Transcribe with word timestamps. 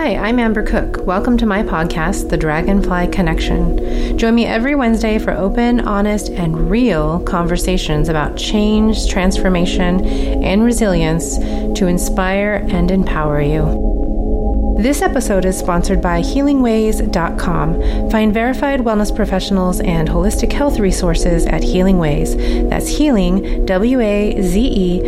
Hi, 0.00 0.16
I'm 0.16 0.38
Amber 0.38 0.62
Cook. 0.62 1.04
Welcome 1.04 1.36
to 1.36 1.44
my 1.44 1.62
podcast, 1.62 2.30
The 2.30 2.38
Dragonfly 2.38 3.08
Connection. 3.08 4.16
Join 4.16 4.34
me 4.34 4.46
every 4.46 4.74
Wednesday 4.74 5.18
for 5.18 5.32
open, 5.32 5.80
honest, 5.80 6.30
and 6.30 6.70
real 6.70 7.20
conversations 7.24 8.08
about 8.08 8.34
change, 8.34 9.10
transformation, 9.10 10.02
and 10.42 10.64
resilience 10.64 11.36
to 11.36 11.86
inspire 11.86 12.66
and 12.70 12.90
empower 12.90 13.42
you. 13.42 14.78
This 14.80 15.02
episode 15.02 15.44
is 15.44 15.58
sponsored 15.58 16.00
by 16.00 16.22
HealingWays.com. 16.22 18.10
Find 18.10 18.32
verified 18.32 18.80
wellness 18.80 19.14
professionals 19.14 19.80
and 19.80 20.08
holistic 20.08 20.50
health 20.50 20.78
resources 20.78 21.44
at 21.44 21.62
Healing 21.62 21.98
Ways. 21.98 22.36
That's 22.70 22.88
healing, 22.88 23.66
W 23.66 24.00
A 24.00 24.40
Z 24.40 24.60
E 24.62 25.00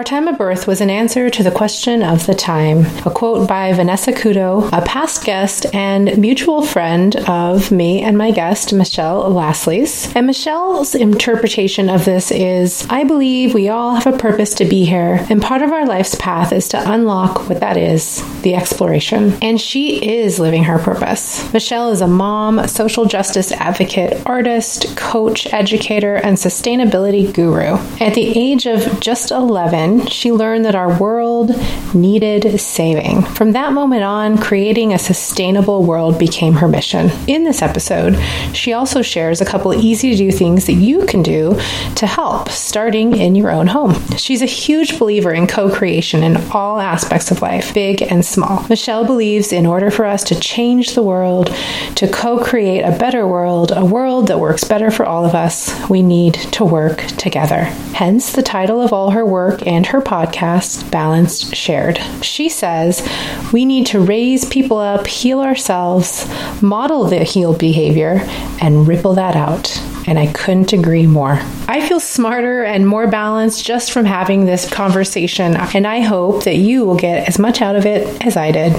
Our 0.00 0.04
time 0.04 0.28
of 0.28 0.38
birth 0.38 0.66
was 0.66 0.80
an 0.80 0.88
answer 0.88 1.28
to 1.28 1.42
the 1.42 1.50
question 1.50 2.02
of 2.02 2.24
the 2.24 2.32
time. 2.32 2.86
A 3.04 3.10
quote 3.10 3.46
by 3.46 3.74
Vanessa 3.74 4.12
Couto, 4.12 4.66
a 4.72 4.80
past 4.80 5.24
guest 5.24 5.66
and 5.74 6.16
mutual 6.16 6.62
friend 6.62 7.14
of 7.28 7.70
me 7.70 8.00
and 8.00 8.16
my 8.16 8.30
guest, 8.30 8.72
Michelle 8.72 9.30
Lasleys. 9.30 10.10
And 10.16 10.26
Michelle's 10.26 10.94
interpretation 10.94 11.90
of 11.90 12.06
this 12.06 12.30
is 12.30 12.86
I 12.88 13.04
believe 13.04 13.52
we 13.52 13.68
all 13.68 13.94
have 13.94 14.06
a 14.06 14.16
purpose 14.16 14.54
to 14.54 14.64
be 14.64 14.86
here, 14.86 15.26
and 15.28 15.42
part 15.42 15.60
of 15.60 15.70
our 15.70 15.84
life's 15.84 16.14
path 16.14 16.54
is 16.54 16.68
to 16.68 16.90
unlock 16.90 17.50
what 17.50 17.60
that 17.60 17.76
is 17.76 18.24
the 18.40 18.54
exploration. 18.54 19.36
And 19.42 19.60
she 19.60 20.02
is 20.02 20.38
living 20.38 20.64
her 20.64 20.78
purpose. 20.78 21.52
Michelle 21.52 21.90
is 21.90 22.00
a 22.00 22.06
mom, 22.06 22.66
social 22.68 23.04
justice 23.04 23.52
advocate, 23.52 24.22
artist, 24.24 24.96
coach, 24.96 25.52
educator, 25.52 26.14
and 26.14 26.38
sustainability 26.38 27.30
guru. 27.34 27.76
At 28.00 28.14
the 28.14 28.32
age 28.38 28.64
of 28.64 28.98
just 29.00 29.30
11, 29.30 29.89
she 30.06 30.32
learned 30.32 30.64
that 30.64 30.74
our 30.74 30.98
world 30.98 31.50
needed 31.94 32.60
saving. 32.60 33.22
From 33.22 33.52
that 33.52 33.72
moment 33.72 34.02
on, 34.02 34.38
creating 34.38 34.92
a 34.92 34.98
sustainable 34.98 35.82
world 35.82 36.18
became 36.18 36.54
her 36.54 36.68
mission. 36.68 37.10
In 37.26 37.44
this 37.44 37.62
episode, 37.62 38.16
she 38.54 38.72
also 38.72 39.02
shares 39.02 39.40
a 39.40 39.44
couple 39.44 39.74
easy 39.74 40.10
to 40.10 40.16
do 40.16 40.30
things 40.30 40.66
that 40.66 40.74
you 40.74 41.06
can 41.06 41.22
do 41.22 41.58
to 41.96 42.06
help, 42.06 42.48
starting 42.48 43.16
in 43.16 43.34
your 43.34 43.50
own 43.50 43.66
home. 43.66 43.94
She's 44.16 44.42
a 44.42 44.46
huge 44.46 44.98
believer 44.98 45.32
in 45.32 45.46
co 45.46 45.70
creation 45.70 46.22
in 46.22 46.36
all 46.52 46.80
aspects 46.80 47.30
of 47.30 47.42
life, 47.42 47.74
big 47.74 48.02
and 48.02 48.24
small. 48.24 48.66
Michelle 48.68 49.04
believes 49.04 49.52
in 49.52 49.66
order 49.66 49.90
for 49.90 50.04
us 50.04 50.24
to 50.24 50.38
change 50.38 50.94
the 50.94 51.02
world, 51.02 51.54
to 51.96 52.08
co 52.08 52.42
create 52.42 52.82
a 52.82 52.96
better 52.96 53.26
world, 53.26 53.72
a 53.74 53.84
world 53.84 54.28
that 54.28 54.40
works 54.40 54.64
better 54.64 54.90
for 54.90 55.04
all 55.06 55.24
of 55.24 55.34
us, 55.34 55.72
we 55.88 56.02
need 56.02 56.34
to 56.52 56.64
work 56.64 56.98
together. 57.18 57.64
Hence 57.94 58.32
the 58.32 58.42
title 58.42 58.80
of 58.80 58.92
all 58.92 59.10
her 59.10 59.26
work 59.26 59.66
and 59.66 59.79
her 59.86 60.00
podcast, 60.00 60.90
Balanced 60.90 61.54
Shared. 61.54 61.98
She 62.22 62.48
says 62.48 63.06
we 63.52 63.64
need 63.64 63.86
to 63.86 64.00
raise 64.00 64.44
people 64.44 64.78
up, 64.78 65.06
heal 65.06 65.40
ourselves, 65.40 66.26
model 66.62 67.04
the 67.04 67.24
healed 67.24 67.58
behavior, 67.58 68.20
and 68.60 68.86
ripple 68.86 69.14
that 69.14 69.36
out. 69.36 69.78
And 70.06 70.18
I 70.18 70.32
couldn't 70.32 70.72
agree 70.72 71.06
more. 71.06 71.38
I 71.68 71.86
feel 71.86 72.00
smarter 72.00 72.64
and 72.64 72.86
more 72.86 73.06
balanced 73.06 73.64
just 73.64 73.92
from 73.92 74.04
having 74.04 74.44
this 74.44 74.68
conversation, 74.68 75.56
and 75.56 75.86
I 75.86 76.00
hope 76.00 76.44
that 76.44 76.56
you 76.56 76.84
will 76.84 76.96
get 76.96 77.28
as 77.28 77.38
much 77.38 77.60
out 77.60 77.76
of 77.76 77.86
it 77.86 78.24
as 78.26 78.36
I 78.36 78.50
did. 78.50 78.72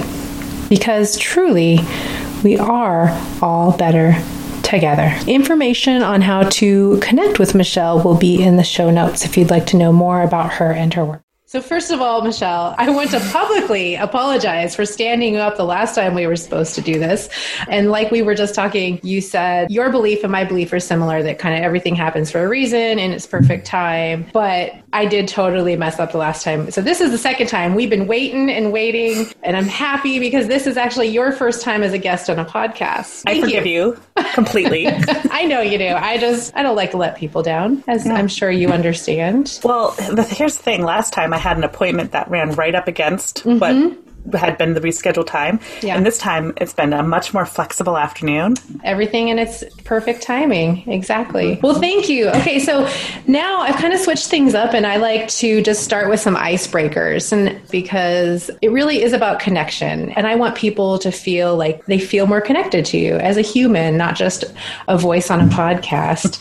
Because 0.68 1.16
truly, 1.18 1.80
we 2.42 2.58
are 2.58 3.08
all 3.40 3.76
better 3.76 4.14
together. 4.72 5.14
Information 5.26 6.02
on 6.02 6.22
how 6.22 6.48
to 6.48 6.98
connect 7.00 7.38
with 7.38 7.54
Michelle 7.54 8.02
will 8.02 8.16
be 8.16 8.42
in 8.42 8.56
the 8.56 8.64
show 8.64 8.90
notes 8.90 9.24
if 9.24 9.36
you'd 9.36 9.50
like 9.50 9.66
to 9.66 9.76
know 9.76 9.92
more 9.92 10.22
about 10.22 10.54
her 10.54 10.72
and 10.72 10.94
her 10.94 11.04
work. 11.04 11.22
So, 11.52 11.60
first 11.60 11.90
of 11.90 12.00
all, 12.00 12.22
Michelle, 12.22 12.74
I 12.78 12.88
want 12.88 13.10
to 13.10 13.20
publicly 13.30 13.94
apologize 13.96 14.74
for 14.74 14.86
standing 14.86 15.36
up 15.36 15.58
the 15.58 15.66
last 15.66 15.94
time 15.94 16.14
we 16.14 16.26
were 16.26 16.36
supposed 16.36 16.74
to 16.76 16.80
do 16.80 16.98
this. 16.98 17.28
And 17.68 17.90
like 17.90 18.10
we 18.10 18.22
were 18.22 18.34
just 18.34 18.54
talking, 18.54 18.98
you 19.02 19.20
said 19.20 19.70
your 19.70 19.90
belief 19.90 20.22
and 20.22 20.32
my 20.32 20.44
belief 20.44 20.72
are 20.72 20.80
similar 20.80 21.22
that 21.22 21.38
kind 21.38 21.54
of 21.54 21.60
everything 21.60 21.94
happens 21.94 22.30
for 22.30 22.42
a 22.42 22.48
reason 22.48 22.98
in 22.98 23.12
its 23.12 23.26
perfect 23.26 23.66
time. 23.66 24.24
But 24.32 24.72
I 24.92 25.06
did 25.06 25.28
totally 25.28 25.76
mess 25.76 25.98
up 25.98 26.12
the 26.12 26.18
last 26.18 26.44
time. 26.44 26.70
So, 26.70 26.82
this 26.82 27.00
is 27.00 27.10
the 27.10 27.18
second 27.18 27.46
time. 27.48 27.74
We've 27.74 27.90
been 27.90 28.06
waiting 28.06 28.50
and 28.50 28.72
waiting. 28.72 29.26
And 29.42 29.56
I'm 29.56 29.66
happy 29.66 30.18
because 30.18 30.48
this 30.48 30.66
is 30.66 30.76
actually 30.76 31.08
your 31.08 31.32
first 31.32 31.62
time 31.62 31.82
as 31.82 31.92
a 31.92 31.98
guest 31.98 32.28
on 32.28 32.38
a 32.38 32.44
podcast. 32.44 33.22
Thank 33.22 33.38
I 33.38 33.40
forgive 33.40 33.66
you, 33.66 33.98
you 34.16 34.24
completely. 34.34 34.86
I 35.30 35.44
know 35.44 35.60
you 35.60 35.78
do. 35.78 35.88
I 35.88 36.18
just, 36.18 36.54
I 36.54 36.62
don't 36.62 36.76
like 36.76 36.90
to 36.92 36.96
let 36.96 37.16
people 37.16 37.42
down, 37.42 37.82
as. 37.88 38.06
I'm 38.06 38.28
sure 38.28 38.50
you 38.50 38.68
understand. 38.68 39.60
Well, 39.64 39.92
the, 39.92 40.22
here's 40.22 40.56
the 40.56 40.62
thing 40.62 40.84
last 40.84 41.12
time 41.12 41.32
I 41.32 41.38
had 41.38 41.56
an 41.56 41.64
appointment 41.64 42.12
that 42.12 42.30
ran 42.30 42.52
right 42.52 42.74
up 42.74 42.88
against 42.88 43.44
mm-hmm. 43.44 43.58
what 43.58 44.11
had 44.34 44.56
been 44.58 44.74
the 44.74 44.80
rescheduled 44.80 45.26
time. 45.26 45.60
Yeah. 45.82 45.96
And 45.96 46.06
this 46.06 46.18
time 46.18 46.52
it's 46.56 46.72
been 46.72 46.92
a 46.92 47.02
much 47.02 47.34
more 47.34 47.46
flexible 47.46 47.96
afternoon. 47.96 48.54
Everything 48.84 49.28
in 49.28 49.38
its 49.38 49.64
perfect 49.84 50.22
timing. 50.22 50.88
Exactly. 50.88 51.58
Well, 51.62 51.78
thank 51.80 52.08
you. 52.08 52.28
Okay, 52.28 52.58
so 52.58 52.88
now 53.26 53.60
I've 53.60 53.76
kind 53.76 53.92
of 53.92 54.00
switched 54.00 54.28
things 54.28 54.54
up 54.54 54.74
and 54.74 54.86
I 54.86 54.96
like 54.96 55.28
to 55.28 55.62
just 55.62 55.82
start 55.82 56.08
with 56.08 56.20
some 56.20 56.36
icebreakers 56.36 57.32
and 57.32 57.60
because 57.70 58.50
it 58.62 58.70
really 58.70 59.02
is 59.02 59.12
about 59.12 59.40
connection 59.40 60.10
and 60.10 60.26
I 60.26 60.34
want 60.34 60.56
people 60.56 60.98
to 61.00 61.10
feel 61.10 61.56
like 61.56 61.84
they 61.86 61.98
feel 61.98 62.26
more 62.26 62.40
connected 62.40 62.84
to 62.86 62.98
you 62.98 63.16
as 63.16 63.36
a 63.36 63.42
human, 63.42 63.96
not 63.96 64.16
just 64.16 64.44
a 64.88 64.96
voice 64.96 65.30
on 65.30 65.40
a 65.40 65.46
podcast. 65.46 66.38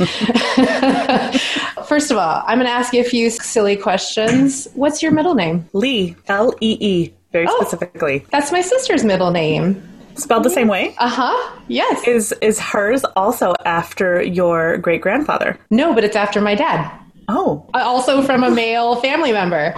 First 1.86 2.12
of 2.12 2.18
all, 2.18 2.44
I'm 2.46 2.58
going 2.58 2.68
to 2.68 2.72
ask 2.72 2.94
you 2.94 3.02
a 3.02 3.06
few 3.06 3.30
silly 3.30 3.75
questions. 3.75 4.68
What's 4.75 5.03
your 5.03 5.12
middle 5.12 5.36
name? 5.36 5.68
Lee, 5.74 6.16
L 6.28 6.53
E 6.62 6.78
E 6.80 7.14
very 7.31 7.47
oh, 7.47 7.56
specifically. 7.59 8.25
That's 8.31 8.52
my 8.52 8.62
sister's 8.62 9.03
middle 9.03 9.31
name. 9.31 9.88
Spelled 10.16 10.44
the 10.44 10.50
same 10.50 10.68
way? 10.68 10.96
Uh 10.97 11.09
huh. 11.09 11.59
Yes. 11.68 12.08
Is 12.08 12.34
is 12.42 12.59
hers 12.59 13.03
also 13.16 13.53
after 13.66 14.22
your 14.22 14.78
great 14.78 15.02
grandfather? 15.02 15.58
No, 15.70 15.94
but 15.94 16.03
it's 16.03 16.16
after 16.16 16.41
my 16.41 16.56
dad. 16.56 16.91
Oh. 17.28 17.66
Uh, 17.74 17.80
also 17.80 18.22
from 18.22 18.44
a 18.44 18.52
male 18.52 18.97
family 18.97 19.31
member. 19.31 19.74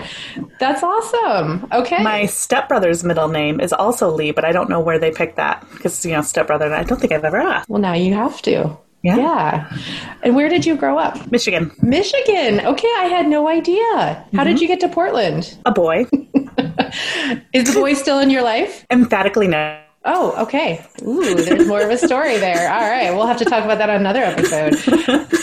That's 0.60 0.82
awesome. 0.82 1.68
Okay. 1.72 2.02
My 2.02 2.26
stepbrother's 2.26 3.04
middle 3.04 3.28
name 3.28 3.60
is 3.60 3.72
also 3.72 4.10
Lee, 4.10 4.32
but 4.32 4.44
I 4.44 4.52
don't 4.52 4.70
know 4.70 4.80
where 4.80 4.98
they 4.98 5.12
picked 5.12 5.36
that 5.36 5.66
because, 5.72 6.04
you 6.06 6.14
know, 6.14 6.22
stepbrother, 6.22 6.66
and 6.66 6.74
I 6.74 6.84
don't 6.84 7.00
think 7.00 7.14
I've 7.14 7.24
ever 7.24 7.38
asked. 7.38 7.70
Well, 7.70 7.82
now 7.82 7.94
you 7.94 8.14
have 8.16 8.42
to. 8.44 8.78
Yeah. 9.04 9.18
Yeah. 9.18 9.78
And 10.24 10.36
where 10.36 10.48
did 10.48 10.66
you 10.66 10.76
grow 10.76 10.98
up? 10.98 11.30
Michigan. 11.30 11.72
Michigan. 11.82 12.66
Okay, 12.66 12.92
I 12.98 13.06
had 13.06 13.28
no 13.28 13.50
idea. 13.50 13.78
How 13.84 14.24
mm-hmm. 14.32 14.44
did 14.46 14.62
you 14.62 14.68
get 14.68 14.80
to 14.80 14.88
Portland? 14.88 15.58
A 15.66 15.72
boy. 15.72 16.08
Is 17.54 17.74
the 17.74 17.80
boy 17.80 17.94
still 17.94 18.20
in 18.20 18.30
your 18.30 18.44
life? 18.44 18.86
Emphatically 18.90 19.48
no. 19.48 19.80
Oh, 20.06 20.42
okay. 20.44 20.86
Ooh, 21.02 21.36
there's 21.36 21.68
more 21.68 21.82
of 21.82 21.90
a 21.90 21.98
story 21.98 22.38
there. 22.38 22.72
All 22.72 22.90
right, 22.90 23.12
we'll 23.12 23.26
have 23.26 23.38
to 23.38 23.46
talk 23.46 23.64
about 23.64 23.78
that 23.78 23.90
on 23.90 23.98
another 23.98 24.24
episode. 24.24 24.76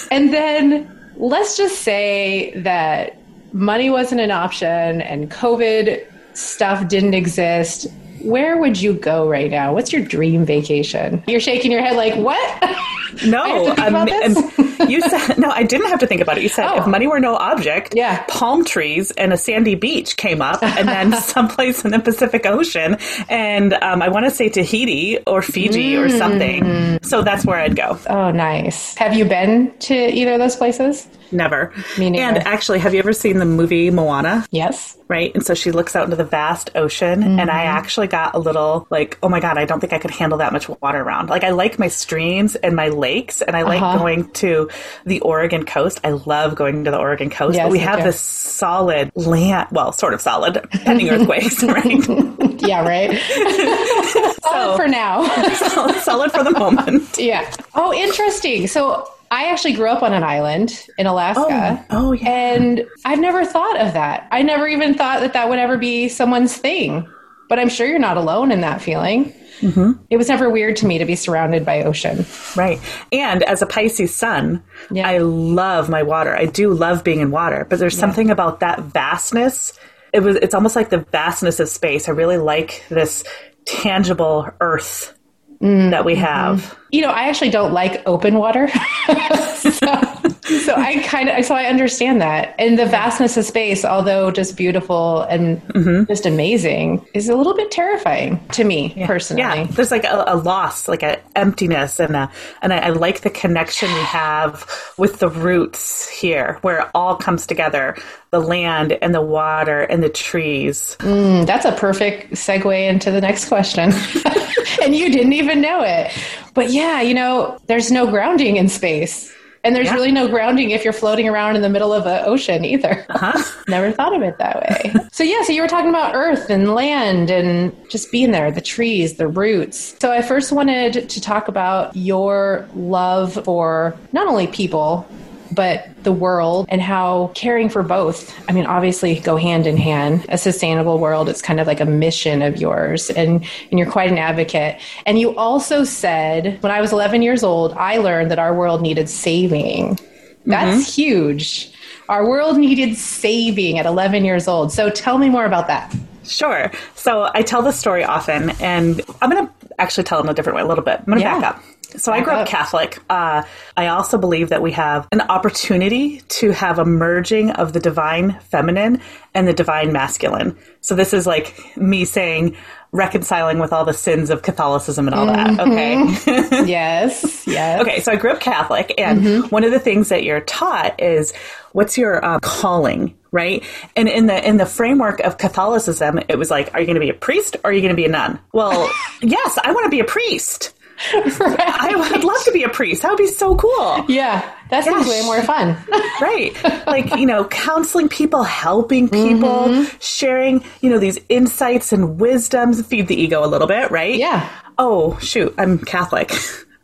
And 0.10 0.34
then 0.34 1.12
let's 1.16 1.56
just 1.56 1.82
say 1.82 2.52
that 2.56 3.16
money 3.52 3.90
wasn't 3.90 4.20
an 4.20 4.32
option 4.32 5.00
and 5.02 5.30
COVID 5.30 6.04
stuff 6.34 6.88
didn't 6.88 7.14
exist 7.14 7.86
where 8.22 8.56
would 8.58 8.80
you 8.80 8.94
go 8.94 9.28
right 9.28 9.50
now? 9.50 9.74
What's 9.74 9.92
your 9.92 10.02
dream 10.02 10.44
vacation? 10.44 11.22
You're 11.26 11.40
shaking 11.40 11.72
your 11.72 11.82
head 11.82 11.96
like, 11.96 12.16
what? 12.16 12.76
No, 13.26 13.74
um, 13.76 14.08
you 14.88 15.00
said 15.00 15.38
no. 15.38 15.50
I 15.50 15.64
didn't 15.64 15.88
have 15.88 16.00
to 16.00 16.06
think 16.06 16.20
about 16.20 16.38
it. 16.38 16.42
You 16.42 16.48
said 16.48 16.66
oh. 16.66 16.80
if 16.80 16.86
money 16.86 17.06
were 17.06 17.20
no 17.20 17.34
object, 17.34 17.94
yeah, 17.96 18.24
palm 18.28 18.64
trees 18.64 19.10
and 19.10 19.32
a 19.32 19.36
sandy 19.36 19.74
beach 19.74 20.16
came 20.16 20.40
up, 20.40 20.62
and 20.62 20.88
then 20.88 21.12
someplace 21.20 21.84
in 21.84 21.90
the 21.90 21.98
Pacific 21.98 22.46
Ocean, 22.46 22.96
and 23.28 23.74
um, 23.74 24.00
I 24.00 24.08
want 24.08 24.26
to 24.26 24.30
say 24.30 24.48
Tahiti 24.48 25.18
or 25.26 25.42
Fiji 25.42 25.94
mm. 25.94 26.04
or 26.04 26.08
something. 26.08 27.02
So 27.02 27.22
that's 27.22 27.44
where 27.44 27.58
I'd 27.58 27.76
go. 27.76 27.98
Oh, 28.08 28.30
nice. 28.30 28.94
Have 28.96 29.14
you 29.14 29.24
been 29.24 29.76
to 29.80 29.94
either 29.94 30.34
of 30.34 30.38
those 30.38 30.56
places? 30.56 31.08
Never. 31.32 31.72
Me 31.98 32.10
neither. 32.10 32.24
And 32.24 32.38
actually, 32.46 32.78
have 32.80 32.92
you 32.92 33.00
ever 33.00 33.12
seen 33.12 33.38
the 33.38 33.44
movie 33.44 33.90
Moana? 33.90 34.46
Yes. 34.50 34.96
Right? 35.10 35.34
And 35.34 35.44
so 35.44 35.54
she 35.54 35.72
looks 35.72 35.96
out 35.96 36.04
into 36.04 36.14
the 36.14 36.24
vast 36.24 36.70
ocean, 36.76 37.20
mm-hmm. 37.20 37.40
and 37.40 37.50
I 37.50 37.64
actually 37.64 38.06
got 38.06 38.36
a 38.36 38.38
little 38.38 38.86
like, 38.90 39.18
oh 39.24 39.28
my 39.28 39.40
God, 39.40 39.58
I 39.58 39.64
don't 39.64 39.80
think 39.80 39.92
I 39.92 39.98
could 39.98 40.12
handle 40.12 40.38
that 40.38 40.52
much 40.52 40.68
water 40.68 41.00
around. 41.00 41.30
Like, 41.30 41.42
I 41.42 41.50
like 41.50 41.80
my 41.80 41.88
streams 41.88 42.54
and 42.54 42.76
my 42.76 42.90
lakes, 42.90 43.42
and 43.42 43.56
I 43.56 43.62
like 43.62 43.82
uh-huh. 43.82 43.98
going 43.98 44.30
to 44.30 44.70
the 45.04 45.18
Oregon 45.20 45.64
coast. 45.64 45.98
I 46.04 46.10
love 46.10 46.54
going 46.54 46.84
to 46.84 46.92
the 46.92 46.98
Oregon 46.98 47.28
coast, 47.28 47.56
yes, 47.56 47.64
but 47.64 47.72
we 47.72 47.80
have 47.80 48.04
this 48.04 48.20
solid 48.20 49.10
land, 49.16 49.68
well, 49.72 49.90
sort 49.90 50.14
of 50.14 50.20
solid, 50.20 50.64
pending 50.70 51.08
earthquakes, 51.10 51.64
right? 51.64 52.08
yeah, 52.62 52.86
right. 52.86 53.18
solid 54.42 54.70
so, 54.70 54.76
for 54.76 54.86
now. 54.86 55.24
solid, 55.54 55.96
solid 55.96 56.30
for 56.30 56.44
the 56.44 56.52
moment. 56.52 57.18
Yeah. 57.18 57.50
Oh, 57.74 57.92
interesting. 57.92 58.68
So, 58.68 59.10
I 59.30 59.50
actually 59.50 59.74
grew 59.74 59.88
up 59.88 60.02
on 60.02 60.12
an 60.12 60.24
island 60.24 60.86
in 60.98 61.06
Alaska. 61.06 61.84
Oh, 61.90 62.08
oh, 62.08 62.12
yeah. 62.12 62.28
And 62.28 62.86
I've 63.04 63.20
never 63.20 63.44
thought 63.44 63.80
of 63.80 63.92
that. 63.92 64.26
I 64.32 64.42
never 64.42 64.66
even 64.66 64.94
thought 64.94 65.20
that 65.20 65.34
that 65.34 65.48
would 65.48 65.58
ever 65.58 65.78
be 65.78 66.08
someone's 66.08 66.56
thing. 66.56 67.08
But 67.48 67.58
I'm 67.58 67.68
sure 67.68 67.86
you're 67.86 67.98
not 67.98 68.16
alone 68.16 68.52
in 68.52 68.60
that 68.60 68.80
feeling. 68.80 69.32
Mm-hmm. 69.60 69.92
It 70.08 70.16
was 70.16 70.28
never 70.28 70.48
weird 70.48 70.76
to 70.76 70.86
me 70.86 70.98
to 70.98 71.04
be 71.04 71.16
surrounded 71.16 71.64
by 71.64 71.82
ocean. 71.82 72.24
Right. 72.56 72.80
And 73.12 73.42
as 73.42 73.62
a 73.62 73.66
Pisces 73.66 74.14
sun, 74.14 74.62
yeah. 74.90 75.06
I 75.06 75.18
love 75.18 75.88
my 75.88 76.02
water. 76.02 76.34
I 76.34 76.46
do 76.46 76.72
love 76.72 77.04
being 77.04 77.20
in 77.20 77.30
water, 77.30 77.66
but 77.68 77.78
there's 77.78 77.94
yeah. 77.94 78.00
something 78.00 78.30
about 78.30 78.60
that 78.60 78.80
vastness 78.80 79.78
it 80.12 80.20
was 80.20 80.36
it's 80.36 80.54
almost 80.54 80.76
like 80.76 80.90
the 80.90 80.98
vastness 81.12 81.60
of 81.60 81.68
space. 81.68 82.08
I 82.08 82.12
really 82.12 82.38
like 82.38 82.84
this 82.88 83.24
tangible 83.64 84.48
earth 84.60 85.16
mm, 85.60 85.90
that 85.90 86.04
we 86.04 86.14
mm-hmm. 86.14 86.22
have. 86.22 86.78
You 86.90 87.02
know, 87.02 87.10
I 87.10 87.28
actually 87.28 87.50
don't 87.50 87.72
like 87.72 88.02
open 88.06 88.34
water. 88.34 88.68
so 89.54 90.20
so 90.58 90.74
I 90.74 91.02
kind 91.04 91.28
of 91.28 91.44
so 91.44 91.54
I 91.54 91.66
understand 91.66 92.20
that, 92.20 92.54
and 92.58 92.78
the 92.78 92.86
vastness 92.86 93.36
of 93.36 93.44
space, 93.44 93.84
although 93.84 94.30
just 94.30 94.56
beautiful 94.56 95.22
and 95.22 95.62
mm-hmm. 95.68 96.04
just 96.04 96.26
amazing, 96.26 97.06
is 97.14 97.28
a 97.28 97.36
little 97.36 97.54
bit 97.54 97.70
terrifying 97.70 98.44
to 98.52 98.64
me 98.64 98.92
yeah. 98.96 99.06
personally. 99.06 99.42
Yeah, 99.42 99.64
there's 99.64 99.90
like 99.90 100.04
a, 100.04 100.24
a 100.26 100.36
loss, 100.36 100.88
like 100.88 101.04
an 101.04 101.18
emptiness, 101.36 102.00
and 102.00 102.16
a, 102.16 102.30
and 102.62 102.72
I, 102.72 102.78
I 102.78 102.88
like 102.90 103.20
the 103.20 103.30
connection 103.30 103.92
we 103.92 104.00
have 104.00 104.68
with 104.98 105.20
the 105.20 105.28
roots 105.28 106.08
here, 106.08 106.58
where 106.62 106.80
it 106.80 106.88
all 106.94 107.16
comes 107.16 107.46
together 107.46 107.96
the 108.30 108.40
land 108.40 108.92
and 109.02 109.14
the 109.14 109.20
water 109.20 109.80
and 109.80 110.02
the 110.02 110.08
trees. 110.08 110.96
Mm, 111.00 111.46
that's 111.46 111.64
a 111.64 111.72
perfect 111.72 112.32
segue 112.32 112.88
into 112.88 113.10
the 113.10 113.20
next 113.20 113.48
question. 113.48 113.92
and 114.82 114.94
you 114.94 115.10
didn't 115.10 115.32
even 115.32 115.60
know 115.60 115.82
it. 115.82 116.12
But 116.54 116.70
yeah, 116.70 117.00
you 117.00 117.14
know, 117.14 117.58
there's 117.66 117.90
no 117.90 118.06
grounding 118.06 118.56
in 118.56 118.68
space. 118.68 119.34
And 119.62 119.76
there's 119.76 119.88
yeah. 119.88 119.94
really 119.94 120.10
no 120.10 120.26
grounding 120.26 120.70
if 120.70 120.84
you're 120.84 120.92
floating 120.92 121.28
around 121.28 121.54
in 121.54 121.60
the 121.60 121.68
middle 121.68 121.92
of 121.92 122.06
an 122.06 122.24
ocean 122.24 122.64
either. 122.64 123.04
Uh-huh. 123.10 123.62
Never 123.68 123.92
thought 123.92 124.16
of 124.16 124.22
it 124.22 124.38
that 124.38 124.56
way. 124.56 124.94
so, 125.12 125.22
yeah, 125.22 125.42
so 125.42 125.52
you 125.52 125.60
were 125.60 125.68
talking 125.68 125.90
about 125.90 126.14
earth 126.14 126.48
and 126.48 126.74
land 126.74 127.30
and 127.30 127.76
just 127.90 128.10
being 128.10 128.30
there, 128.30 128.50
the 128.50 128.62
trees, 128.62 129.16
the 129.16 129.28
roots. 129.28 129.96
So, 130.00 130.10
I 130.10 130.22
first 130.22 130.50
wanted 130.50 131.10
to 131.10 131.20
talk 131.20 131.48
about 131.48 131.94
your 131.94 132.66
love 132.74 133.44
for 133.44 133.94
not 134.12 134.26
only 134.28 134.46
people, 134.46 135.06
but 135.52 135.88
the 136.04 136.12
world 136.12 136.66
and 136.68 136.80
how 136.80 137.30
caring 137.34 137.68
for 137.68 137.82
both, 137.82 138.34
I 138.48 138.52
mean, 138.52 138.66
obviously 138.66 139.18
go 139.20 139.36
hand 139.36 139.66
in 139.66 139.76
hand. 139.76 140.26
A 140.28 140.38
sustainable 140.38 140.98
world 140.98 141.28
is 141.28 141.42
kind 141.42 141.60
of 141.60 141.66
like 141.66 141.80
a 141.80 141.84
mission 141.84 142.42
of 142.42 142.56
yours, 142.56 143.10
and, 143.10 143.44
and 143.70 143.78
you're 143.78 143.90
quite 143.90 144.10
an 144.10 144.18
advocate. 144.18 144.80
And 145.06 145.18
you 145.18 145.36
also 145.36 145.84
said, 145.84 146.62
when 146.62 146.72
I 146.72 146.80
was 146.80 146.92
11 146.92 147.22
years 147.22 147.42
old, 147.42 147.72
I 147.74 147.98
learned 147.98 148.30
that 148.30 148.38
our 148.38 148.54
world 148.54 148.82
needed 148.82 149.08
saving. 149.08 149.98
That's 150.46 150.82
mm-hmm. 150.82 150.92
huge. 150.92 151.72
Our 152.08 152.28
world 152.28 152.58
needed 152.58 152.96
saving 152.96 153.78
at 153.78 153.86
11 153.86 154.24
years 154.24 154.48
old. 154.48 154.72
So 154.72 154.90
tell 154.90 155.18
me 155.18 155.28
more 155.28 155.44
about 155.44 155.66
that. 155.68 155.94
Sure. 156.24 156.70
So 156.94 157.30
I 157.34 157.42
tell 157.42 157.62
this 157.62 157.78
story 157.78 158.04
often, 158.04 158.50
and 158.60 159.00
I'm 159.20 159.30
going 159.30 159.46
to 159.46 159.52
actually 159.78 160.04
tell 160.04 160.20
it 160.20 160.24
in 160.24 160.28
a 160.28 160.34
different 160.34 160.56
way 160.56 160.62
a 160.62 160.66
little 160.66 160.84
bit. 160.84 161.00
I'm 161.00 161.06
going 161.06 161.18
to 161.18 161.24
yeah. 161.24 161.40
back 161.40 161.56
up. 161.56 161.62
So 161.96 162.12
I 162.12 162.20
grew 162.20 162.32
up 162.32 162.48
Catholic. 162.48 162.98
Uh, 163.08 163.42
I 163.76 163.88
also 163.88 164.18
believe 164.18 164.50
that 164.50 164.62
we 164.62 164.72
have 164.72 165.08
an 165.12 165.20
opportunity 165.22 166.20
to 166.20 166.50
have 166.50 166.78
a 166.78 166.84
merging 166.84 167.50
of 167.50 167.72
the 167.72 167.80
divine 167.80 168.38
feminine 168.40 169.00
and 169.34 169.46
the 169.46 169.52
divine 169.52 169.92
masculine. 169.92 170.56
So 170.80 170.94
this 170.94 171.12
is 171.12 171.26
like 171.26 171.76
me 171.76 172.04
saying 172.04 172.56
reconciling 172.92 173.58
with 173.58 173.72
all 173.72 173.84
the 173.84 173.94
sins 173.94 174.30
of 174.30 174.42
Catholicism 174.42 175.06
and 175.06 175.14
all 175.14 175.26
that. 175.26 175.50
Mm-hmm. 175.50 175.72
Okay. 175.72 176.66
yes. 176.66 177.46
Yes. 177.46 177.80
Okay. 177.80 178.00
So 178.00 178.12
I 178.12 178.16
grew 178.16 178.32
up 178.32 178.40
Catholic, 178.40 178.94
and 178.98 179.20
mm-hmm. 179.20 179.48
one 179.48 179.64
of 179.64 179.70
the 179.70 179.78
things 179.78 180.08
that 180.08 180.24
you're 180.24 180.40
taught 180.40 181.00
is 181.00 181.32
what's 181.72 181.96
your 181.96 182.24
uh, 182.24 182.40
calling, 182.40 183.16
right? 183.30 183.64
And 183.94 184.08
in 184.08 184.26
the 184.26 184.46
in 184.46 184.56
the 184.56 184.66
framework 184.66 185.20
of 185.20 185.38
Catholicism, 185.38 186.20
it 186.28 186.36
was 186.36 186.50
like, 186.50 186.74
are 186.74 186.80
you 186.80 186.86
going 186.86 186.94
to 186.96 187.00
be 187.00 187.10
a 187.10 187.14
priest 187.14 187.56
or 187.62 187.70
are 187.70 187.72
you 187.72 187.80
going 187.80 187.94
to 187.94 187.96
be 187.96 188.06
a 188.06 188.10
nun? 188.10 188.40
Well, 188.52 188.90
yes, 189.22 189.58
I 189.62 189.72
want 189.72 189.84
to 189.84 189.90
be 189.90 190.00
a 190.00 190.04
priest. 190.04 190.74
Right. 191.14 191.60
I 191.60 191.94
would 191.96 192.24
love 192.24 192.42
to 192.44 192.52
be 192.52 192.62
a 192.62 192.68
priest. 192.68 193.02
That 193.02 193.10
would 193.10 193.18
be 193.18 193.26
so 193.26 193.56
cool. 193.56 194.04
Yeah, 194.08 194.48
that 194.70 194.84
sounds 194.84 195.08
way 195.08 195.22
more 195.24 195.42
fun. 195.42 195.76
right. 196.20 196.56
Like, 196.90 197.14
you 197.16 197.26
know, 197.26 197.44
counseling 197.44 198.08
people, 198.08 198.42
helping 198.42 199.08
people, 199.08 199.48
mm-hmm. 199.48 199.96
sharing, 200.00 200.64
you 200.80 200.90
know, 200.90 200.98
these 200.98 201.20
insights 201.28 201.92
and 201.92 202.18
wisdoms, 202.18 202.84
feed 202.84 203.06
the 203.06 203.14
ego 203.14 203.44
a 203.44 203.46
little 203.46 203.68
bit, 203.68 203.92
right? 203.92 204.16
Yeah. 204.16 204.48
Oh, 204.76 205.16
shoot, 205.20 205.54
I'm 205.56 205.78
Catholic. 205.78 206.32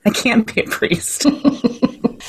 I 0.04 0.10
can't 0.10 0.52
be 0.54 0.60
a 0.60 0.64
priest. 0.64 1.26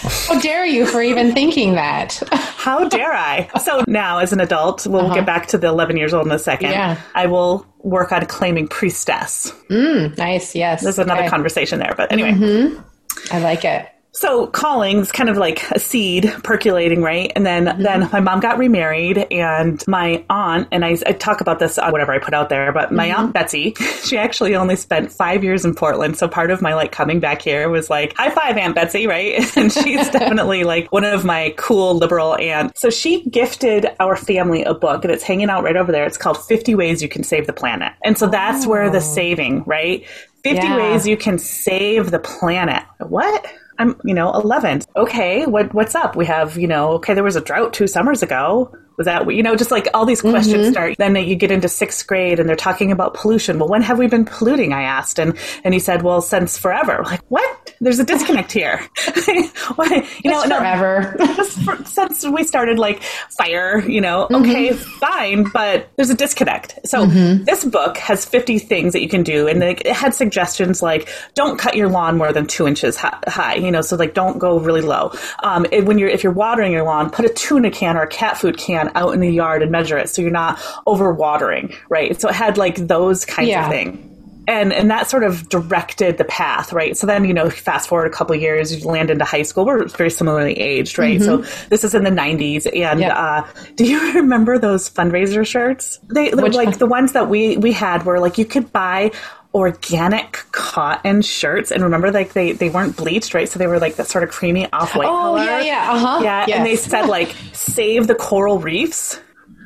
How 0.01 0.39
dare 0.39 0.65
you 0.65 0.85
for 0.85 1.01
even 1.01 1.33
thinking 1.33 1.73
that? 1.75 2.21
How 2.31 2.87
dare 2.87 3.13
I? 3.13 3.49
So 3.63 3.83
now, 3.87 4.19
as 4.19 4.33
an 4.33 4.39
adult, 4.39 4.85
we'll 4.85 5.05
uh-huh. 5.05 5.15
get 5.15 5.25
back 5.25 5.47
to 5.47 5.57
the 5.57 5.67
11 5.67 5.97
years 5.97 6.13
old 6.13 6.25
in 6.25 6.31
a 6.31 6.39
second. 6.39 6.71
Yeah. 6.71 6.99
I 7.15 7.25
will 7.27 7.65
work 7.79 8.11
on 8.11 8.25
claiming 8.25 8.67
priestess. 8.67 9.51
Mm, 9.69 10.17
nice. 10.17 10.55
Yes. 10.55 10.83
There's 10.83 10.99
another 10.99 11.21
okay. 11.21 11.29
conversation 11.29 11.79
there, 11.79 11.93
but 11.95 12.11
anyway. 12.11 12.31
Mm-hmm. 12.31 13.35
I 13.35 13.39
like 13.39 13.65
it. 13.65 13.89
So 14.17 14.47
calling's 14.47 15.11
kind 15.11 15.29
of 15.29 15.37
like 15.37 15.69
a 15.69 15.79
seed 15.79 16.33
percolating, 16.43 17.03
right? 17.03 17.31
And 17.35 17.45
then 17.45 17.67
mm-hmm. 17.67 17.83
then 17.83 18.09
my 18.11 18.19
mom 18.19 18.39
got 18.39 18.57
remarried, 18.57 19.19
and 19.29 19.87
my 19.87 20.25
aunt 20.27 20.67
and 20.71 20.83
I, 20.83 20.97
I 21.05 21.11
talk 21.11 21.39
about 21.39 21.59
this 21.59 21.77
on 21.77 21.91
whatever 21.91 22.13
I 22.13 22.17
put 22.17 22.33
out 22.33 22.49
there, 22.49 22.71
but 22.71 22.91
my 22.91 23.09
mm-hmm. 23.09 23.19
aunt 23.19 23.33
Betsy, 23.33 23.75
she 24.03 24.17
actually 24.17 24.55
only 24.55 24.75
spent 24.75 25.11
five 25.11 25.43
years 25.43 25.65
in 25.65 25.75
Portland. 25.75 26.17
So 26.17 26.27
part 26.27 26.49
of 26.49 26.63
my 26.63 26.73
like 26.73 26.91
coming 26.91 27.19
back 27.19 27.43
here 27.43 27.69
was 27.69 27.91
like 27.91 28.15
high 28.17 28.31
five, 28.31 28.57
Aunt 28.57 28.73
Betsy, 28.73 29.05
right? 29.05 29.35
And 29.57 29.71
she's 29.71 30.09
definitely 30.11 30.63
like 30.63 30.91
one 30.91 31.03
of 31.03 31.23
my 31.23 31.53
cool 31.55 31.95
liberal 31.95 32.35
aunts. 32.37 32.81
So 32.81 32.89
she 32.89 33.23
gifted 33.29 33.85
our 33.99 34.15
family 34.15 34.63
a 34.63 34.73
book, 34.73 35.03
and 35.03 35.13
it's 35.13 35.23
hanging 35.23 35.51
out 35.51 35.63
right 35.63 35.77
over 35.77 35.91
there. 35.91 36.07
It's 36.07 36.17
called 36.17 36.43
Fifty 36.43 36.73
Ways 36.73 37.03
You 37.03 37.09
Can 37.09 37.23
Save 37.23 37.45
the 37.45 37.53
Planet, 37.53 37.93
and 38.03 38.17
so 38.17 38.25
that's 38.25 38.65
oh. 38.65 38.69
where 38.69 38.89
the 38.89 38.97
oh. 38.97 38.99
saving, 38.99 39.63
right? 39.65 40.03
50 40.43 40.65
yeah. 40.65 40.77
ways 40.77 41.05
you 41.05 41.17
can 41.17 41.37
save 41.37 42.09
the 42.09 42.19
planet. 42.19 42.83
What? 42.99 43.45
I'm, 43.79 43.99
you 44.03 44.13
know, 44.13 44.31
11. 44.33 44.81
Okay, 44.95 45.45
what 45.45 45.73
what's 45.73 45.95
up? 45.95 46.15
We 46.15 46.25
have, 46.25 46.57
you 46.57 46.67
know, 46.67 46.93
okay, 46.93 47.13
there 47.13 47.23
was 47.23 47.35
a 47.35 47.41
drought 47.41 47.73
two 47.73 47.87
summers 47.87 48.23
ago. 48.23 48.75
Was 48.97 49.05
that, 49.05 49.31
you 49.31 49.43
know, 49.43 49.55
just 49.55 49.69
like 49.69 49.87
all 49.93 50.05
these 50.05 50.21
questions 50.21 50.63
mm-hmm. 50.63 50.71
start. 50.71 50.95
Then 50.97 51.15
you 51.15 51.35
get 51.35 51.51
into 51.51 51.69
sixth 51.69 52.07
grade 52.07 52.39
and 52.39 52.49
they're 52.49 52.55
talking 52.55 52.91
about 52.91 53.13
pollution. 53.13 53.59
Well, 53.59 53.69
when 53.69 53.83
have 53.83 53.99
we 53.99 54.07
been 54.07 54.25
polluting? 54.25 54.73
I 54.73 54.83
asked. 54.83 55.19
And, 55.19 55.37
and 55.63 55.73
he 55.73 55.79
said, 55.79 56.01
well, 56.01 56.21
since 56.21 56.57
forever. 56.57 57.03
like, 57.03 57.21
what? 57.29 57.75
There's 57.79 57.99
a 57.99 58.03
disconnect 58.03 58.51
here. 58.51 58.77
Why, 59.75 60.07
you 60.23 60.31
know, 60.31 60.41
forever. 60.41 61.15
No, 61.19 61.25
just 61.35 61.61
for, 61.61 61.83
since 61.85 62.25
we 62.25 62.43
started 62.43 62.79
like 62.79 63.03
fire, 63.37 63.87
you 63.87 64.01
know, 64.01 64.27
mm-hmm. 64.31 64.43
okay, 64.43 64.73
fine, 64.73 65.43
but 65.43 65.89
there's 65.95 66.09
a 66.09 66.15
disconnect. 66.15 66.79
So 66.85 67.05
mm-hmm. 67.05 67.43
this 67.43 67.65
book 67.65 67.97
has 67.97 68.25
50 68.25 68.57
things 68.59 68.93
that 68.93 69.01
you 69.01 69.09
can 69.09 69.21
do. 69.21 69.47
And 69.47 69.61
it 69.61 69.85
had 69.85 70.15
suggestions 70.15 70.81
like, 70.81 71.07
don't 71.35 71.59
cut 71.59 71.75
your 71.75 71.89
lawn 71.89 72.17
more 72.17 72.33
than 72.33 72.47
two 72.47 72.67
inches 72.67 72.97
high, 72.97 73.55
you 73.55 73.71
know, 73.71 73.81
so 73.81 73.95
like 73.95 74.15
don't 74.15 74.39
go 74.39 74.59
really 74.59 74.81
low. 74.81 75.13
Um, 75.43 75.67
it, 75.71 75.85
when 75.85 75.99
you're, 75.99 76.09
if 76.09 76.23
you're 76.23 76.33
watering 76.33 76.71
your 76.71 76.83
lawn, 76.83 77.11
put 77.11 77.25
a 77.25 77.29
tuna 77.29 77.69
can 77.69 77.95
or 77.95 78.01
a 78.01 78.07
cat 78.07 78.37
food 78.37 78.57
can 78.57 78.86
out 78.95 79.13
in 79.13 79.19
the 79.19 79.29
yard 79.29 79.61
and 79.61 79.71
measure 79.71 79.97
it 79.97 80.09
so 80.09 80.21
you're 80.21 80.31
not 80.31 80.57
overwatering, 80.87 81.75
right? 81.89 82.19
So 82.19 82.29
it 82.29 82.35
had 82.35 82.57
like 82.57 82.75
those 82.75 83.25
kinds 83.25 83.49
yeah. 83.49 83.65
of 83.65 83.71
things. 83.71 84.03
And, 84.49 84.71
and 84.71 84.89
that 84.89 85.09
sort 85.09 85.25
of 85.25 85.49
directed 85.49 86.17
the 86.17 86.23
path, 86.23 86.71
right? 86.71 86.95
So 86.95 87.05
then, 87.05 87.25
you 87.25 87.33
know, 87.33 87.49
fast 87.49 87.89
forward 87.89 88.07
a 88.07 88.15
couple 88.15 88.33
years, 88.33 88.73
you 88.73 88.87
land 88.87 89.11
into 89.11 89.25
high 89.25 89.41
school. 89.41 89.65
We're 89.65 89.85
very 89.87 90.09
similarly 90.09 90.53
aged, 90.53 90.97
right? 90.97 91.19
Mm-hmm. 91.19 91.43
So 91.43 91.67
this 91.67 91.83
is 91.83 91.93
in 91.93 92.05
the 92.05 92.11
90s. 92.11 92.65
And 92.73 93.03
uh, 93.03 93.45
do 93.75 93.85
you 93.85 94.13
remember 94.15 94.57
those 94.57 94.89
fundraiser 94.89 95.45
shirts? 95.45 95.99
They 96.07 96.29
Which 96.29 96.53
like 96.53 96.69
one? 96.69 96.77
the 96.77 96.85
ones 96.85 97.11
that 97.11 97.27
we, 97.27 97.57
we 97.57 97.73
had 97.73 98.05
were 98.05 98.21
like 98.21 98.37
you 98.37 98.45
could 98.45 98.71
buy 98.71 99.11
organic 99.57 100.45
cotton 100.51 101.21
shirts 101.21 101.71
and 101.71 101.83
remember 101.83 102.11
like 102.11 102.33
they 102.33 102.51
they 102.51 102.69
weren't 102.69 102.95
bleached 102.95 103.33
right 103.33 103.49
so 103.49 103.57
they 103.57 103.67
were 103.67 103.79
like 103.79 103.95
that 103.95 104.07
sort 104.07 104.23
of 104.23 104.29
creamy 104.29 104.71
off-white 104.71 105.07
oh 105.07 105.11
color. 105.11 105.43
yeah 105.43 105.61
yeah 105.61 105.91
uh-huh 105.91 106.19
yeah 106.23 106.45
yes. 106.47 106.57
and 106.57 106.65
they 106.65 106.75
said 106.75 107.07
like 107.07 107.35
save 107.53 108.07
the 108.07 108.15
coral 108.15 108.59
reefs 108.59 109.19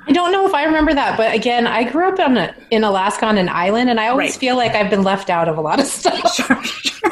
I 0.07 0.13
don't 0.13 0.31
know 0.31 0.47
if 0.47 0.53
I 0.53 0.63
remember 0.63 0.93
that, 0.93 1.15
but 1.15 1.33
again, 1.33 1.67
I 1.67 1.89
grew 1.89 2.07
up 2.07 2.19
on 2.19 2.35
a, 2.35 2.55
in 2.71 2.83
Alaska 2.83 3.27
on 3.27 3.37
an 3.37 3.49
island, 3.49 3.89
and 3.89 3.99
I 3.99 4.07
always 4.07 4.31
right. 4.31 4.39
feel 4.39 4.55
like 4.55 4.71
I've 4.71 4.89
been 4.89 5.03
left 5.03 5.29
out 5.29 5.47
of 5.47 5.57
a 5.57 5.61
lot 5.61 5.79
of 5.79 5.85
stuff. 5.85 6.19
Sure, 6.33 6.63
sure. 6.63 7.11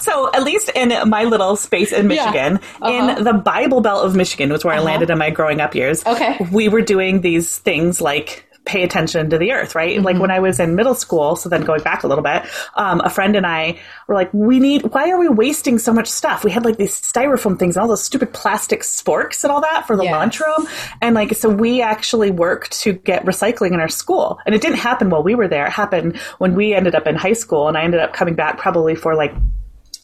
So, 0.00 0.30
at 0.34 0.42
least 0.42 0.70
in 0.74 0.92
my 1.08 1.24
little 1.24 1.56
space 1.56 1.92
in 1.92 2.08
Michigan, 2.08 2.58
yeah. 2.60 2.86
uh-huh. 2.86 3.16
in 3.18 3.24
the 3.24 3.32
Bible 3.32 3.80
Belt 3.80 4.04
of 4.04 4.16
Michigan, 4.16 4.50
was 4.50 4.64
where 4.64 4.74
uh-huh. 4.74 4.82
I 4.82 4.84
landed 4.84 5.10
in 5.10 5.18
my 5.18 5.30
growing 5.30 5.60
up 5.60 5.74
years. 5.74 6.04
Okay, 6.04 6.36
we 6.50 6.68
were 6.68 6.82
doing 6.82 7.20
these 7.20 7.58
things 7.58 8.00
like 8.00 8.44
pay 8.64 8.82
attention 8.82 9.30
to 9.30 9.38
the 9.38 9.52
earth, 9.52 9.74
right? 9.74 9.96
Mm-hmm. 9.96 10.04
Like 10.04 10.18
when 10.18 10.30
I 10.30 10.40
was 10.40 10.58
in 10.58 10.74
middle 10.74 10.94
school, 10.94 11.36
so 11.36 11.48
then 11.48 11.62
going 11.62 11.82
back 11.82 12.02
a 12.02 12.06
little 12.06 12.24
bit, 12.24 12.44
um, 12.74 13.00
a 13.00 13.10
friend 13.10 13.36
and 13.36 13.46
I 13.46 13.78
were 14.08 14.14
like, 14.14 14.32
we 14.32 14.58
need, 14.58 14.82
why 14.94 15.10
are 15.10 15.18
we 15.18 15.28
wasting 15.28 15.78
so 15.78 15.92
much 15.92 16.08
stuff? 16.08 16.44
We 16.44 16.50
had 16.50 16.64
like 16.64 16.76
these 16.76 16.98
styrofoam 17.00 17.58
things 17.58 17.76
and 17.76 17.82
all 17.82 17.88
those 17.88 18.02
stupid 18.02 18.32
plastic 18.32 18.80
sporks 18.80 19.44
and 19.44 19.52
all 19.52 19.60
that 19.60 19.86
for 19.86 19.96
the 19.96 20.04
yes. 20.04 20.12
lunchroom. 20.12 20.66
And 21.02 21.14
like, 21.14 21.34
so 21.34 21.48
we 21.48 21.82
actually 21.82 22.30
worked 22.30 22.80
to 22.80 22.92
get 22.92 23.24
recycling 23.24 23.72
in 23.72 23.80
our 23.80 23.88
school. 23.88 24.38
And 24.46 24.54
it 24.54 24.62
didn't 24.62 24.78
happen 24.78 25.10
while 25.10 25.22
we 25.22 25.34
were 25.34 25.48
there. 25.48 25.66
It 25.66 25.72
happened 25.72 26.16
when 26.38 26.54
we 26.54 26.74
ended 26.74 26.94
up 26.94 27.06
in 27.06 27.16
high 27.16 27.32
school 27.34 27.68
and 27.68 27.76
I 27.76 27.82
ended 27.82 28.00
up 28.00 28.14
coming 28.14 28.34
back 28.34 28.58
probably 28.58 28.94
for 28.94 29.14
like 29.14 29.34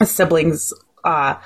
a 0.00 0.07
siblings, 0.07 0.73
uh, 1.05 1.37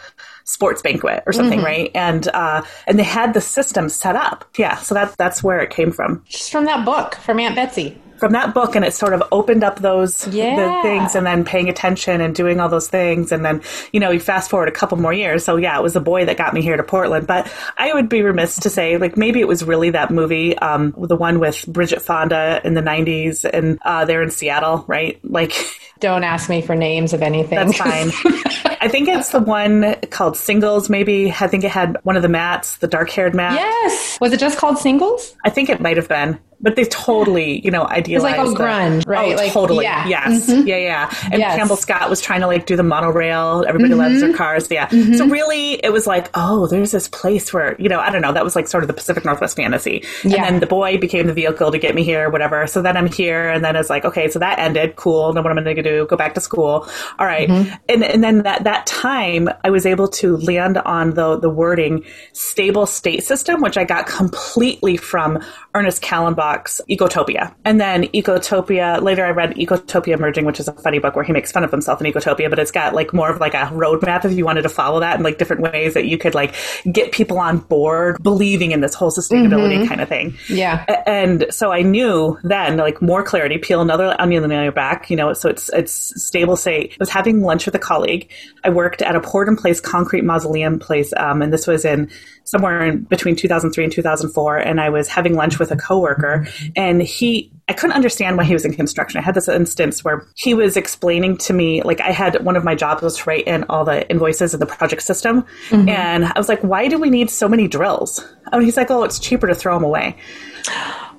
sports 0.45 0.83
banquet 0.83 1.23
or 1.27 1.33
something, 1.33 1.59
mm-hmm. 1.59 1.67
right? 1.67 1.91
And 1.95 2.29
uh, 2.29 2.63
and 2.87 2.99
they 2.99 3.05
had 3.05 3.35
the 3.35 3.41
system 3.41 3.89
set 3.89 4.17
up. 4.17 4.45
Yeah, 4.57 4.77
so 4.77 4.95
that 4.95 5.17
that's 5.17 5.43
where 5.43 5.61
it 5.61 5.71
came 5.71 5.91
from. 5.91 6.23
Just 6.29 6.53
from 6.53 6.65
that 6.67 6.85
book 6.85 7.17
from 7.17 7.41
Aunt 7.41 7.57
Betsy. 7.57 7.99
From 8.25 8.33
that 8.33 8.55
book, 8.55 8.75
and 8.75 8.87
it 8.87 8.95
sort 8.95 9.13
of 9.13 9.23
opened 9.33 9.63
up 9.63 9.81
those 9.81 10.27
Yeah. 10.29 10.57
the 10.57 10.83
things, 10.89 11.15
and 11.15 11.27
then 11.27 11.45
paying 11.45 11.69
attention 11.69 12.23
and 12.23 12.35
doing 12.35 12.59
all 12.59 12.71
those 12.71 12.89
things, 12.89 13.33
and 13.33 13.45
then 13.45 13.61
you 13.93 14.01
know 14.01 14.11
you 14.11 14.19
fast 14.19 14.49
forward 14.49 14.67
a 14.67 14.73
couple 14.73 14.97
more 14.97 15.13
years. 15.13 15.45
So 15.45 15.57
yeah, 15.57 15.79
it 15.79 15.83
was 15.83 15.93
the 15.93 16.01
boy 16.01 16.25
that 16.25 16.39
got 16.39 16.55
me 16.55 16.63
here 16.63 16.79
to 16.79 16.83
Portland. 16.83 17.27
But 17.27 17.53
I 17.77 17.93
would 17.93 18.09
be 18.09 18.23
remiss 18.23 18.57
to 18.61 18.71
say 18.71 18.97
like 18.97 19.19
maybe 19.19 19.41
it 19.41 19.47
was 19.49 19.63
really 19.63 19.91
that 19.91 20.11
movie, 20.11 20.57
um, 20.59 20.95
the 20.97 21.17
one 21.17 21.39
with 21.39 21.67
Bridget 21.67 22.01
Fonda 22.01 22.63
in 22.65 22.73
the 22.73 22.81
'90s, 22.81 23.45
and 23.45 23.79
uh, 23.85 24.07
they're 24.07 24.23
in 24.23 24.31
Seattle, 24.31 24.87
right? 24.89 25.21
Like 25.23 25.53
Don't 26.01 26.25
ask 26.25 26.49
me 26.49 26.63
for 26.63 26.75
names 26.75 27.13
of 27.13 27.21
anything. 27.23 27.57
that's 27.59 27.77
fine. 27.77 28.11
I 28.81 28.89
think 28.89 29.09
it's 29.09 29.31
the 29.31 29.39
one 29.41 29.95
called 30.11 30.37
Singles. 30.37 30.89
Maybe 30.91 31.31
I 31.31 31.47
think 31.47 31.65
it 31.65 31.71
had 31.71 31.99
one 32.05 32.17
of 32.17 32.23
the 32.23 32.29
Matts, 32.29 32.77
the 32.79 32.87
dark-haired 32.89 33.35
Matt. 33.35 33.55
yes. 33.55 34.19
Was 34.21 34.33
it 34.33 34.41
just 34.41 34.59
called 34.59 34.77
Singles? 34.79 35.35
I 35.45 35.51
think 35.51 35.71
it 35.71 35.81
might 35.81 35.97
have 35.97 36.09
been, 36.09 36.39
but 36.61 36.77
they 36.77 36.85
totally, 36.85 37.61
you 37.65 37.71
know, 37.71 37.87
idealized. 37.87 38.09
It. 38.09 38.15
It's 38.15 38.23
like, 38.25 38.39
oh, 38.39 38.51
the- 38.51 38.65
grunge, 38.65 39.07
right? 39.07 39.33
Oh, 39.33 39.37
Like, 39.37 39.53
totally. 39.53 39.85
yeah. 39.85 40.07
Yes. 40.07 40.51
Mm-hmm. 40.51 40.67
Yeah, 40.67 40.77
yeah. 40.77 41.15
And 41.31 41.41
Yes. 41.41 41.57
Campbell 41.57 41.77
Scott 41.77 42.09
was 42.11 42.21
trying 42.21 42.41
to 42.41 42.47
like 42.47 42.67
do 42.67 42.77
the 42.77 42.83
monorail. 42.83 43.65
Everybody 43.67 43.95
loves 43.95 44.21
their 44.21 44.29
mm-hmm. 44.31 44.37
cars. 44.37 44.69
Yeah. 44.71 44.89
Mm-hmm. 44.89 45.15
So 45.15 45.27
really, 45.27 45.75
it 45.85 45.93
was 45.93 46.07
like, 46.07 46.31
oh, 46.35 46.67
there's 46.67 46.91
this 46.91 47.09
place 47.09 47.53
where, 47.53 47.77
you 47.79 47.89
know, 47.89 48.01
I 48.01 48.11
don't 48.11 48.23
know. 48.23 48.33
That 48.33 48.45
was 48.45 48.57
like 48.57 48.69
sort 48.69 48.83
of 48.85 48.89
the 48.89 48.95
Pacific 48.95 49.25
Northwest 49.25 49.57
fantasy. 49.57 50.05
Yeah. 50.23 50.37
And 50.37 50.45
then 50.45 50.61
the 50.61 50.67
boy 50.67 50.99
became 50.99 51.27
the 51.27 51.35
vehicle 51.35 51.71
to 51.71 51.79
get 51.79 51.95
me 51.95 52.03
here, 52.05 52.31
whatever. 52.31 52.67
So 52.67 52.83
then 52.83 52.97
I'm 52.97 53.07
here, 53.11 53.49
and 53.49 53.65
then 53.65 53.77
it's 53.77 53.91
like, 53.91 54.05
okay, 54.05 54.29
so 54.29 54.39
that 54.39 54.59
ended. 54.59 54.97
Cool. 54.97 55.33
Then 55.33 55.43
what 55.43 55.51
am 55.51 55.59
I 55.59 55.63
going 55.63 55.77
to 55.77 55.83
do? 55.83 56.07
Go 56.07 56.17
back 56.17 56.35
to 56.35 56.41
school. 56.41 56.89
All 57.19 57.27
right. 57.27 57.49
And 57.89 58.05
and 58.05 58.23
then 58.23 58.43
that 58.43 58.65
that 58.65 58.87
time, 58.87 59.49
I 59.63 59.71
was 59.71 59.87
able 59.87 60.09
to 60.09 60.37
land 60.37 60.79
on 60.79 61.15
the 61.15 61.39
the 61.39 61.51
wording 61.51 62.05
stable 62.33 62.87
state 62.87 63.25
system, 63.25 63.61
which 63.61 63.77
I 63.77 63.85
got 63.85 64.07
completely 64.07 64.97
from 64.97 65.43
Ernest 65.75 66.03
Callenbach's 66.45 66.81
Ecotopia. 66.91 67.55
And 67.65 67.81
then 67.81 68.05
Ecotopia, 68.05 69.01
later 69.03 69.25
I 69.25 69.31
read 69.31 69.55
Ecotopia 69.55 70.15
Emerging, 70.15 70.45
which 70.45 70.61
is 70.61 70.69
a 70.69 70.73
funny 70.73 70.99
book 70.99 71.17
where 71.17 71.25
he 71.25 71.33
makes 71.33 71.53
fun 71.53 71.65
of 71.65 71.71
himself 71.71 72.01
in 72.01 72.13
Ecotopia, 72.13 72.51
but 72.51 72.59
it's 72.59 72.71
got 72.71 72.95
like 72.95 73.13
more 73.13 73.31
of 73.31 73.41
like 73.41 73.55
a 73.55 73.67
roadmap 73.73 74.25
if 74.25 74.33
you 74.33 74.45
wanted 74.45 74.63
to 74.63 74.69
follow 74.69 75.01
that 75.01 75.15
and 75.15 75.25
like 75.25 75.39
different 75.39 75.63
ways 75.63 75.95
that 75.95 76.07
you 76.07 76.19
could 76.19 76.35
like 76.35 76.55
get 76.91 77.13
people 77.13 77.39
on 77.39 77.59
board 77.59 78.23
believing 78.23 78.73
in 78.73 78.81
this 78.81 78.95
whole 78.95 79.11
sustainability 79.11 79.87
kind 79.89 80.01
of 80.01 80.09
thing. 80.09 80.37
Yeah. 80.49 80.85
And 81.07 81.47
so 81.51 81.73
I 81.73 81.83
knew 81.83 82.39
then, 82.43 82.77
like 82.77 83.01
more 83.03 83.23
clarity, 83.23 83.59
peel 83.59 83.81
another 83.81 84.15
onion 84.19 84.45
on 84.45 84.51
your 84.51 84.73
back, 84.73 85.11
you 85.11 85.17
know, 85.17 85.33
so 85.33 85.49
it's, 85.49 85.71
it's 85.71 86.23
stable 86.23 86.57
state. 86.57 86.93
I 86.93 86.97
was 87.01 87.11
having 87.11 87.43
lunch 87.43 87.67
with 87.67 87.75
a 87.75 87.79
colleague. 87.79 88.31
I 88.63 88.71
worked 88.71 89.03
at 89.03 89.17
a 89.17 89.21
port 89.21 89.49
in 89.49 89.57
place 89.57 89.81
concrete 89.81 90.25
mausoleum 90.25 90.79
place. 90.79 91.13
Um, 91.17 91.43
and 91.43 91.53
this 91.53 91.67
was 91.67 91.85
in 91.85 92.11
somewhere 92.45 92.85
in 92.85 93.03
between 93.05 93.37
2003 93.37 93.85
and 93.85 93.93
2004. 93.93 94.59
And 94.59 94.81
I 94.81 94.91
was 94.91 95.09
having 95.09 95.35
lunch 95.35 95.59
with 95.59 95.71
a 95.71 95.77
coworker 95.77 96.47
and 96.77 97.03
he, 97.03 97.51
I 97.69 97.73
couldn't 97.73 97.97
understand 97.97 98.37
why 98.37 98.45
he 98.45 98.53
was 98.53 98.65
in 98.67 98.75
construction. 98.75 99.19
I 99.19 99.23
had 99.23 99.35
this 99.35 99.49
instance 99.49 100.05
where 100.05 100.27
he 100.37 100.53
was 100.55 100.77
explaining 100.77 101.39
to 101.39 101.53
me, 101.55 101.83
like 101.83 102.01
I 102.03 102.11
had 102.13 102.45
one 102.45 102.57
of 102.57 102.65
my 102.65 102.75
jobs 102.75 103.03
was 103.03 103.17
to 103.19 103.25
write 103.31 103.47
in 103.47 103.65
all 103.71 103.85
the 103.85 104.09
invoices 104.11 104.53
of 104.55 104.61
the 104.61 104.67
project 104.67 105.03
system. 105.03 105.45
And 105.71 106.27
I 106.27 106.33
was 106.37 106.49
like, 106.49 106.61
why 106.61 106.89
do 106.89 106.99
we 106.99 107.09
need 107.11 107.31
so 107.31 107.49
many 107.49 107.67
drills? 107.67 108.23
And 108.53 108.63
he's 108.63 108.77
like, 108.77 108.91
oh, 108.91 109.03
it's 109.05 109.19
cheaper 109.19 109.47
to 109.47 109.55
throw 109.55 109.75
them 109.75 109.85
away. 109.85 110.17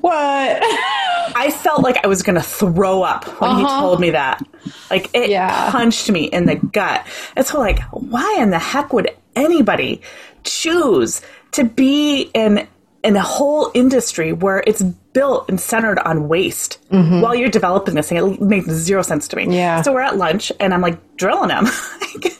What? 0.01 0.13
I 1.37 1.49
felt 1.51 1.81
like 1.81 2.03
I 2.03 2.07
was 2.07 2.21
going 2.21 2.35
to 2.35 2.41
throw 2.43 3.01
up 3.01 3.25
when 3.41 3.55
he 3.57 3.63
Uh-huh. 3.63 3.81
told 3.81 3.99
me 3.99 4.11
that. 4.11 4.41
Like 4.91 5.09
it 5.13 5.29
Yeah. 5.29 5.71
punched 5.71 6.09
me 6.11 6.25
in 6.25 6.45
the 6.45 6.55
gut. 6.55 7.05
It's 7.35 7.49
so 7.51 7.59
like, 7.59 7.79
why 7.91 8.37
in 8.39 8.51
the 8.51 8.59
heck 8.59 8.93
would 8.93 9.09
anybody 9.35 10.01
choose 10.43 11.21
to 11.51 11.63
be 11.63 12.29
in 12.33 12.67
in 13.03 13.15
a 13.15 13.21
whole 13.21 13.69
industry 13.75 14.33
where 14.33 14.63
it's 14.65 14.81
built 14.81 15.47
and 15.47 15.61
centered 15.61 15.99
on 15.99 16.27
waste 16.27 16.79
while 17.21 17.35
you're 17.35 17.49
developing 17.49 17.95
this 17.95 18.09
thing? 18.09 18.17
It 18.17 18.41
makes 18.41 18.67
zero 18.67 19.03
sense 19.03 19.27
to 19.29 19.35
me. 19.35 19.43
Mm-hmm. 19.43 19.51
Yeah. 19.51 19.81
So 19.83 19.93
we're 19.93 20.01
at 20.01 20.17
lunch 20.17 20.51
and 20.59 20.73
I'm 20.73 20.81
like 20.81 21.17
drilling 21.17 21.51
him. 21.51 21.67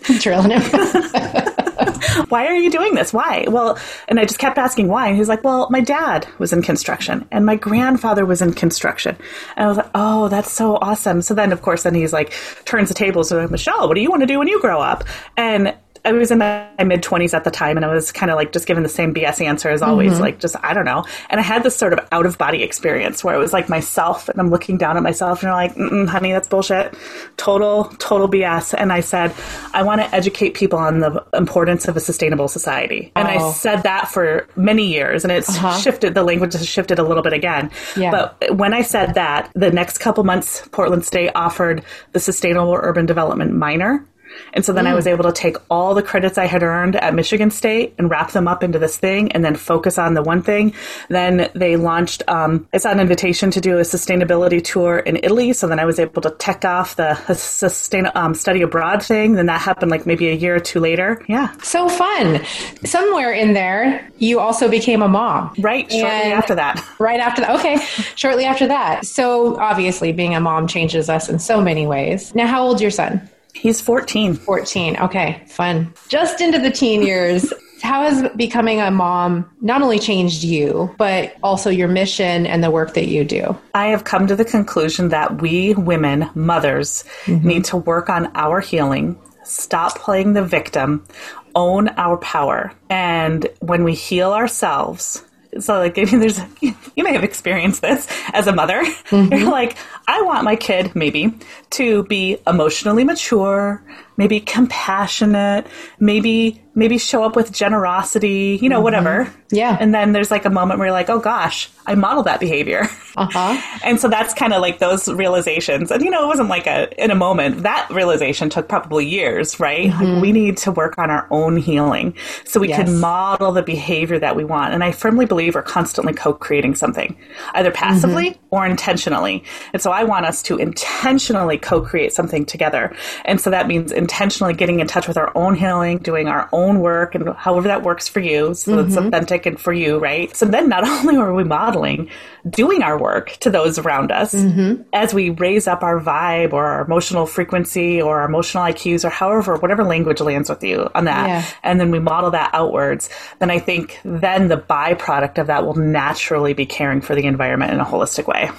Drilling 0.20 0.52
him. 0.52 0.62
why 2.30 2.46
are 2.48 2.56
you 2.56 2.72
doing 2.72 2.96
this? 2.96 3.14
Why? 3.14 3.46
Well, 3.48 3.78
and 4.08 4.20
I 4.20 4.26
just 4.26 4.40
kept 4.40 4.58
asking 4.58 4.88
why. 4.88 5.08
And 5.08 5.18
he's 5.18 5.30
like, 5.30 5.44
well, 5.44 5.68
my 5.70 5.82
dad 5.82 6.28
was 6.38 6.54
in 6.54 6.62
construction 6.62 7.28
and 7.32 7.46
my 7.46 7.56
grandfather 7.56 8.26
was 8.26 8.42
in 8.42 8.54
construction. 8.54 9.18
And 9.56 9.66
I 9.66 9.68
was 9.68 9.78
like, 9.78 9.90
oh, 9.96 10.28
that's 10.30 10.52
so 10.52 10.78
awesome. 10.82 11.22
So 11.22 11.34
then, 11.34 11.52
of 11.52 11.62
course, 11.62 11.84
then 11.84 11.96
he's 11.96 12.14
like, 12.14 12.34
turns 12.66 12.90
the 12.90 12.96
tables 12.96 13.32
and 13.32 13.42
like, 13.42 13.52
Michelle, 13.52 13.88
what 13.88 13.96
do 13.96 14.02
you 14.02 14.10
want 14.10 14.22
to 14.22 14.28
do 14.28 14.40
when 14.40 14.48
you 14.48 14.60
grow 14.62 14.82
up? 14.82 15.04
And 15.38 15.76
I 16.06 16.12
was 16.12 16.32
in 16.32 16.38
my 16.38 16.68
mid 16.84 17.02
20s 17.02 17.34
at 17.34 17.44
the 17.44 17.52
time 17.52 17.78
and 17.78 17.86
I 17.86 17.94
was 17.94 18.12
kind 18.12 18.32
of 18.32 18.36
like 18.36 18.52
just 18.52 18.68
given 18.68 18.84
the 18.84 18.90
same 18.90 19.14
BS 19.14 19.44
answer 19.44 19.70
as 19.70 19.82
always, 19.82 20.14
mm-hmm. 20.14 20.22
like 20.22 20.40
just, 20.40 20.56
I 20.64 20.74
don't 20.74 20.86
know. 20.86 21.04
And 21.30 21.40
I 21.40 21.44
had 21.44 21.64
this 21.64 21.76
sort 21.76 21.94
of 21.94 22.00
out 22.12 22.26
of 22.26 22.38
body 22.38 22.64
experience 22.64 23.24
where 23.24 23.36
it 23.36 23.40
was 23.40 23.54
like 23.54 23.70
myself 23.70 24.30
and 24.30 24.40
I'm 24.40 24.50
looking 24.50 24.78
down 24.78 24.98
at 24.98 25.04
myself 25.04 25.42
and 25.42 25.48
you're 25.48 25.54
like, 25.54 26.10
honey, 26.10 26.32
that's 26.32 26.48
bullshit. 26.48 26.96
Total, 27.38 27.86
total 27.98 28.30
BS. 28.30 28.76
And 28.78 28.94
I 28.94 29.00
said, 29.00 29.34
I 29.74 29.84
want 29.84 30.02
to 30.02 30.16
educate 30.16 30.54
people 30.54 30.80
on 30.80 31.00
the 31.00 31.26
importance 31.34 31.88
of 31.88 31.98
a 31.98 32.00
sustainable 32.00 32.48
society. 32.48 33.12
And 33.16 33.28
I 33.28 33.38
Oh. 33.38 33.52
said 33.52 33.84
that 33.84 34.08
for 34.08 34.48
many 34.56 34.88
years 34.88 35.24
and 35.24 35.32
it's 35.32 35.50
uh-huh. 35.50 35.78
shifted, 35.80 36.14
the 36.14 36.24
language 36.24 36.54
has 36.54 36.68
shifted 36.68 37.00
a 37.00 37.04
little 37.04 37.24
bit 37.24 37.34
again. 37.34 37.72
Yeah. 37.96 38.12
But 38.12 38.56
when 38.56 38.74
I 38.74 38.82
said 38.82 39.16
that, 39.16 39.52
the 39.56 39.72
next 39.72 39.98
couple 39.98 40.24
months, 40.24 40.68
Portland 40.72 41.06
State 41.06 41.32
offered 41.36 41.84
the 42.12 42.20
Sustainable 42.20 42.74
Urban 42.74 43.06
Development 43.06 43.54
minor. 43.54 44.06
And 44.54 44.64
so 44.66 44.74
then 44.74 44.88
I 44.88 44.94
was 44.94 45.08
able 45.08 45.24
to 45.26 45.32
take 45.32 45.58
all 45.70 45.94
the 45.94 46.02
credits 46.04 46.38
I 46.38 46.46
had 46.46 46.64
earned 46.64 46.96
at 46.96 47.14
Michigan 47.14 47.52
State 47.52 47.94
and 47.98 48.10
wrap 48.10 48.32
them 48.32 48.48
up 48.48 48.64
into 48.64 48.80
this 48.80 48.98
thing 48.98 49.32
and 49.34 49.44
then 49.44 49.56
focus 49.56 49.98
on 49.98 50.14
the 50.14 50.24
one 50.24 50.42
thing. 50.42 50.74
Then 51.10 51.50
they 51.54 51.76
launched, 51.78 52.24
um, 52.28 52.68
I 52.74 52.78
saw 52.78 52.92
an 52.92 53.00
invitation 53.00 53.52
to 53.52 53.62
do 53.62 53.78
a 53.78 53.82
sustainability 53.82 54.64
tour 54.64 55.00
in 55.00 55.18
Italy. 55.18 55.54
So 55.54 55.68
then 55.68 55.80
I 55.80 55.86
was 55.86 56.00
able 56.00 56.22
to 56.22 56.36
check 56.40 56.64
off 56.66 56.96
the 56.96 57.16
sustain, 57.34 58.10
um, 58.16 58.34
study 58.34 58.62
abroad 58.62 59.04
thing. 59.04 59.34
Then 59.34 59.46
that 59.48 59.62
happened 59.62 59.92
like 59.92 60.06
maybe 60.06 60.30
a 60.30 60.34
year 60.34 60.56
or 60.56 60.60
two 60.60 60.80
later. 60.80 61.22
Yeah. 61.28 61.52
so 61.62 61.90
fun. 61.90 62.42
Somewhere 62.86 63.32
in 63.32 63.54
there, 63.54 64.10
you 64.18 64.40
also 64.40 64.70
became 64.70 65.02
a 65.02 65.08
mom. 65.08 65.54
Right. 65.60 65.90
Shortly 65.92 66.08
And- 66.10 66.34
after 66.34 66.56
that. 66.56 66.84
Right 67.00 67.20
after 67.20 67.42
that. 67.42 67.60
Okay. 67.60 67.78
Shortly 68.16 68.46
after 68.46 68.68
that. 68.68 69.06
So 69.06 69.58
obviously, 69.60 70.12
being 70.12 70.36
a 70.36 70.40
mom 70.40 70.68
changes 70.68 71.10
us 71.10 71.30
in 71.30 71.40
so 71.40 71.62
many 71.62 71.86
ways. 71.88 72.34
Now, 72.36 72.48
how 72.48 72.64
old's 72.64 72.82
your 72.82 72.92
son? 72.92 73.22
He's 73.56 73.82
14. 73.82 74.36
14. 74.36 74.98
Okay. 74.98 75.42
Fun. 75.48 75.94
Just 76.10 76.42
into 76.42 76.60
the 76.60 76.70
teen 76.70 77.02
years. 77.02 77.54
How 77.82 78.04
has 78.04 78.30
becoming 78.36 78.82
a 78.82 78.92
mom 78.92 79.50
not 79.62 79.82
only 79.82 80.00
changed 80.00 80.44
you, 80.44 80.94
but 80.98 81.36
also 81.44 81.70
your 81.70 81.88
mission 81.88 82.46
and 82.46 82.64
the 82.64 82.72
work 82.72 82.94
that 82.94 83.08
you 83.08 83.24
do? 83.24 83.58
I 83.74 83.88
have 83.88 84.04
come 84.04 84.28
to 84.28 84.36
the 84.36 84.46
conclusion 84.46 85.10
that 85.10 85.42
we 85.42 85.74
women, 85.74 86.30
mothers, 86.36 87.04
mm-hmm. 87.26 87.48
need 87.48 87.66
to 87.66 87.78
work 87.78 88.10
on 88.10 88.32
our 88.36 88.60
healing, 88.60 89.18
stop 89.44 89.98
playing 90.00 90.34
the 90.34 90.44
victim, 90.44 91.06
own 91.54 91.90
our 91.90 92.18
power. 92.18 92.74
And 92.90 93.48
when 93.60 93.84
we 93.84 93.94
heal 93.94 94.34
ourselves, 94.34 95.24
so 95.60 95.80
like 95.80 95.98
I 95.98 96.04
mean, 96.04 96.20
there's 96.20 96.40
you 96.62 97.04
may 97.04 97.14
have 97.14 97.24
experienced 97.24 97.82
this 97.82 98.08
as 98.34 98.48
a 98.48 98.54
mother. 98.54 98.84
You're 98.84 98.94
mm-hmm. 99.24 99.50
like, 99.50 99.78
I 100.08 100.22
want 100.22 100.44
my 100.44 100.56
kid 100.56 100.96
maybe 100.96 101.34
to 101.72 102.04
be 102.04 102.38
emotionally 102.48 103.04
mature, 103.04 103.84
maybe 104.18 104.40
compassionate, 104.40 105.68
maybe 106.00 106.62
maybe 106.76 106.98
show 106.98 107.24
up 107.24 107.36
with 107.38 107.52
generosity, 107.54 108.60
you 108.62 108.68
know, 108.68 108.82
whatever. 108.82 109.26
Mm-hmm. 109.26 109.56
Yeah. 109.56 109.78
And 109.80 109.94
then 109.96 110.12
there's 110.12 110.30
like 110.30 110.44
a 110.44 110.50
moment 110.50 110.78
where 110.78 110.88
you're 110.88 110.94
like, 110.94 111.10
oh 111.10 111.20
gosh, 111.20 111.70
I 111.86 111.96
model 111.96 112.24
that 112.24 112.40
behavior. 112.40 112.88
Uh-huh. 113.18 113.58
And 113.86 113.98
so 113.98 114.10
that's 114.10 114.34
kind 114.34 114.52
of 114.52 114.62
like 114.62 114.80
those 114.80 115.08
realizations. 115.08 115.90
And 115.90 116.04
you 116.04 116.12
know, 116.12 116.22
it 116.26 116.28
wasn't 116.28 116.50
like 116.50 116.68
a 116.68 116.92
in 117.02 117.12
a 117.12 117.16
moment. 117.16 117.64
That 117.64 117.90
realization 117.90 118.50
took 118.50 118.68
probably 118.68 119.06
years, 119.06 119.58
right? 119.58 119.88
Like 119.88 120.00
mm-hmm. 120.00 120.20
we 120.20 120.34
need 120.34 120.58
to 120.58 120.72
work 120.74 120.98
on 120.98 121.10
our 121.10 121.26
own 121.32 121.56
healing 121.56 122.14
so 122.44 122.60
we 122.60 122.68
Yes. 122.68 122.84
can 122.84 123.00
model 123.00 123.54
the 123.54 123.64
behavior 123.64 124.20
that 124.20 124.36
we 124.36 124.44
want. 124.44 124.74
And 124.74 124.84
I 124.84 124.92
firmly 124.92 125.26
believe 125.26 125.56
we're 125.56 125.62
constantly 125.62 126.12
co-creating 126.12 126.76
something, 126.76 127.18
either 127.54 127.72
passively 127.72 128.32
mm-hmm. 128.32 128.46
or 128.56 128.66
intentionally. 128.66 129.46
And 129.72 129.82
so 129.82 129.92
I 129.92 130.04
want 130.04 130.26
us 130.26 130.42
to 130.44 130.58
intentionally 130.58 131.58
co-create 131.58 132.12
something 132.12 132.46
together. 132.46 132.94
And 133.24 133.40
so 133.40 133.50
that 133.50 133.66
means 133.66 133.94
intentionally 134.06 134.54
getting 134.54 134.82
in 134.82 134.86
touch 134.86 135.08
with 135.08 135.18
our 135.18 135.32
own 135.36 135.56
healing, 135.56 135.98
doing 135.98 136.28
our 136.28 136.48
own 136.52 136.80
work 136.80 137.16
and 137.16 137.28
however 137.30 137.68
that 137.70 137.82
works 137.82 138.08
for 138.08 138.20
you. 138.20 138.54
So 138.54 138.78
it's 138.78 138.96
mm-hmm. 138.96 139.08
authentic 139.08 139.48
and 139.48 139.60
for 139.60 139.74
you, 139.74 139.98
right? 139.98 140.36
So 140.36 140.46
then 140.46 140.70
not 140.70 140.84
only 140.88 141.18
are 141.18 141.34
we 141.34 141.44
modeling, 141.44 142.12
doing 142.48 142.84
our 142.84 143.00
work 143.00 143.32
to 143.40 143.50
those 143.50 143.80
around 143.80 144.12
us 144.12 144.36
mm-hmm. 144.36 144.84
as 144.94 145.12
we 145.12 145.32
raise 145.32 145.68
up 145.68 145.82
our 145.82 146.00
vibe 146.00 146.54
or 146.54 146.64
our 146.64 146.86
emotional 146.86 147.26
frequency 147.26 148.00
or 148.00 148.20
our 148.20 148.28
emotional 148.28 148.64
IQs 148.64 149.04
or 149.04 149.10
however, 149.10 149.56
whatever 149.56 149.84
language 149.84 150.22
lands 150.22 150.50
with 150.52 150.64
you 150.64 150.88
on 150.94 151.06
that. 151.06 151.28
Yeah. 151.28 151.46
And 151.64 151.80
then 151.80 151.90
we 151.90 151.98
model 151.98 152.30
that 152.32 152.52
outwards. 152.54 153.10
Then 153.40 153.50
I 153.50 153.58
think 153.58 154.00
then 154.06 154.50
the 154.50 154.58
byproduct 154.58 155.40
of 155.40 155.48
that 155.48 155.66
will 155.66 155.76
naturally 155.76 156.54
be 156.54 156.68
caring 156.68 157.02
for 157.02 157.16
the 157.16 157.26
environment 157.26 157.74
in 157.74 157.80
a 157.80 157.86
holistic 157.86 158.28
way. 158.28 158.52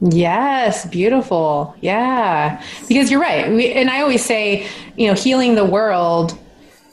Yes, 0.00 0.86
beautiful. 0.86 1.74
Yeah. 1.80 2.62
Because 2.88 3.10
you're 3.10 3.20
right. 3.20 3.50
We, 3.50 3.72
and 3.72 3.90
I 3.90 4.00
always 4.00 4.24
say, 4.24 4.66
you 4.96 5.06
know, 5.06 5.14
healing 5.14 5.54
the 5.54 5.64
world 5.64 6.38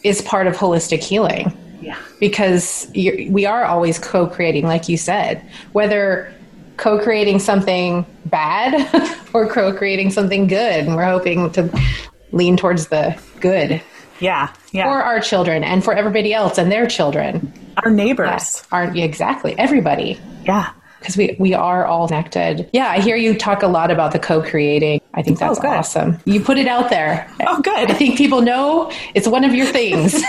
is 0.03 0.21
part 0.21 0.47
of 0.47 0.55
holistic 0.55 1.01
healing 1.03 1.57
Yeah. 1.81 1.97
because 2.19 2.89
you're, 2.93 3.31
we 3.31 3.45
are 3.45 3.63
always 3.63 3.97
co 3.97 4.27
creating, 4.27 4.65
like 4.65 4.89
you 4.89 4.97
said, 4.97 5.41
whether 5.71 6.33
co 6.75 7.01
creating 7.01 7.39
something 7.39 8.05
bad 8.25 9.17
or 9.33 9.47
co 9.47 9.73
creating 9.73 10.11
something 10.11 10.47
good. 10.47 10.85
And 10.85 10.95
we're 10.95 11.05
hoping 11.05 11.49
to 11.51 11.69
lean 12.33 12.57
towards 12.57 12.87
the 12.89 13.17
good. 13.39 13.81
Yeah. 14.19 14.51
Yeah. 14.73 14.85
For 14.85 15.01
our 15.01 15.21
children 15.21 15.63
and 15.63 15.81
for 15.83 15.93
everybody 15.93 16.33
else 16.33 16.57
and 16.57 16.69
their 16.69 16.87
children. 16.87 17.53
Our 17.83 17.91
neighbors. 17.91 18.63
Aren't 18.71 18.95
yeah, 18.97 19.05
exactly. 19.05 19.57
Everybody. 19.57 20.19
Yeah 20.43 20.71
because 20.99 21.17
we, 21.17 21.35
we 21.39 21.53
are 21.53 21.85
all 21.85 22.07
connected. 22.07 22.69
Yeah, 22.73 22.87
I 22.87 22.99
hear 22.99 23.15
you 23.15 23.37
talk 23.37 23.63
a 23.63 23.67
lot 23.67 23.91
about 23.91 24.11
the 24.11 24.19
co 24.19 24.41
creating. 24.41 25.01
I 25.13 25.23
think 25.23 25.39
that's 25.39 25.59
oh, 25.59 25.67
awesome. 25.67 26.19
You 26.25 26.39
put 26.39 26.57
it 26.57 26.67
out 26.67 26.89
there. 26.89 27.29
Oh, 27.47 27.61
good. 27.61 27.89
I 27.89 27.93
think 27.93 28.17
people 28.17 28.41
know 28.41 28.91
it's 29.15 29.27
one 29.27 29.43
of 29.43 29.53
your 29.53 29.65
things. 29.65 30.13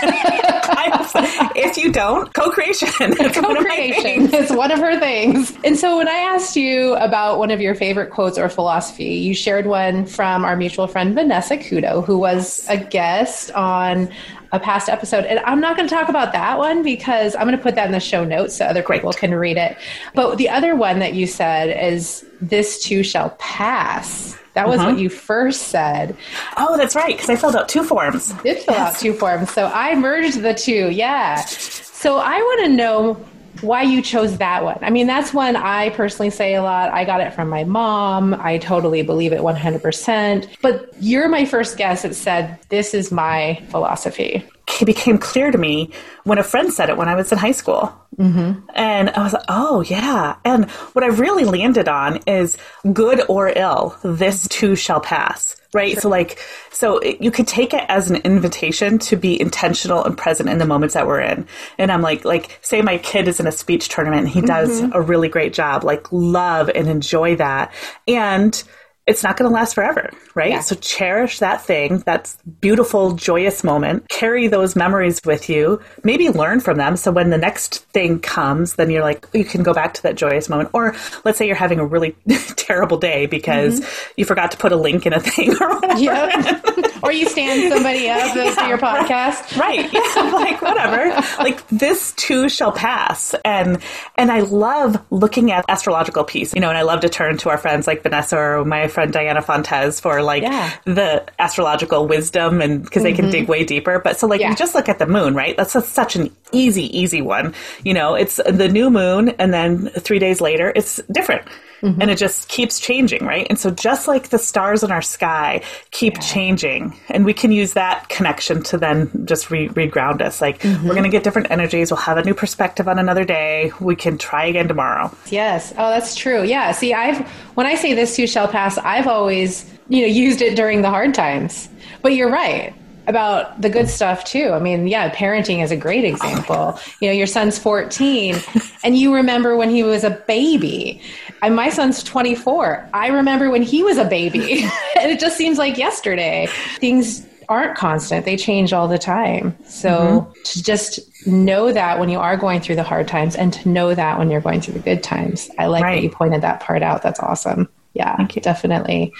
if 1.55 1.77
you 1.77 1.91
don't, 1.91 2.33
co 2.33 2.49
creation. 2.49 2.89
Co 3.39 3.55
creation 3.55 4.33
is 4.33 4.51
one 4.51 4.71
of 4.71 4.79
her 4.79 4.99
things. 4.99 5.55
And 5.63 5.77
so 5.77 5.97
when 5.97 6.07
I 6.07 6.15
asked 6.15 6.55
you 6.55 6.95
about 6.95 7.37
one 7.37 7.51
of 7.51 7.61
your 7.61 7.75
favorite 7.75 8.09
quotes 8.11 8.37
or 8.37 8.49
philosophy, 8.49 9.15
you 9.15 9.33
shared 9.33 9.65
one 9.65 10.05
from 10.05 10.43
our 10.43 10.55
mutual 10.55 10.87
friend 10.87 11.13
Vanessa 11.13 11.57
Couto, 11.57 12.03
who 12.03 12.17
was 12.17 12.65
a 12.67 12.77
guest 12.77 13.51
on 13.51 14.09
a 14.51 14.59
past 14.59 14.89
episode. 14.89 15.25
And 15.25 15.39
I'm 15.39 15.59
not 15.59 15.77
going 15.77 15.87
to 15.87 15.93
talk 15.93 16.09
about 16.09 16.31
that 16.33 16.57
one 16.57 16.83
because 16.83 17.35
I'm 17.35 17.43
going 17.43 17.57
to 17.57 17.61
put 17.61 17.75
that 17.75 17.85
in 17.85 17.91
the 17.91 17.99
show 17.99 18.23
notes 18.23 18.55
so 18.55 18.65
other 18.65 18.83
people 18.83 19.13
can 19.13 19.33
read 19.33 19.57
it. 19.57 19.77
But 20.15 20.37
the 20.37 20.49
other 20.49 20.75
one 20.75 20.99
that 20.99 21.13
you 21.13 21.27
said 21.27 21.69
is, 21.93 22.25
This 22.41 22.83
too 22.83 23.03
shall 23.03 23.31
pass. 23.39 24.37
That 24.53 24.67
was 24.67 24.79
uh-huh. 24.79 24.91
what 24.91 24.99
you 24.99 25.09
first 25.09 25.67
said. 25.67 26.17
Oh, 26.57 26.75
that's 26.75 26.95
right, 26.95 27.15
because 27.15 27.29
I 27.29 27.35
filled 27.35 27.55
out 27.55 27.69
two 27.69 27.83
forms. 27.83 28.33
You 28.43 28.53
did 28.53 28.63
fill 28.63 28.73
yes. 28.73 28.95
out 28.95 28.99
two 28.99 29.13
forms. 29.13 29.51
So 29.51 29.67
I 29.67 29.95
merged 29.95 30.41
the 30.41 30.53
two, 30.53 30.89
yeah. 30.89 31.35
So 31.45 32.17
I 32.17 32.37
want 32.37 32.65
to 32.65 32.69
know 32.69 33.25
why 33.61 33.83
you 33.83 34.01
chose 34.01 34.37
that 34.37 34.63
one. 34.63 34.79
I 34.81 34.89
mean, 34.89 35.07
that's 35.07 35.33
one 35.33 35.55
I 35.55 35.89
personally 35.91 36.29
say 36.29 36.55
a 36.55 36.63
lot. 36.63 36.91
I 36.91 37.05
got 37.05 37.21
it 37.21 37.33
from 37.33 37.49
my 37.49 37.63
mom. 37.63 38.33
I 38.33 38.57
totally 38.57 39.01
believe 39.01 39.33
it 39.33 39.41
100%. 39.41 40.47
But 40.61 40.93
you're 40.99 41.29
my 41.29 41.45
first 41.45 41.77
guest 41.77 42.03
that 42.03 42.15
said, 42.15 42.59
This 42.69 42.93
is 42.93 43.11
my 43.11 43.61
philosophy. 43.69 44.45
It 44.79 44.85
became 44.85 45.17
clear 45.17 45.51
to 45.51 45.57
me 45.57 45.91
when 46.23 46.37
a 46.37 46.43
friend 46.43 46.71
said 46.71 46.89
it 46.89 46.97
when 46.97 47.09
I 47.09 47.15
was 47.15 47.31
in 47.31 47.37
high 47.37 47.51
school. 47.51 47.91
Mm-hmm. 48.17 48.69
And 48.75 49.09
I 49.09 49.23
was 49.23 49.33
like, 49.33 49.45
oh, 49.47 49.81
yeah. 49.81 50.35
And 50.45 50.69
what 50.93 51.03
I 51.03 51.07
really 51.07 51.43
landed 51.43 51.87
on 51.87 52.17
is 52.27 52.55
good 52.93 53.21
or 53.27 53.51
ill, 53.55 53.97
this 54.03 54.47
too 54.47 54.75
shall 54.75 55.01
pass 55.01 55.55
right? 55.73 55.93
Sure. 55.93 56.01
So 56.01 56.09
like, 56.09 56.39
so 56.71 56.97
it, 56.99 57.21
you 57.21 57.31
could 57.31 57.47
take 57.47 57.73
it 57.73 57.83
as 57.87 58.09
an 58.09 58.17
invitation 58.17 58.99
to 58.99 59.15
be 59.15 59.39
intentional 59.39 60.03
and 60.03 60.17
present 60.17 60.49
in 60.49 60.57
the 60.57 60.65
moments 60.65 60.93
that 60.95 61.07
we're 61.07 61.21
in. 61.21 61.47
And 61.77 61.91
I'm 61.91 62.01
like, 62.01 62.25
like, 62.25 62.57
say 62.61 62.81
my 62.81 62.97
kid 62.97 63.27
is 63.27 63.39
in 63.39 63.47
a 63.47 63.51
speech 63.51 63.89
tournament 63.89 64.21
and 64.21 64.29
he 64.29 64.41
does 64.41 64.81
mm-hmm. 64.81 64.93
a 64.93 65.01
really 65.01 65.29
great 65.29 65.53
job, 65.53 65.83
like 65.83 66.11
love 66.11 66.69
and 66.73 66.87
enjoy 66.87 67.35
that. 67.35 67.73
And 68.07 68.61
it's 69.05 69.23
not 69.23 69.37
going 69.37 69.49
to 69.49 69.53
last 69.53 69.73
forever, 69.73 70.11
right? 70.39 70.51
Yeah. 70.51 70.61
So 70.61 70.75
cherish 70.75 71.39
that 71.39 71.61
thing, 71.61 71.99
that 71.99 72.33
beautiful, 72.61 73.11
joyous 73.11 73.61
moment. 73.61 74.07
Carry 74.07 74.47
those 74.47 74.73
memories 74.73 75.19
with 75.25 75.49
you. 75.49 75.81
Maybe 76.03 76.29
learn 76.29 76.61
from 76.61 76.77
them. 76.77 76.95
So 76.95 77.11
when 77.11 77.29
the 77.29 77.37
next 77.37 77.79
thing 77.87 78.19
comes, 78.19 78.75
then 78.75 78.89
you're 78.89 79.03
like, 79.03 79.27
you 79.33 79.43
can 79.43 79.63
go 79.63 79.73
back 79.73 79.93
to 79.95 80.03
that 80.03 80.15
joyous 80.15 80.47
moment. 80.47 80.69
Or 80.71 80.95
let's 81.25 81.37
say 81.37 81.45
you're 81.45 81.57
having 81.57 81.79
a 81.79 81.85
really 81.85 82.15
terrible 82.55 82.97
day 82.97 83.25
because 83.25 83.81
mm-hmm. 83.81 84.13
you 84.15 84.23
forgot 84.23 84.51
to 84.51 84.57
put 84.57 84.71
a 84.71 84.77
link 84.77 85.05
in 85.05 85.11
a 85.11 85.19
thing 85.19 85.51
or 85.61 85.75
whatever. 85.75 85.99
Yep. 85.99 87.03
or 87.03 87.11
you 87.11 87.27
stand 87.27 87.73
somebody 87.73 88.09
up 88.09 88.33
yeah, 88.35 88.53
for 88.55 88.67
your 88.69 88.77
podcast. 88.77 89.59
Right. 89.59 89.91
Yeah, 89.91 90.31
like 90.31 90.61
whatever. 90.61 91.21
like 91.39 91.67
this 91.67 92.13
too 92.13 92.47
shall 92.47 92.71
pass. 92.71 93.35
And 93.43 93.81
and 94.15 94.31
I 94.31 94.39
love 94.39 95.03
looking 95.09 95.51
at 95.51 95.65
astrological 95.67 96.23
piece, 96.23 96.53
you 96.55 96.61
know, 96.61 96.69
and 96.69 96.77
I 96.77 96.83
love 96.83 97.01
to 97.01 97.09
turn 97.09 97.37
to 97.39 97.49
our 97.49 97.57
friends 97.57 97.85
like 97.85 98.03
Vanessa 98.03 98.37
or 98.37 98.63
my 98.63 98.87
friend 98.87 99.09
friend 99.09 99.13
Diana 99.13 99.41
Fontes 99.41 99.99
for 99.99 100.21
like 100.29 100.43
yeah. 100.43 100.71
the 100.85 101.25
astrological 101.39 102.07
wisdom 102.07 102.61
and 102.61 102.83
because 102.83 103.01
mm-hmm. 103.01 103.03
they 103.03 103.13
can 103.13 103.25
mm-hmm. 103.25 103.31
dig 103.31 103.47
way 103.47 103.63
deeper. 103.63 103.99
But 103.99 104.17
so 104.17 104.27
like 104.27 104.41
yeah. 104.41 104.51
you 104.51 104.55
just 104.55 104.75
look 104.75 104.87
at 104.87 104.99
the 104.99 105.07
moon, 105.07 105.33
right? 105.33 105.57
That's 105.57 105.75
a, 105.75 105.81
such 105.81 106.15
an 106.15 106.35
easy, 106.51 106.97
easy 106.97 107.21
one. 107.21 107.53
You 107.83 107.93
know, 107.93 108.15
it's 108.15 108.37
the 108.45 108.67
new 108.67 108.89
moon 108.89 109.29
and 109.29 109.53
then 109.53 109.89
three 109.89 110.19
days 110.19 110.41
later 110.41 110.71
it's 110.75 111.01
different. 111.11 111.47
Mm-hmm. 111.81 112.01
And 112.01 112.11
it 112.11 112.17
just 112.17 112.49
keeps 112.49 112.77
changing, 112.77 113.25
right? 113.25 113.47
And 113.49 113.57
so 113.57 113.69
just 113.69 114.05
like 114.05 114.29
the 114.29 114.37
stars 114.37 114.83
in 114.83 114.91
our 114.91 115.01
sky 115.01 115.61
keep 115.91 116.15
yeah. 116.15 116.19
changing, 116.19 116.99
and 117.07 117.23
we 117.23 117.33
can 117.33 117.53
use 117.53 117.71
that 117.71 118.09
connection 118.09 118.61
to 118.63 118.77
then 118.77 119.25
just 119.25 119.49
re- 119.49 119.69
reground 119.69 120.21
us. 120.21 120.41
Like 120.41 120.59
mm-hmm. 120.59 120.85
we're 120.85 120.93
going 120.93 121.05
to 121.05 121.09
get 121.09 121.23
different 121.23 121.51
energies. 121.51 121.89
We'll 121.89 122.01
have 122.01 122.17
a 122.17 122.23
new 122.25 122.33
perspective 122.33 122.89
on 122.89 122.99
another 122.99 123.23
day. 123.23 123.71
We 123.79 123.95
can 123.95 124.17
try 124.17 124.47
again 124.47 124.67
tomorrow. 124.67 125.15
Yes. 125.27 125.71
Oh, 125.77 125.89
that's 125.89 126.15
true. 126.15 126.43
Yeah. 126.43 126.73
See, 126.73 126.93
I've 126.93 127.25
when 127.55 127.65
I 127.65 127.75
say 127.75 127.93
this 127.93 128.13
too 128.13 128.27
shall 128.27 128.49
pass, 128.49 128.77
I've 128.77 129.07
always 129.07 129.65
you 129.87 130.01
know 130.01 130.07
used 130.07 130.41
it 130.41 130.57
during 130.57 130.81
the 130.81 130.89
hard 130.89 131.13
times. 131.13 131.69
But 132.01 132.13
you're 132.13 132.29
right 132.29 132.73
about 133.09 133.59
the 133.59 133.69
good 133.69 133.89
stuff 133.89 134.23
too. 134.23 134.51
I 134.51 134.59
mean, 134.59 134.87
yeah, 134.87 135.09
parenting 135.13 135.63
is 135.63 135.71
a 135.71 135.75
great 135.75 136.05
example. 136.05 136.79
You 137.01 137.09
know, 137.09 137.13
your 137.13 137.27
son's 137.27 137.57
14 137.57 138.35
and 138.83 138.97
you 138.97 139.13
remember 139.13 139.57
when 139.57 139.69
he 139.69 139.83
was 139.83 140.03
a 140.03 140.11
baby. 140.11 141.01
And 141.41 141.55
my 141.55 141.69
son's 141.69 142.03
24. 142.03 142.87
I 142.93 143.07
remember 143.07 143.49
when 143.49 143.63
he 143.63 143.83
was 143.83 143.97
a 143.97 144.05
baby. 144.05 144.63
and 144.99 145.11
it 145.11 145.19
just 145.19 145.37
seems 145.37 145.57
like 145.57 145.77
yesterday. 145.77 146.47
Things 146.77 147.25
aren't 147.49 147.75
constant. 147.75 148.25
They 148.25 148.37
change 148.37 148.73
all 148.73 148.87
the 148.87 148.99
time. 148.99 149.57
So 149.65 149.89
mm-hmm. 149.89 150.41
to 150.43 150.63
just 150.63 150.99
know 151.25 151.73
that 151.73 151.99
when 151.99 152.09
you 152.09 152.19
are 152.19 152.37
going 152.37 152.61
through 152.61 152.75
the 152.75 152.83
hard 152.83 153.07
times 153.07 153.35
and 153.35 153.51
to 153.53 153.69
know 153.69 153.95
that 153.95 154.19
when 154.19 154.29
you're 154.29 154.39
going 154.39 154.61
through 154.61 154.75
the 154.75 154.81
good 154.81 155.01
times. 155.01 155.49
I 155.57 155.65
like 155.65 155.83
right. 155.83 155.95
that 155.95 156.03
you 156.03 156.11
pointed 156.11 156.41
that 156.41 156.59
part 156.59 156.83
out. 156.83 157.01
That's 157.01 157.19
awesome. 157.19 157.67
Yeah, 157.93 158.27
definitely 158.27 159.13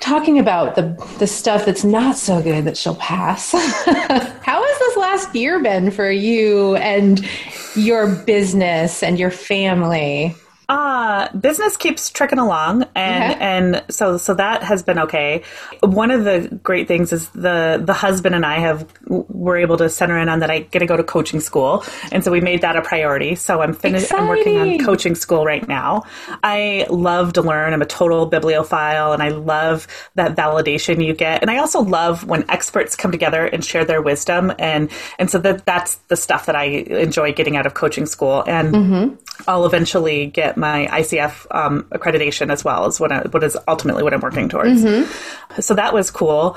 talking 0.00 0.38
about 0.38 0.74
the 0.74 0.82
the 1.18 1.26
stuff 1.26 1.66
that's 1.66 1.84
not 1.84 2.16
so 2.16 2.42
good 2.42 2.64
that 2.64 2.76
she'll 2.76 2.96
pass. 2.96 3.52
How 3.52 4.64
has 4.64 4.78
this 4.78 4.96
last 4.96 5.34
year 5.34 5.62
been 5.62 5.90
for 5.90 6.10
you 6.10 6.76
and 6.76 7.24
your 7.76 8.08
business 8.08 9.02
and 9.02 9.18
your 9.18 9.30
family? 9.30 10.34
Uh, 10.70 11.28
business 11.36 11.76
keeps 11.76 12.10
trucking 12.10 12.38
along, 12.38 12.84
and 12.94 13.32
okay. 13.32 13.40
and 13.40 13.84
so 13.90 14.16
so 14.16 14.34
that 14.34 14.62
has 14.62 14.84
been 14.84 15.00
okay. 15.00 15.42
One 15.80 16.12
of 16.12 16.22
the 16.22 16.60
great 16.62 16.86
things 16.86 17.12
is 17.12 17.28
the 17.30 17.82
the 17.84 17.92
husband 17.92 18.36
and 18.36 18.46
I 18.46 18.60
have 18.60 18.86
were 19.08 19.56
able 19.56 19.76
to 19.78 19.88
center 19.88 20.16
in 20.16 20.28
on 20.28 20.38
that. 20.38 20.50
I 20.50 20.60
get 20.60 20.78
to 20.78 20.86
go 20.86 20.96
to 20.96 21.02
coaching 21.02 21.40
school, 21.40 21.84
and 22.12 22.22
so 22.22 22.30
we 22.30 22.40
made 22.40 22.60
that 22.60 22.76
a 22.76 22.82
priority. 22.82 23.34
So 23.34 23.60
I'm 23.60 23.74
finished. 23.74 24.14
I'm 24.14 24.28
working 24.28 24.58
on 24.58 24.78
coaching 24.78 25.16
school 25.16 25.44
right 25.44 25.66
now. 25.66 26.04
I 26.44 26.86
love 26.88 27.32
to 27.32 27.42
learn. 27.42 27.72
I'm 27.72 27.82
a 27.82 27.86
total 27.86 28.26
bibliophile, 28.26 29.12
and 29.12 29.24
I 29.24 29.30
love 29.30 29.88
that 30.14 30.36
validation 30.36 31.04
you 31.04 31.14
get. 31.14 31.42
And 31.42 31.50
I 31.50 31.58
also 31.58 31.80
love 31.80 32.24
when 32.28 32.48
experts 32.48 32.94
come 32.94 33.10
together 33.10 33.44
and 33.44 33.64
share 33.64 33.84
their 33.84 34.00
wisdom, 34.00 34.52
and 34.56 34.88
and 35.18 35.28
so 35.28 35.38
that 35.38 35.66
that's 35.66 35.96
the 36.06 36.16
stuff 36.16 36.46
that 36.46 36.54
I 36.54 36.66
enjoy 36.66 37.32
getting 37.32 37.56
out 37.56 37.66
of 37.66 37.74
coaching 37.74 38.06
school. 38.06 38.44
And 38.46 38.72
mm-hmm. 38.72 39.16
I'll 39.48 39.66
eventually 39.66 40.26
get 40.26 40.56
my 40.56 40.86
ICF 40.90 41.46
um, 41.50 41.84
accreditation 41.90 42.50
as 42.50 42.64
well 42.64 42.86
as 42.86 43.00
what 43.00 43.12
I, 43.12 43.22
what 43.22 43.42
is 43.44 43.56
ultimately 43.68 44.02
what 44.02 44.14
I'm 44.14 44.20
working 44.20 44.48
towards. 44.48 44.82
Mm-hmm. 44.82 45.60
So 45.60 45.74
that 45.74 45.92
was 45.92 46.10
cool. 46.10 46.56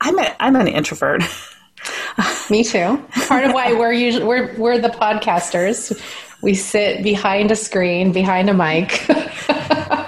I'm 0.00 0.18
a, 0.18 0.36
I'm 0.40 0.56
an 0.56 0.68
introvert. 0.68 1.22
Me 2.50 2.64
too. 2.64 3.02
Part 3.26 3.44
of 3.44 3.52
why 3.52 3.72
we're 3.72 3.92
usually 3.92 4.24
we're 4.24 4.54
we're 4.56 4.78
the 4.78 4.88
podcasters. 4.88 5.98
We 6.42 6.54
sit 6.54 7.02
behind 7.02 7.50
a 7.50 7.56
screen, 7.56 8.12
behind 8.12 8.50
a 8.50 8.54
mic. 8.54 9.08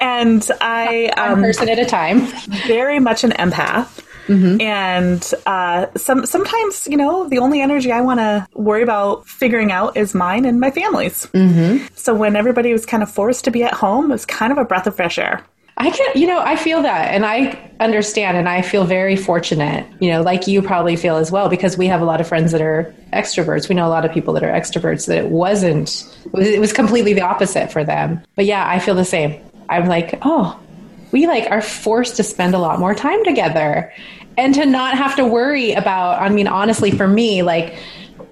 and 0.03 0.49
I 0.61 1.13
um, 1.17 1.33
one 1.33 1.43
person 1.43 1.69
at 1.69 1.79
a 1.79 1.85
time. 1.85 2.27
Very 2.67 3.01
much 3.01 3.25
an 3.25 3.31
empath. 3.33 4.04
Mm-hmm. 4.27 4.61
And 4.61 5.33
uh, 5.47 5.87
some 5.97 6.27
sometimes, 6.27 6.87
you 6.89 6.97
know, 6.97 7.29
the 7.29 7.39
only 7.39 7.61
energy 7.61 7.93
I 7.93 8.01
want 8.01 8.21
to 8.21 8.47
worry 8.55 8.83
about 8.83 9.27
figuring 9.27 9.71
out 9.71 9.97
is 9.97 10.15
mine 10.15 10.45
and 10.45 10.61
my 10.61 10.71
family's. 10.71 11.27
Mm-hmm. 11.27 11.87
So 11.95 12.15
when 12.15 12.37
everybody 12.37 12.73
was 12.73 12.87
kind 12.87 13.03
of 13.03 13.11
forced 13.11 13.45
to 13.45 13.51
be 13.51 13.63
at 13.63 13.73
home, 13.73 14.07
it 14.07 14.15
was 14.15 14.27
kind 14.27 14.53
of 14.53 14.59
a 14.59 14.65
breath 14.65 14.87
of 14.87 14.97
fresh 14.97 15.19
air. 15.19 15.45
I 15.77 15.91
can, 15.91 16.07
you 16.15 16.29
know, 16.29 16.41
I 16.41 16.55
feel 16.55 16.83
that 16.83 17.13
and 17.13 17.27
I 17.27 17.59
understand 17.81 18.37
and 18.37 18.49
I 18.49 18.63
feel 18.63 18.85
very 18.85 19.17
fortunate, 19.17 19.85
you 20.01 20.09
know, 20.09 20.23
like 20.23 20.47
you 20.47 20.63
probably 20.63 20.95
feel 20.95 21.17
as 21.17 21.33
well, 21.33 21.49
because 21.49 21.77
we 21.77 21.89
have 21.89 22.01
a 22.01 22.05
lot 22.05 22.21
of 22.21 22.29
friends 22.29 22.53
that 22.53 22.61
are 22.61 22.95
extroverts. 23.13 23.69
We 23.69 23.75
know 23.75 23.87
a 23.87 23.91
lot 23.91 24.05
of 24.05 24.13
people 24.13 24.35
that 24.35 24.45
are 24.45 24.53
extroverts 24.53 25.09
that 25.09 25.19
it 25.19 25.31
wasn't, 25.31 26.07
it 26.35 26.61
was 26.61 26.73
completely 26.73 27.13
the 27.13 27.23
opposite 27.23 27.73
for 27.73 27.83
them. 27.83 28.23
But 28.37 28.45
yeah, 28.45 28.69
I 28.69 28.79
feel 28.79 28.95
the 28.95 29.05
same. 29.05 29.35
I'm 29.69 29.87
like, 29.87 30.17
oh, 30.23 30.57
we 31.15 31.27
like 31.27 31.51
are 31.51 31.63
forced 31.63 32.17
to 32.17 32.23
spend 32.23 32.55
a 32.55 32.59
lot 32.59 32.79
more 32.79 32.95
time 32.95 33.25
together 33.25 33.91
and 34.37 34.53
to 34.55 34.67
not 34.67 34.99
have 34.99 35.17
to 35.17 35.25
worry 35.25 35.73
about 35.73 36.21
i 36.21 36.29
mean 36.29 36.49
honestly 36.49 36.91
for 36.91 37.09
me 37.09 37.43
like 37.43 37.77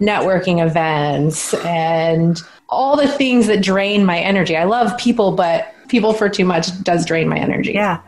networking 0.03 0.65
events 0.65 1.55
and 1.65 2.43
all 2.69 2.97
the 2.97 3.07
things 3.07 3.47
that 3.47 3.63
drain 3.63 4.05
my 4.05 4.19
energy. 4.19 4.57
I 4.57 4.65
love 4.65 4.97
people 4.99 5.33
but 5.33 5.73
people 5.89 6.13
for 6.13 6.29
too 6.29 6.45
much 6.45 6.83
does 6.83 7.07
drain 7.07 7.29
my 7.29 7.39
energy. 7.39 7.73
Yeah. 7.73 8.01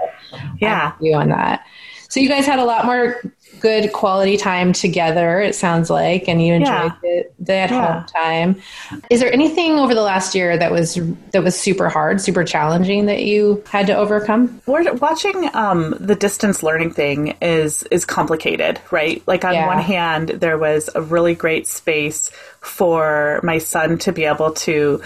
Yeah. 0.58 0.92
you 1.00 1.14
on 1.14 1.28
that. 1.28 1.66
So 2.08 2.18
you 2.18 2.28
guys 2.28 2.46
had 2.46 2.58
a 2.58 2.64
lot 2.64 2.86
more 2.86 3.20
good 3.64 3.94
quality 3.94 4.36
time 4.36 4.74
together, 4.74 5.40
it 5.40 5.54
sounds 5.54 5.88
like, 5.88 6.28
and 6.28 6.44
you 6.44 6.52
enjoyed 6.52 6.68
yeah. 6.68 6.96
the, 7.00 7.30
the 7.40 7.52
at 7.54 7.70
home 7.70 7.80
yeah. 7.80 8.06
time. 8.14 8.62
Is 9.08 9.20
there 9.20 9.32
anything 9.32 9.78
over 9.78 9.94
the 9.94 10.02
last 10.02 10.34
year 10.34 10.58
that 10.58 10.70
was 10.70 11.00
that 11.32 11.42
was 11.42 11.58
super 11.58 11.88
hard, 11.88 12.20
super 12.20 12.44
challenging 12.44 13.06
that 13.06 13.24
you 13.24 13.64
had 13.66 13.86
to 13.86 13.96
overcome? 13.96 14.60
We're 14.66 14.92
watching 14.92 15.48
um, 15.54 15.96
the 15.98 16.14
distance 16.14 16.62
learning 16.62 16.90
thing 16.90 17.38
is 17.40 17.84
is 17.84 18.04
complicated, 18.04 18.82
right? 18.90 19.22
Like 19.26 19.46
on 19.46 19.54
yeah. 19.54 19.66
one 19.66 19.82
hand, 19.82 20.28
there 20.28 20.58
was 20.58 20.90
a 20.94 21.00
really 21.00 21.34
great 21.34 21.66
space 21.66 22.30
for 22.60 23.40
my 23.42 23.56
son 23.56 23.96
to 24.00 24.12
be 24.12 24.24
able 24.24 24.52
to 24.52 25.00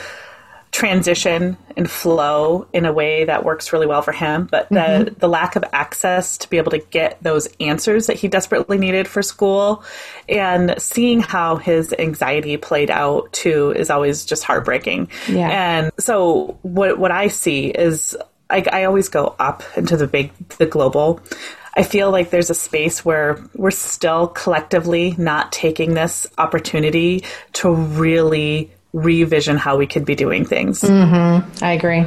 transition 0.71 1.57
and 1.77 1.91
flow 1.91 2.67
in 2.73 2.85
a 2.85 2.93
way 2.93 3.25
that 3.25 3.45
works 3.45 3.73
really 3.73 3.87
well 3.87 4.03
for 4.03 4.13
him. 4.13 4.47
But 4.51 4.69
the, 4.69 4.75
mm-hmm. 4.75 5.19
the 5.19 5.29
lack 5.29 5.57
of 5.57 5.65
access 5.73 6.39
to 6.39 6.51
be 6.51 6.59
able 6.59 6.73
to 6.73 6.79
get 6.79 7.23
those 7.23 7.49
answers 7.61 8.07
that 8.07 8.17
he 8.17 8.29
desperately 8.29 8.79
needed 8.79 9.09
for 9.09 9.23
school 9.23 9.83
and 10.29 10.75
seeing 10.79 11.21
how 11.21 11.57
his 11.57 11.95
anxiety 11.99 12.57
played 12.57 12.91
out 12.91 13.33
too 13.33 13.73
is 13.73 13.91
always 13.91 14.25
just 14.25 14.45
heartbreaking. 14.45 15.09
Yeah. 15.29 15.49
And 15.49 15.93
so 15.99 16.59
what, 16.63 16.99
what 16.99 17.11
I 17.11 17.29
see 17.29 17.69
is 17.69 18.17
I, 18.51 18.65
I 18.71 18.85
always 18.85 19.09
go 19.09 19.35
up 19.39 19.63
into 19.77 19.97
the 19.97 20.07
big, 20.07 20.33
the 20.59 20.67
global. 20.67 21.21
I 21.75 21.83
feel 21.83 22.11
like 22.11 22.31
there's 22.31 22.51
a 22.51 22.55
space 22.55 23.05
where 23.05 23.39
we're 23.55 23.71
still 23.71 24.29
collectively 24.29 25.15
not 25.17 25.53
taking 25.53 25.95
this 25.95 26.27
opportunity 26.37 27.25
to 27.55 27.73
really 27.73 28.73
revision 28.99 29.57
how 29.57 29.77
we 29.77 29.87
could 29.87 30.05
be 30.05 30.15
doing 30.15 30.45
things. 30.45 30.81
Mm-hmm. 30.83 31.65
I 31.65 31.73
agree. 31.73 32.07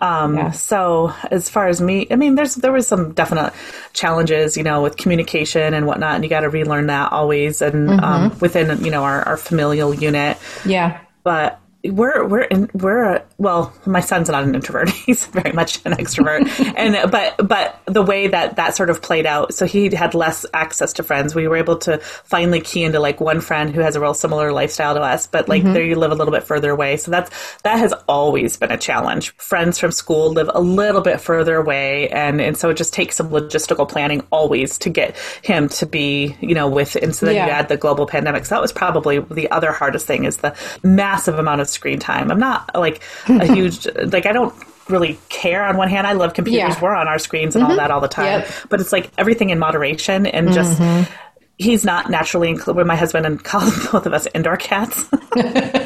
Um, 0.00 0.36
yeah. 0.36 0.50
So 0.52 1.12
as 1.30 1.48
far 1.48 1.68
as 1.68 1.80
me, 1.80 2.06
I 2.10 2.16
mean, 2.16 2.34
there's 2.34 2.54
there 2.54 2.72
was 2.72 2.86
some 2.86 3.12
definite 3.12 3.52
challenges, 3.92 4.56
you 4.56 4.62
know, 4.62 4.82
with 4.82 4.96
communication 4.96 5.74
and 5.74 5.86
whatnot, 5.86 6.14
and 6.14 6.24
you 6.24 6.30
got 6.30 6.40
to 6.40 6.48
relearn 6.48 6.86
that 6.86 7.12
always, 7.12 7.60
and 7.60 7.88
mm-hmm. 7.88 8.04
um, 8.04 8.38
within 8.40 8.84
you 8.84 8.90
know 8.90 9.04
our, 9.04 9.22
our 9.22 9.36
familial 9.36 9.94
unit. 9.94 10.38
Yeah. 10.64 11.00
But 11.22 11.59
we're 11.84 12.26
we're 12.26 12.42
in, 12.42 12.70
we're 12.74 13.02
a, 13.04 13.24
well 13.38 13.72
my 13.86 14.00
son's 14.00 14.28
not 14.28 14.44
an 14.44 14.54
introvert. 14.54 14.90
He's 15.06 15.24
very 15.26 15.52
much 15.52 15.84
an 15.86 15.92
extrovert. 15.92 16.48
And 16.80 17.10
but 17.10 17.46
but 17.46 17.80
the 17.86 18.02
way 18.02 18.28
that 18.28 18.56
that 18.56 18.74
sort 18.74 18.90
of 18.90 19.02
played 19.02 19.26
out 19.26 19.54
so 19.54 19.66
he 19.66 19.94
had 19.94 20.14
less 20.14 20.44
access 20.52 20.94
to 20.94 21.02
friends. 21.02 21.34
We 21.34 21.48
were 21.48 21.56
able 21.56 21.78
to 21.78 21.98
finally 21.98 22.60
key 22.60 22.84
into 22.84 23.00
like 23.00 23.20
one 23.20 23.40
friend 23.40 23.74
who 23.74 23.80
has 23.80 23.96
a 23.96 24.00
real 24.00 24.14
similar 24.14 24.52
lifestyle 24.52 24.94
to 24.94 25.00
us 25.00 25.26
but 25.26 25.48
like 25.48 25.62
mm-hmm. 25.62 25.72
there 25.72 25.84
you 25.84 25.96
live 25.96 26.12
a 26.12 26.14
little 26.14 26.32
bit 26.32 26.44
further 26.44 26.70
away. 26.70 26.96
So 26.98 27.10
that's 27.10 27.30
that 27.62 27.78
has 27.78 27.94
always 28.08 28.56
been 28.56 28.70
a 28.70 28.78
challenge. 28.78 29.34
Friends 29.36 29.78
from 29.78 29.90
school 29.90 30.32
live 30.32 30.50
a 30.52 30.60
little 30.60 31.00
bit 31.00 31.20
further 31.20 31.56
away 31.56 32.08
and 32.10 32.40
and 32.40 32.56
so 32.56 32.68
it 32.68 32.76
just 32.76 32.92
takes 32.92 33.16
some 33.16 33.30
logistical 33.30 33.88
planning 33.88 34.22
always 34.30 34.78
to 34.78 34.90
get 34.90 35.16
him 35.42 35.68
to 35.70 35.86
be 35.86 36.36
you 36.40 36.54
know 36.54 36.68
with 36.68 36.94
and 36.96 37.14
so 37.14 37.26
then 37.26 37.36
yeah. 37.36 37.46
you 37.46 37.52
add 37.52 37.68
the 37.68 37.76
global 37.76 38.06
pandemic. 38.06 38.44
So 38.44 38.54
that 38.54 38.62
was 38.62 38.72
probably 38.72 39.18
the 39.18 39.50
other 39.50 39.72
hardest 39.72 40.06
thing 40.06 40.24
is 40.24 40.38
the 40.38 40.54
massive 40.82 41.38
amount 41.38 41.62
of 41.62 41.69
screen 41.70 41.98
time. 41.98 42.30
I'm 42.30 42.40
not 42.40 42.70
like 42.74 43.02
a 43.28 43.46
huge 43.52 43.86
like 44.12 44.26
I 44.26 44.32
don't 44.32 44.54
really 44.88 45.18
care 45.28 45.64
on 45.64 45.76
one 45.76 45.88
hand. 45.88 46.06
I 46.06 46.12
love 46.12 46.34
computers. 46.34 46.74
Yeah. 46.74 46.80
We're 46.80 46.94
on 46.94 47.08
our 47.08 47.18
screens 47.18 47.54
and 47.54 47.62
mm-hmm. 47.62 47.72
all 47.72 47.76
that 47.78 47.90
all 47.90 48.00
the 48.00 48.08
time. 48.08 48.40
Yep. 48.40 48.50
But 48.68 48.80
it's 48.80 48.92
like 48.92 49.10
everything 49.16 49.50
in 49.50 49.58
moderation 49.58 50.26
and 50.26 50.52
just 50.52 50.78
mm-hmm. 50.78 51.12
he's 51.58 51.84
not 51.84 52.10
naturally 52.10 52.48
included. 52.48 52.86
My 52.86 52.96
husband 52.96 53.26
and 53.26 53.42
call 53.44 53.60
both 53.92 54.06
of 54.06 54.12
us 54.12 54.26
indoor 54.34 54.56
cats. 54.56 55.08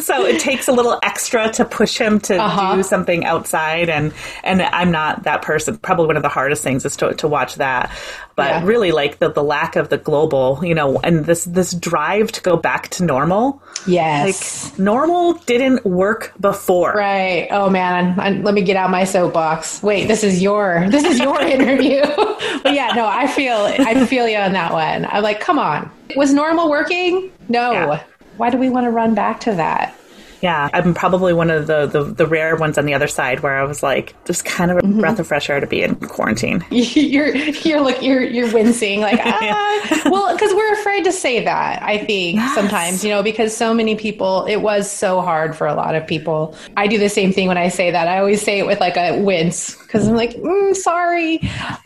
so 0.00 0.24
it 0.24 0.40
takes 0.40 0.68
a 0.68 0.72
little 0.72 0.98
extra 1.02 1.50
to 1.52 1.64
push 1.64 1.98
him 1.98 2.20
to 2.20 2.36
uh-huh. 2.36 2.76
do 2.76 2.82
something 2.82 3.24
outside 3.24 3.88
and 3.88 4.12
and 4.42 4.62
I'm 4.62 4.90
not 4.90 5.24
that 5.24 5.42
person. 5.42 5.78
Probably 5.78 6.06
one 6.06 6.16
of 6.16 6.22
the 6.22 6.28
hardest 6.28 6.62
things 6.62 6.84
is 6.84 6.96
to 6.96 7.14
to 7.14 7.28
watch 7.28 7.56
that. 7.56 7.90
But 8.36 8.48
yeah. 8.48 8.64
really 8.64 8.92
like 8.92 9.18
the 9.18 9.30
the 9.30 9.42
lack 9.42 9.76
of 9.76 9.88
the 9.88 9.98
global, 9.98 10.60
you 10.62 10.74
know, 10.74 10.98
and 11.00 11.24
this 11.26 11.44
this 11.44 11.72
drive 11.72 12.32
to 12.32 12.40
go 12.42 12.56
back 12.56 12.88
to 12.90 13.04
normal. 13.04 13.62
Yes. 13.86 14.70
Like 14.70 14.78
normal 14.78 15.34
didn't 15.34 15.84
work 15.84 16.32
before. 16.40 16.92
Right. 16.94 17.48
Oh 17.50 17.68
man, 17.68 18.18
I, 18.18 18.30
let 18.30 18.54
me 18.54 18.62
get 18.62 18.76
out 18.76 18.90
my 18.90 19.04
soapbox. 19.04 19.82
Wait, 19.82 20.08
this 20.08 20.24
is 20.24 20.42
your 20.42 20.88
this 20.90 21.04
is 21.04 21.18
your 21.18 21.40
interview. 21.42 22.00
but 22.62 22.74
yeah, 22.74 22.92
no, 22.94 23.06
I 23.06 23.26
feel 23.26 23.56
I 23.56 24.06
feel 24.06 24.28
you 24.28 24.38
on 24.38 24.52
that 24.52 24.72
one. 24.72 25.06
I'm 25.06 25.22
like, 25.22 25.40
come 25.40 25.58
on. 25.58 25.90
Was 26.16 26.32
normal 26.32 26.70
working? 26.70 27.30
No. 27.48 27.72
Yeah 27.72 28.02
why 28.40 28.48
do 28.48 28.56
we 28.56 28.70
want 28.70 28.86
to 28.86 28.90
run 28.90 29.14
back 29.14 29.38
to 29.40 29.54
that? 29.54 29.99
Yeah, 30.40 30.70
I'm 30.72 30.94
probably 30.94 31.32
one 31.32 31.50
of 31.50 31.66
the, 31.66 31.86
the, 31.86 32.04
the, 32.04 32.26
rare 32.26 32.56
ones 32.56 32.78
on 32.78 32.86
the 32.86 32.94
other 32.94 33.08
side 33.08 33.40
where 33.40 33.58
I 33.58 33.64
was 33.64 33.82
like, 33.82 34.14
just 34.24 34.44
kind 34.44 34.70
of 34.70 34.78
a 34.78 34.80
mm-hmm. 34.80 35.00
breath 35.00 35.18
of 35.18 35.26
fresh 35.26 35.50
air 35.50 35.60
to 35.60 35.66
be 35.66 35.82
in 35.82 35.96
quarantine. 35.96 36.64
You're 36.70 37.34
you're 37.36 37.80
like 37.80 38.02
you're 38.02 38.22
you're 38.22 38.52
wincing 38.52 39.00
like 39.00 39.20
ah. 39.24 40.02
well 40.06 40.32
because 40.34 40.52
we're 40.54 40.72
afraid 40.74 41.04
to 41.04 41.12
say 41.12 41.44
that. 41.44 41.82
I 41.82 41.98
think 41.98 42.36
yes. 42.36 42.54
sometimes 42.54 43.04
you 43.04 43.10
know 43.10 43.22
because 43.22 43.56
so 43.56 43.74
many 43.74 43.96
people 43.96 44.44
it 44.46 44.56
was 44.56 44.90
so 44.90 45.20
hard 45.20 45.56
for 45.56 45.66
a 45.66 45.74
lot 45.74 45.94
of 45.94 46.06
people. 46.06 46.56
I 46.76 46.86
do 46.86 46.98
the 46.98 47.08
same 47.08 47.32
thing 47.32 47.48
when 47.48 47.58
I 47.58 47.68
say 47.68 47.90
that. 47.90 48.08
I 48.08 48.18
always 48.18 48.42
say 48.42 48.58
it 48.58 48.66
with 48.66 48.80
like 48.80 48.96
a 48.96 49.20
wince 49.20 49.74
because 49.76 50.08
I'm 50.08 50.16
like 50.16 50.36
mm, 50.36 50.74
sorry, 50.76 51.38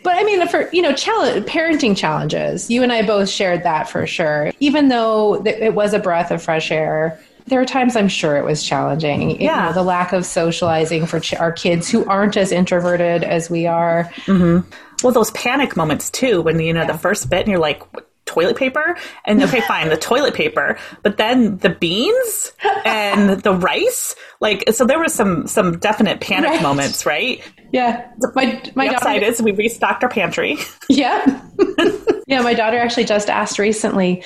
but 0.03 0.17
I 0.17 0.25
mean 0.25 0.47
for 0.49 0.69
you 0.73 0.83
know 0.83 0.95
challenge 0.95 1.47
parenting 1.47 1.97
challenges. 1.97 2.71
You 2.71 2.83
and 2.83 2.93
I 2.93 3.03
both 3.03 3.29
shared 3.29 3.63
that 3.65 3.89
for 3.89 4.07
sure. 4.07 4.53
Even 4.61 4.89
though 4.89 5.45
it 5.47 5.75
was 5.75 5.95
a 5.95 5.99
breath 5.99 6.31
of 6.31 6.43
fresh 6.43 6.71
air 6.71 7.21
there 7.47 7.61
are 7.61 7.67
times 7.67 7.97
I'm 7.97 8.09
sure 8.09 8.37
it 8.37 8.45
was 8.45 8.63
challenging. 8.63 9.41
Yeah. 9.41 9.63
You 9.63 9.67
know, 9.69 9.73
the 9.75 9.83
lack 9.83 10.13
of 10.13 10.25
socializing 10.25 11.07
for 11.07 11.21
ch- 11.21 11.35
our 11.35 11.53
kids 11.53 11.91
who 11.91 12.05
aren't 12.07 12.37
as 12.37 12.53
introverted 12.53 13.23
as 13.23 13.51
we 13.51 13.67
are. 13.67 14.05
Mm-hmm. 14.27 14.69
Well, 15.03 15.13
those 15.13 15.31
panic 15.33 15.77
moments 15.77 16.11
too, 16.11 16.41
when 16.41 16.59
you 16.61 16.73
know 16.73 16.83
yeah. 16.83 16.93
the 16.93 16.99
first 16.99 17.29
bit 17.29 17.41
and 17.41 17.49
you're 17.49 17.59
like, 17.59 17.83
toilet 18.27 18.57
paper 18.57 18.97
and 19.27 19.43
okay 19.43 19.61
fine 19.69 19.89
the 19.89 19.97
toilet 19.97 20.35
paper 20.35 20.79
but 21.03 21.17
then 21.19 21.59
the 21.59 21.69
beans 21.69 22.53
and 22.85 23.43
the 23.43 23.53
rice 23.53 24.15
like 24.41 24.65
so 24.73 24.87
there 24.87 24.99
was 24.99 25.13
some 25.13 25.47
some 25.47 25.79
definite 25.79 26.21
panic 26.21 26.51
right. 26.51 26.63
moments 26.63 27.05
right 27.05 27.43
yeah 27.73 28.11
my 28.35 28.63
my 28.75 28.89
the 28.89 28.95
daughter 28.95 29.25
is 29.25 29.43
we 29.43 29.53
restocked 29.53 30.03
our 30.03 30.09
pantry 30.09 30.57
yeah 30.89 31.43
yeah 32.27 32.41
my 32.41 32.55
daughter 32.55 32.79
actually 32.79 33.05
just 33.05 33.29
asked 33.29 33.59
recently 33.59 34.23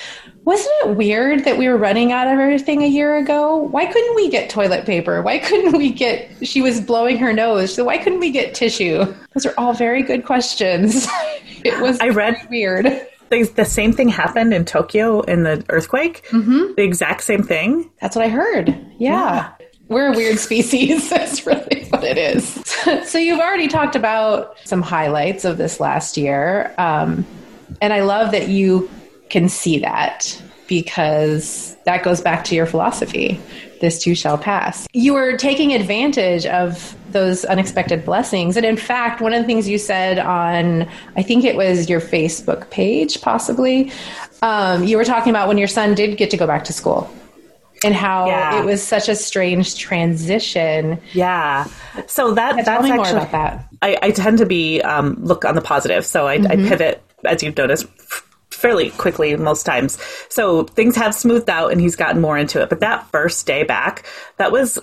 wasn't 0.48 0.74
it 0.80 0.96
weird 0.96 1.44
that 1.44 1.58
we 1.58 1.68
were 1.68 1.76
running 1.76 2.11
out 2.11 2.26
of 2.26 2.38
everything 2.38 2.82
a 2.82 2.87
year 2.87 3.18
ago? 3.18 3.56
Why 3.56 3.84
couldn't 3.84 4.14
we 4.14 4.30
get 4.30 4.48
toilet 4.48 4.87
paper? 4.87 5.20
Why 5.20 5.37
couldn't 5.38 5.76
we 5.76 5.90
get, 5.90 6.30
she 6.40 6.62
was 6.62 6.80
blowing 6.80 7.18
her 7.18 7.34
nose, 7.34 7.74
so 7.74 7.84
why 7.84 7.98
couldn't 7.98 8.18
we 8.18 8.30
get 8.30 8.54
tissue? 8.54 9.04
Those 9.34 9.44
are 9.44 9.52
all 9.58 9.74
very 9.74 10.02
good 10.02 10.24
questions. 10.24 11.06
it 11.64 11.78
was 11.82 12.00
I 12.00 12.08
read 12.08 12.34
weird. 12.48 12.87
The 13.28 13.66
same 13.66 13.92
thing 13.92 14.08
happened 14.08 14.54
in 14.54 14.64
Tokyo 14.64 15.20
in 15.20 15.42
the 15.42 15.62
earthquake. 15.68 16.24
Mm-hmm. 16.30 16.76
The 16.76 16.82
exact 16.82 17.24
same 17.24 17.42
thing. 17.42 17.90
That's 18.00 18.16
what 18.16 18.24
I 18.24 18.30
heard. 18.30 18.68
Yeah. 18.96 18.96
yeah. 18.98 19.52
We're 19.88 20.14
a 20.14 20.16
weird 20.16 20.38
species. 20.38 21.11
That's 21.11 21.46
really 21.46 21.88
what 21.90 22.04
it 22.04 22.16
is. 22.16 22.54
so 23.06 23.18
you've 23.18 23.40
already 23.40 23.68
talked 23.68 23.96
about 23.96 24.56
some 24.64 24.80
highlights 24.80 25.44
of 25.44 25.58
this 25.58 25.78
last 25.78 26.16
year. 26.16 26.74
Um, 26.78 27.26
and 27.82 27.92
I 27.92 28.00
love 28.00 28.32
that 28.32 28.48
you 28.48 28.88
can 29.30 29.48
see 29.48 29.78
that 29.78 30.40
because 30.66 31.76
that 31.84 32.02
goes 32.02 32.20
back 32.20 32.44
to 32.44 32.54
your 32.54 32.66
philosophy 32.66 33.40
this 33.80 34.02
too 34.02 34.14
shall 34.14 34.38
pass. 34.38 34.86
You 34.92 35.14
were 35.14 35.36
taking 35.36 35.72
advantage 35.74 36.46
of 36.46 36.94
those 37.10 37.44
unexpected 37.44 38.04
blessings. 38.04 38.56
And 38.56 38.66
in 38.66 38.76
fact, 38.76 39.20
one 39.20 39.32
of 39.32 39.40
the 39.42 39.46
things 39.46 39.68
you 39.68 39.78
said 39.78 40.18
on, 40.18 40.88
I 41.16 41.22
think 41.22 41.44
it 41.44 41.56
was 41.56 41.88
your 41.88 42.00
Facebook 42.00 42.70
page, 42.70 43.20
possibly, 43.20 43.92
um, 44.42 44.84
you 44.84 44.96
were 44.96 45.04
talking 45.04 45.30
about 45.30 45.48
when 45.48 45.58
your 45.58 45.68
son 45.68 45.94
did 45.94 46.16
get 46.16 46.30
to 46.30 46.36
go 46.36 46.46
back 46.46 46.64
to 46.64 46.72
school 46.72 47.10
and 47.84 47.94
how 47.94 48.26
yeah. 48.26 48.60
it 48.60 48.64
was 48.64 48.82
such 48.82 49.08
a 49.08 49.14
strange 49.14 49.76
transition. 49.76 51.00
Yeah. 51.12 51.66
So 52.06 52.34
that 52.34 52.56
yeah, 52.56 52.62
that's 52.62 52.86
actually, 52.86 53.10
about 53.10 53.32
that. 53.32 53.68
I, 53.82 53.98
I, 54.02 54.10
tend 54.10 54.38
to 54.38 54.46
be 54.46 54.82
um, 54.82 55.16
look 55.20 55.44
on 55.44 55.54
the 55.54 55.60
positive. 55.60 56.04
So 56.04 56.26
I, 56.26 56.38
mm-hmm. 56.38 56.66
I 56.66 56.68
pivot, 56.68 57.02
as 57.24 57.42
you've 57.42 57.56
noticed, 57.56 57.86
fairly 58.58 58.90
quickly 58.90 59.36
most 59.36 59.64
times. 59.64 59.98
So 60.28 60.64
things 60.64 60.96
have 60.96 61.14
smoothed 61.14 61.48
out 61.48 61.72
and 61.72 61.80
he's 61.80 61.96
gotten 61.96 62.20
more 62.20 62.36
into 62.36 62.60
it. 62.60 62.68
But 62.68 62.80
that 62.80 63.08
first 63.10 63.46
day 63.46 63.62
back, 63.62 64.04
that 64.36 64.52
was 64.52 64.78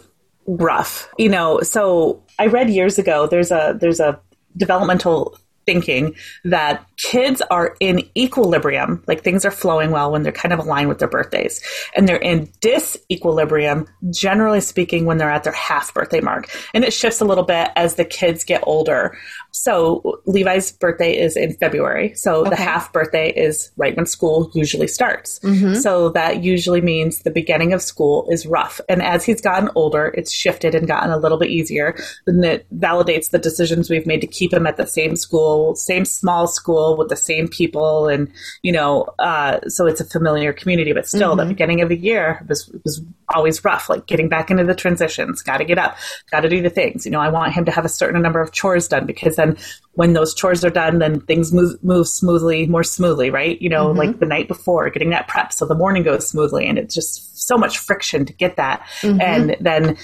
rough. 0.48 1.10
You 1.18 1.30
know, 1.30 1.62
so 1.62 2.24
I 2.40 2.48
read 2.48 2.70
years 2.70 2.98
ago 2.98 3.28
there's 3.28 3.52
a 3.52 3.78
there's 3.80 4.00
a 4.00 4.20
developmental 4.58 5.38
thinking 5.66 6.16
that 6.44 6.86
kids 6.98 7.42
are 7.50 7.76
in 7.80 8.08
equilibrium, 8.16 9.04
like 9.08 9.24
things 9.24 9.44
are 9.46 9.52
flowing 9.52 9.92
well 9.92 10.12
when 10.12 10.24
they're 10.24 10.32
kind 10.32 10.54
of 10.54 10.60
aligned 10.60 10.90
with 10.90 11.00
their 11.00 11.08
birthdays. 11.08 11.62
And 11.96 12.08
they're 12.08 12.18
in 12.18 12.48
disequilibrium, 12.62 13.88
generally 14.12 14.62
speaking, 14.62 15.06
when 15.06 15.18
they're 15.18 15.32
at 15.32 15.44
their 15.44 15.54
half 15.54 15.94
birthday 15.94 16.22
mark. 16.22 16.50
And 16.74 16.84
it 16.84 16.94
shifts 16.94 17.22
a 17.22 17.26
little 17.26 17.44
bit 17.44 17.70
as 17.76 17.96
the 17.96 18.06
kids 18.06 18.44
get 18.44 18.62
older. 18.66 19.18
So 19.58 20.22
Levi's 20.26 20.74
birthday 20.74 21.18
is 21.18 21.38
in 21.38 21.54
February. 21.54 22.14
So 22.16 22.42
okay. 22.42 22.50
the 22.50 22.56
half 22.58 22.92
birthday 22.92 23.30
is 23.30 23.72
right 23.78 23.96
when 23.96 24.06
school 24.06 24.52
usually 24.54 24.88
starts. 24.88 25.40
Mm-hmm. 25.40 25.76
So 25.76 26.10
that 26.10 26.44
usually 26.44 26.82
means 26.82 27.20
the 27.20 27.32
beginning 27.32 27.72
of 27.72 27.82
school 27.82 28.28
is 28.30 28.46
rough. 28.46 28.82
And 28.90 29.02
as 29.02 29.24
he's 29.24 29.40
gotten 29.40 29.70
older, 29.74 30.14
it's 30.18 30.30
shifted 30.30 30.76
and 30.76 30.90
gotten 30.90 31.10
a 31.10 31.18
little 31.18 31.38
bit 31.38 31.52
easier. 31.52 31.96
And 32.28 32.44
it 32.44 32.68
validates 32.78 33.30
the 33.30 33.40
decisions 33.40 33.90
we've 33.90 34.06
made 34.06 34.20
to 34.22 34.28
keep 34.28 34.54
him 34.54 34.68
at 34.68 34.76
the 34.76 34.86
same 34.86 35.16
school, 35.16 35.74
same 35.76 36.04
small 36.04 36.48
school 36.48 36.98
with 36.98 37.08
the 37.08 37.16
same 37.16 37.48
people. 37.48 38.10
And, 38.10 38.30
you 38.62 38.74
know, 38.74 39.08
uh, 39.20 39.62
so 39.70 39.88
it's 39.88 40.02
a 40.02 40.06
familiar 40.06 40.52
community, 40.52 40.92
but 40.92 41.08
still 41.08 41.30
mm-hmm. 41.30 41.48
the 41.48 41.54
beginning 41.54 41.82
of 41.82 41.88
the 41.88 41.98
year 41.98 42.46
was, 42.50 42.70
was 42.84 43.02
always 43.34 43.64
rough, 43.64 43.90
like 43.90 44.06
getting 44.06 44.28
back 44.28 44.52
into 44.52 44.66
the 44.66 44.76
transitions, 44.76 45.42
got 45.42 45.58
to 45.58 45.66
get 45.66 45.78
up, 45.78 45.96
got 46.30 46.42
to 46.42 46.50
do 46.50 46.62
the 46.62 46.70
things. 46.70 47.06
You 47.06 47.12
know, 47.14 47.22
I 47.22 47.30
want 47.30 47.54
him 47.54 47.64
to 47.66 47.72
have 47.72 47.86
a 47.86 47.90
certain 47.90 48.22
number 48.22 48.42
of 48.42 48.52
chores 48.52 48.90
done 48.90 49.06
because 49.06 49.38
then 49.46 49.58
when 49.94 50.14
those 50.14 50.34
chores 50.34 50.66
are 50.66 50.70
done, 50.70 51.00
then 51.00 51.22
things 51.22 51.54
move, 51.54 51.82
move 51.84 52.08
smoothly, 52.08 52.68
more 52.68 52.84
smoothly, 52.84 53.30
right? 53.30 53.62
You 53.62 53.70
know, 53.70 53.88
mm-hmm. 53.88 53.98
like 53.98 54.20
the 54.20 54.26
night 54.26 54.48
before, 54.48 54.90
getting 54.90 55.12
that 55.12 55.28
prep 55.28 55.54
so 55.54 55.66
the 55.66 55.76
morning 55.76 56.04
goes 56.04 56.28
smoothly. 56.28 56.68
And 56.68 56.78
it's 56.78 56.94
just 56.94 57.48
so 57.48 57.58
much 57.58 57.78
friction 57.78 58.26
to 58.26 58.34
get 58.34 58.58
that. 58.58 58.86
Mm-hmm. 59.02 59.22
And 59.22 59.58
then, 59.62 59.98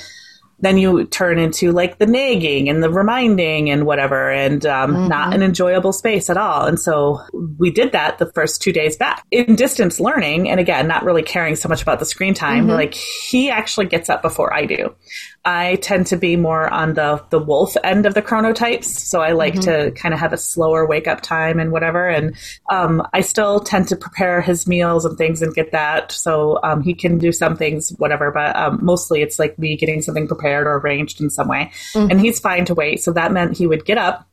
then 0.59 0.77
you 0.77 1.05
turn 1.05 1.39
into 1.39 1.71
like 1.71 1.97
the 1.97 2.05
nagging 2.05 2.69
and 2.69 2.83
the 2.83 2.89
reminding 2.89 3.69
and 3.69 3.85
whatever, 3.85 4.31
and 4.31 4.65
um, 4.65 4.91
mm-hmm. 4.91 5.07
not 5.07 5.33
an 5.33 5.41
enjoyable 5.41 5.91
space 5.91 6.29
at 6.29 6.37
all. 6.37 6.65
And 6.67 6.79
so 6.79 7.19
we 7.57 7.71
did 7.71 7.91
that 7.93 8.19
the 8.19 8.31
first 8.31 8.61
two 8.61 8.71
days 8.71 8.95
back 8.95 9.25
in 9.31 9.55
distance 9.55 9.99
learning. 9.99 10.49
And 10.49 10.59
again, 10.59 10.87
not 10.87 11.03
really 11.03 11.23
caring 11.23 11.55
so 11.55 11.67
much 11.67 11.81
about 11.81 11.99
the 11.99 12.05
screen 12.05 12.35
time. 12.35 12.67
Mm-hmm. 12.67 12.75
Like 12.75 12.93
he 12.93 13.49
actually 13.49 13.87
gets 13.87 14.07
up 14.07 14.21
before 14.21 14.53
I 14.53 14.65
do. 14.65 14.95
I 15.43 15.77
tend 15.77 16.07
to 16.07 16.17
be 16.17 16.35
more 16.35 16.71
on 16.71 16.93
the 16.93 17.23
the 17.31 17.39
wolf 17.39 17.75
end 17.83 18.05
of 18.05 18.13
the 18.13 18.21
chronotypes, 18.21 18.85
so 18.85 19.21
I 19.21 19.31
like 19.31 19.55
mm-hmm. 19.55 19.85
to 19.85 19.91
kind 19.91 20.13
of 20.13 20.19
have 20.19 20.33
a 20.33 20.37
slower 20.37 20.85
wake 20.85 21.07
up 21.07 21.21
time 21.21 21.59
and 21.59 21.71
whatever. 21.71 22.07
And 22.07 22.35
um, 22.69 23.07
I 23.13 23.21
still 23.21 23.59
tend 23.59 23.87
to 23.87 23.95
prepare 23.95 24.41
his 24.41 24.67
meals 24.67 25.03
and 25.03 25.17
things 25.17 25.41
and 25.41 25.53
get 25.53 25.71
that, 25.71 26.11
so 26.11 26.59
um, 26.61 26.83
he 26.83 26.93
can 26.93 27.17
do 27.17 27.31
some 27.31 27.57
things, 27.57 27.89
whatever. 27.97 28.31
But 28.31 28.55
um, 28.55 28.79
mostly 28.83 29.23
it's 29.23 29.39
like 29.39 29.57
me 29.57 29.75
getting 29.75 30.01
something 30.01 30.27
prepared 30.27 30.67
or 30.67 30.75
arranged 30.75 31.21
in 31.21 31.31
some 31.31 31.47
way, 31.47 31.71
mm-hmm. 31.93 32.11
and 32.11 32.21
he's 32.21 32.39
fine 32.39 32.65
to 32.65 32.75
wait. 32.75 33.01
So 33.01 33.11
that 33.13 33.31
meant 33.31 33.57
he 33.57 33.65
would 33.65 33.85
get 33.85 33.97
up 33.97 34.27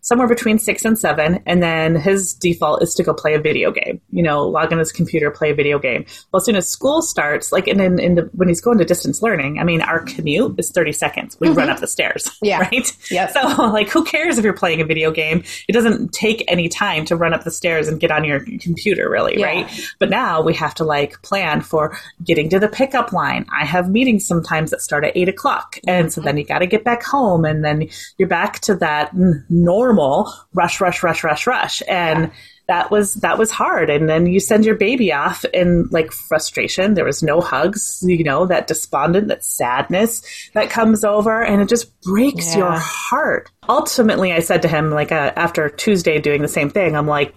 somewhere 0.00 0.28
between 0.28 0.58
six 0.58 0.84
and 0.84 0.98
seven. 0.98 1.42
And 1.46 1.62
then 1.62 1.94
his 1.94 2.34
default 2.34 2.82
is 2.82 2.94
to 2.94 3.02
go 3.02 3.14
play 3.14 3.34
a 3.34 3.40
video 3.40 3.70
game, 3.70 4.00
you 4.10 4.22
know, 4.22 4.46
log 4.46 4.72
on 4.72 4.78
his 4.78 4.92
computer, 4.92 5.30
play 5.30 5.50
a 5.50 5.54
video 5.54 5.78
game. 5.78 6.04
Well, 6.32 6.38
as 6.38 6.44
soon 6.44 6.56
as 6.56 6.68
school 6.68 7.02
starts, 7.02 7.52
like 7.52 7.68
in, 7.68 7.80
in, 7.80 7.98
in 7.98 8.14
the, 8.14 8.22
when 8.32 8.48
he's 8.48 8.60
going 8.60 8.78
to 8.78 8.84
distance 8.84 9.22
learning, 9.22 9.58
I 9.58 9.64
mean, 9.64 9.82
our 9.82 10.00
commute 10.00 10.58
is 10.58 10.70
30 10.70 10.92
seconds. 10.92 11.36
We 11.38 11.48
mm-hmm. 11.48 11.58
run 11.58 11.70
up 11.70 11.80
the 11.80 11.86
stairs. 11.86 12.28
Yeah. 12.42 12.60
Right. 12.60 12.96
Yeah. 13.10 13.26
So 13.28 13.40
like, 13.66 13.90
who 13.90 14.02
cares 14.02 14.38
if 14.38 14.44
you're 14.44 14.54
playing 14.54 14.80
a 14.80 14.84
video 14.84 15.10
game? 15.10 15.44
It 15.68 15.72
doesn't 15.72 16.12
take 16.12 16.42
any 16.48 16.68
time 16.68 17.04
to 17.04 17.14
run 17.14 17.34
up 17.34 17.44
the 17.44 17.50
stairs 17.50 17.86
and 17.86 18.00
get 18.00 18.10
on 18.10 18.24
your 18.24 18.40
computer 18.40 19.10
really. 19.10 19.38
Yeah. 19.38 19.46
Right. 19.46 19.90
But 19.98 20.08
now 20.08 20.40
we 20.40 20.54
have 20.54 20.74
to 20.76 20.84
like 20.84 21.20
plan 21.20 21.60
for 21.60 21.96
getting 22.24 22.48
to 22.48 22.58
the 22.58 22.68
pickup 22.68 23.12
line. 23.12 23.44
I 23.52 23.66
have 23.66 23.90
meetings 23.90 24.26
sometimes 24.26 24.70
that 24.70 24.80
start 24.80 25.04
at 25.04 25.16
eight 25.16 25.28
o'clock. 25.28 25.78
And 25.86 26.10
so 26.10 26.22
then 26.22 26.38
you 26.38 26.44
got 26.44 26.60
to 26.60 26.66
get 26.66 26.82
back 26.82 27.02
home 27.02 27.44
and 27.44 27.62
then 27.62 27.88
you're 28.16 28.28
back 28.28 28.60
to 28.60 28.74
that 28.76 29.12
normal 29.14 29.89
normal 29.90 30.32
rush, 30.54 30.80
rush, 30.80 31.02
rush, 31.02 31.24
rush, 31.24 31.46
rush. 31.46 31.82
And 31.88 32.24
yeah. 32.24 32.30
that 32.68 32.90
was, 32.90 33.14
that 33.14 33.38
was 33.38 33.50
hard. 33.50 33.90
And 33.90 34.08
then 34.08 34.26
you 34.26 34.40
send 34.40 34.64
your 34.64 34.76
baby 34.76 35.12
off 35.12 35.44
in 35.46 35.88
like 35.90 36.12
frustration. 36.12 36.94
There 36.94 37.04
was 37.04 37.22
no 37.22 37.40
hugs, 37.40 38.02
you 38.06 38.22
know, 38.24 38.46
that 38.46 38.66
despondent, 38.66 39.28
that 39.28 39.44
sadness 39.44 40.22
that 40.54 40.70
comes 40.70 41.04
over 41.04 41.42
and 41.42 41.60
it 41.60 41.68
just 41.68 42.00
breaks 42.02 42.52
yeah. 42.52 42.58
your 42.58 42.72
heart. 42.72 43.50
Ultimately, 43.68 44.32
I 44.32 44.40
said 44.40 44.62
to 44.62 44.68
him, 44.68 44.90
like, 44.90 45.12
uh, 45.12 45.32
after 45.36 45.68
Tuesday 45.68 46.20
doing 46.20 46.42
the 46.42 46.48
same 46.48 46.70
thing, 46.70 46.96
I'm 46.96 47.06
like, 47.06 47.34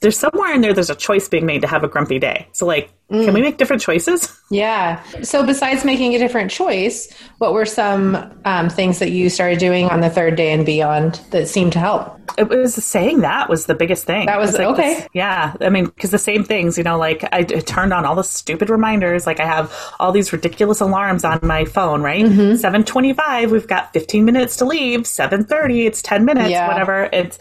there's 0.00 0.18
somewhere 0.18 0.54
in 0.54 0.60
there 0.60 0.72
there's 0.72 0.90
a 0.90 0.94
choice 0.94 1.28
being 1.28 1.46
made 1.46 1.62
to 1.62 1.68
have 1.68 1.84
a 1.84 1.88
grumpy 1.88 2.18
day. 2.18 2.48
So 2.52 2.66
like 2.66 2.90
mm. 3.10 3.24
can 3.24 3.34
we 3.34 3.40
make 3.40 3.58
different 3.58 3.82
choices? 3.82 4.34
Yeah. 4.50 5.02
So 5.24 5.44
besides 5.44 5.84
making 5.84 6.14
a 6.14 6.18
different 6.18 6.50
choice, 6.50 7.12
what 7.36 7.52
were 7.52 7.66
some 7.66 8.16
um, 8.46 8.70
things 8.70 8.98
that 8.98 9.10
you 9.10 9.28
started 9.28 9.58
doing 9.58 9.90
on 9.90 10.00
the 10.00 10.08
third 10.08 10.36
day 10.36 10.52
and 10.52 10.64
beyond 10.64 11.20
that 11.32 11.48
seemed 11.48 11.74
to 11.74 11.78
help? 11.78 12.18
It 12.38 12.48
was 12.48 12.74
saying 12.74 13.20
that 13.20 13.50
was 13.50 13.66
the 13.66 13.74
biggest 13.74 14.06
thing. 14.06 14.24
That 14.24 14.38
was, 14.38 14.52
was 14.52 14.58
like 14.58 14.68
okay. 14.68 14.94
This, 14.94 15.08
yeah. 15.12 15.54
I 15.60 15.68
mean, 15.68 15.84
because 15.84 16.12
the 16.12 16.18
same 16.18 16.44
things, 16.44 16.78
you 16.78 16.84
know, 16.84 16.96
like 16.96 17.24
I, 17.24 17.40
I, 17.40 17.42
turned 17.42 17.92
on 17.92 18.06
all 18.06 18.14
the 18.14 18.24
stupid 18.24 18.70
reminders. 18.70 19.26
Like 19.26 19.38
I 19.38 19.44
have 19.44 19.70
all 20.00 20.12
these 20.12 20.32
ridiculous 20.32 20.80
alarms 20.80 21.24
on 21.24 21.40
my 21.42 21.66
phone, 21.66 22.00
right? 22.00 22.24
Mm-hmm. 22.24 22.56
725, 22.56 23.50
we've 23.50 23.68
got 23.68 23.92
15 23.92 24.24
minutes 24.24 24.56
to 24.56 24.64
leave. 24.64 25.06
730, 25.06 25.86
it's 25.86 26.00
10 26.00 26.24
minutes, 26.24 26.48
yeah. 26.48 26.68
whatever. 26.68 27.10
It's, 27.12 27.38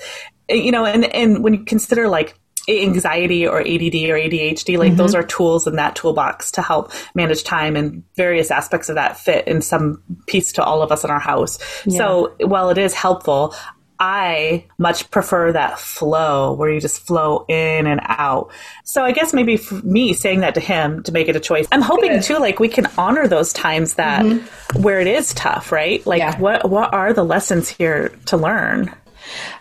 you 0.50 0.72
know, 0.72 0.86
and, 0.86 1.06
and 1.06 1.44
when 1.44 1.54
you 1.54 1.64
consider 1.64 2.08
like 2.08 2.38
anxiety 2.70 3.48
or 3.48 3.62
ADD 3.62 3.96
or 4.10 4.18
ADHD, 4.18 4.78
like 4.78 4.90
mm-hmm. 4.90 4.98
those 4.98 5.16
are 5.16 5.24
tools 5.24 5.68
in 5.68 5.78
that 5.78 5.96
toolbox 5.96 6.52
to 6.52 6.62
help 6.62 6.92
manage 7.16 7.44
time 7.44 7.76
and 7.76 8.04
various 8.16 8.52
aspects 8.52 8.90
of 8.90 8.96
that 8.96 9.18
fit 9.18 9.48
in 9.48 9.62
some 9.62 10.04
piece 10.28 10.52
to 10.54 10.64
all 10.64 10.82
of 10.82 10.92
us 10.92 11.04
in 11.04 11.10
our 11.10 11.20
house. 11.20 11.60
Yeah. 11.86 11.98
So 11.98 12.36
while 12.40 12.70
it 12.70 12.78
is 12.78 12.94
helpful, 12.94 13.56
I 14.00 14.66
much 14.78 15.10
prefer 15.10 15.54
that 15.54 15.80
flow 15.80 16.54
where 16.54 16.70
you 16.70 16.80
just 16.80 17.02
flow 17.02 17.46
in 17.48 17.88
and 17.88 18.00
out. 18.04 18.52
So 18.84 19.04
I 19.04 19.12
guess 19.12 19.34
maybe 19.34 19.58
for 19.58 19.76
me 19.76 20.14
saying 20.14 20.42
that 20.42 20.54
to 20.56 20.60
him 20.60 21.02
to 21.04 21.12
make 21.12 21.30
it 21.30 21.36
a 21.36 21.40
choice. 21.40 21.68
I'm 21.72 21.82
hoping 21.82 22.12
Good. 22.12 22.24
too, 22.24 22.38
like 22.38 22.60
we 22.60 22.70
can 22.70 22.88
honor 22.98 23.28
those 23.28 23.54
times 23.54 23.96
that 23.96 24.24
mm-hmm. 24.24 24.82
where 24.82 25.00
it 25.00 25.08
is 25.08 25.34
tough, 25.34 25.72
right? 25.72 26.06
Like 26.06 26.20
yeah. 26.20 26.38
what 26.38 26.70
what 26.70 26.94
are 26.94 27.14
the 27.14 27.24
lessons 27.24 27.70
here 27.70 28.10
to 28.26 28.38
learn? 28.38 28.94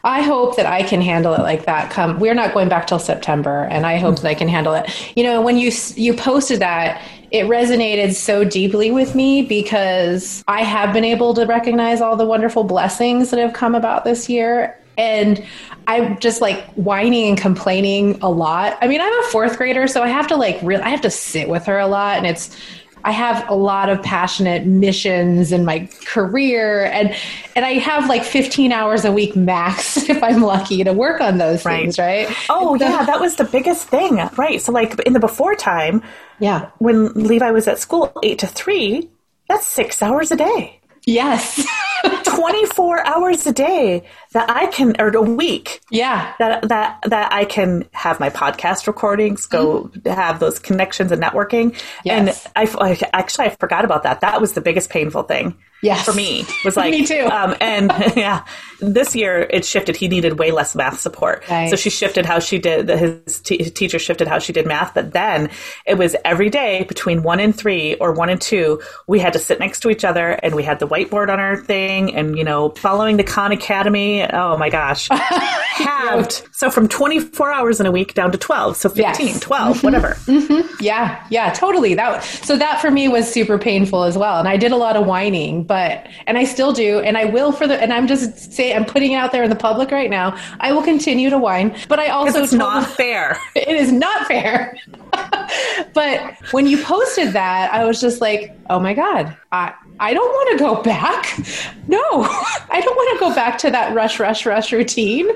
I 0.04 0.22
hope 0.22 0.56
that 0.56 0.66
I 0.66 0.82
can 0.82 1.00
handle 1.00 1.34
it 1.34 1.40
like 1.40 1.66
that. 1.66 1.90
Come, 1.90 2.18
we're 2.18 2.34
not 2.34 2.54
going 2.54 2.68
back 2.68 2.86
till 2.86 2.98
September, 2.98 3.64
and 3.70 3.86
I 3.86 3.98
hope 3.98 4.16
mm-hmm. 4.16 4.22
that 4.22 4.30
I 4.30 4.34
can 4.34 4.48
handle 4.48 4.74
it. 4.74 4.90
You 5.16 5.24
know, 5.24 5.40
when 5.40 5.56
you 5.56 5.70
you 5.94 6.14
posted 6.14 6.60
that, 6.60 7.02
it 7.30 7.46
resonated 7.46 8.14
so 8.14 8.44
deeply 8.44 8.90
with 8.90 9.14
me 9.14 9.42
because 9.42 10.44
I 10.46 10.62
have 10.62 10.92
been 10.92 11.04
able 11.04 11.34
to 11.34 11.44
recognize 11.44 12.00
all 12.00 12.16
the 12.16 12.26
wonderful 12.26 12.64
blessings 12.64 13.30
that 13.30 13.40
have 13.40 13.52
come 13.52 13.74
about 13.74 14.04
this 14.04 14.28
year. 14.28 14.78
And 14.98 15.44
I'm 15.88 16.18
just 16.20 16.40
like 16.40 16.64
whining 16.74 17.28
and 17.28 17.38
complaining 17.38 18.18
a 18.22 18.30
lot. 18.30 18.78
I 18.80 18.86
mean, 18.86 19.00
I'm 19.00 19.12
a 19.20 19.22
fourth 19.24 19.58
grader, 19.58 19.86
so 19.86 20.02
I 20.02 20.08
have 20.08 20.26
to 20.28 20.36
like 20.36 20.58
really, 20.62 20.82
I 20.82 20.88
have 20.88 21.02
to 21.02 21.10
sit 21.10 21.48
with 21.48 21.66
her 21.66 21.78
a 21.78 21.86
lot, 21.86 22.16
and 22.16 22.26
it's 22.26 22.56
I 23.06 23.12
have 23.12 23.48
a 23.48 23.54
lot 23.54 23.88
of 23.88 24.02
passionate 24.02 24.66
missions 24.66 25.52
in 25.52 25.64
my 25.64 25.88
career 26.06 26.86
and 26.86 27.14
and 27.54 27.64
I 27.64 27.74
have 27.74 28.08
like 28.08 28.24
15 28.24 28.72
hours 28.72 29.04
a 29.04 29.12
week 29.12 29.36
max 29.36 29.96
if 30.10 30.20
I'm 30.24 30.42
lucky 30.42 30.82
to 30.82 30.92
work 30.92 31.20
on 31.20 31.38
those 31.38 31.64
right. 31.64 31.82
things, 31.82 32.00
right? 32.00 32.28
Oh 32.50 32.74
yeah, 32.74 33.04
that 33.04 33.20
was 33.20 33.36
the 33.36 33.44
biggest 33.44 33.86
thing. 33.86 34.16
Right. 34.36 34.60
So 34.60 34.72
like 34.72 34.98
in 35.06 35.12
the 35.12 35.20
before 35.20 35.54
time, 35.54 36.02
yeah. 36.40 36.70
When 36.78 37.12
Levi 37.12 37.52
was 37.52 37.68
at 37.68 37.78
school 37.78 38.12
8 38.22 38.40
to 38.40 38.46
3, 38.48 39.08
that's 39.48 39.66
6 39.68 40.02
hours 40.02 40.32
a 40.32 40.36
day. 40.36 40.80
Yes. 41.06 41.64
24 42.24 43.06
hours 43.06 43.46
a 43.46 43.52
day 43.52 44.04
that 44.32 44.50
I 44.50 44.66
can, 44.66 45.00
or 45.00 45.08
a 45.08 45.22
week. 45.22 45.80
Yeah. 45.90 46.34
That, 46.38 46.68
that, 46.68 46.98
that 47.04 47.32
I 47.32 47.44
can 47.44 47.88
have 47.92 48.20
my 48.20 48.30
podcast 48.30 48.86
recordings, 48.86 49.46
go 49.46 49.84
mm-hmm. 49.84 50.08
have 50.08 50.40
those 50.40 50.58
connections 50.58 51.12
and 51.12 51.22
networking. 51.22 51.80
Yes. 52.04 52.46
And 52.46 52.68
I, 52.78 52.90
I, 52.90 53.10
actually, 53.12 53.46
I 53.46 53.50
forgot 53.50 53.84
about 53.84 54.02
that. 54.04 54.20
That 54.20 54.40
was 54.40 54.52
the 54.52 54.60
biggest 54.60 54.90
painful 54.90 55.24
thing. 55.24 55.56
Yes. 55.82 56.04
For 56.04 56.12
me 56.12 56.44
was 56.64 56.76
like, 56.76 56.90
me 56.90 57.06
too. 57.06 57.28
Um, 57.30 57.54
and 57.60 57.92
yeah, 58.16 58.44
this 58.80 59.16
year 59.16 59.46
it 59.50 59.64
shifted. 59.64 59.96
He 59.96 60.08
needed 60.08 60.38
way 60.38 60.50
less 60.50 60.74
math 60.74 61.00
support. 61.00 61.48
Right. 61.48 61.68
So 61.70 61.76
she 61.76 61.90
shifted 61.90 62.26
how 62.26 62.38
she 62.38 62.58
did, 62.58 62.88
his, 62.88 63.40
t- 63.40 63.58
his 63.58 63.72
teacher 63.72 63.98
shifted 63.98 64.28
how 64.28 64.38
she 64.38 64.52
did 64.52 64.66
math. 64.66 64.94
But 64.94 65.12
then 65.12 65.50
it 65.86 65.98
was 65.98 66.14
every 66.24 66.50
day 66.50 66.84
between 66.84 67.22
one 67.22 67.40
and 67.40 67.56
three 67.56 67.94
or 67.96 68.12
one 68.12 68.28
and 68.28 68.40
two, 68.40 68.80
we 69.06 69.18
had 69.18 69.32
to 69.32 69.38
sit 69.38 69.58
next 69.58 69.80
to 69.80 69.90
each 69.90 70.04
other 70.04 70.30
and 70.42 70.54
we 70.54 70.62
had 70.62 70.78
the 70.78 70.86
whiteboard 70.86 71.30
on 71.30 71.40
our 71.40 71.56
thing 71.56 72.14
and, 72.14 72.36
you 72.38 72.44
know, 72.44 72.70
following 72.70 73.16
the 73.16 73.24
Khan 73.24 73.52
Academy 73.52 74.26
oh 74.32 74.56
my 74.56 74.68
gosh, 74.70 75.08
halved. 75.10 76.42
so 76.52 76.70
from 76.70 76.88
24 76.88 77.52
hours 77.52 77.80
in 77.80 77.86
a 77.86 77.90
week 77.90 78.14
down 78.14 78.32
to 78.32 78.38
12. 78.38 78.76
So 78.76 78.88
15, 78.88 79.26
yes. 79.26 79.40
12, 79.40 79.76
mm-hmm. 79.76 79.86
whatever. 79.86 80.08
Mm-hmm. 80.26 80.76
Yeah, 80.80 81.24
yeah, 81.30 81.52
totally. 81.52 81.94
That 81.94 82.22
so 82.22 82.56
that 82.56 82.80
for 82.80 82.90
me 82.90 83.08
was 83.08 83.30
super 83.30 83.58
painful 83.58 84.04
as 84.04 84.16
well. 84.16 84.38
And 84.38 84.48
I 84.48 84.56
did 84.56 84.72
a 84.72 84.76
lot 84.76 84.96
of 84.96 85.06
whining, 85.06 85.64
but 85.64 86.06
and 86.26 86.38
I 86.38 86.44
still 86.44 86.72
do, 86.72 87.00
and 87.00 87.16
I 87.16 87.26
will 87.26 87.52
for 87.52 87.66
the. 87.66 87.80
And 87.80 87.92
I'm 87.92 88.06
just 88.06 88.52
saying, 88.52 88.65
I'm 88.74 88.84
putting 88.84 89.12
it 89.12 89.16
out 89.16 89.32
there 89.32 89.42
in 89.42 89.50
the 89.50 89.56
public 89.56 89.90
right 89.90 90.10
now. 90.10 90.36
I 90.60 90.72
will 90.72 90.82
continue 90.82 91.30
to 91.30 91.38
whine, 91.38 91.76
but 91.88 91.98
I 91.98 92.08
also 92.08 92.42
it's 92.42 92.52
not 92.52 92.88
fair. 92.88 93.38
It 93.56 93.76
is 93.76 93.90
not 93.90 94.26
fair. 94.26 94.78
but 95.94 96.36
when 96.52 96.66
you 96.66 96.82
posted 96.82 97.32
that, 97.32 97.72
I 97.72 97.84
was 97.84 98.00
just 98.00 98.20
like, 98.20 98.56
oh 98.70 98.78
my 98.78 98.94
god, 98.94 99.36
I 99.50 99.72
I 99.98 100.12
don't 100.12 100.28
want 100.28 100.58
to 100.58 100.64
go 100.64 100.82
back. 100.82 101.38
No, 101.88 102.00
I 102.00 102.80
don't 102.80 102.96
want 102.96 103.16
to 103.16 103.24
go 103.24 103.32
back 103.32 103.58
to 103.58 103.70
that 103.70 103.94
rush, 103.94 104.18
rush, 104.18 104.44
rush 104.44 104.72
routine. 104.72 105.28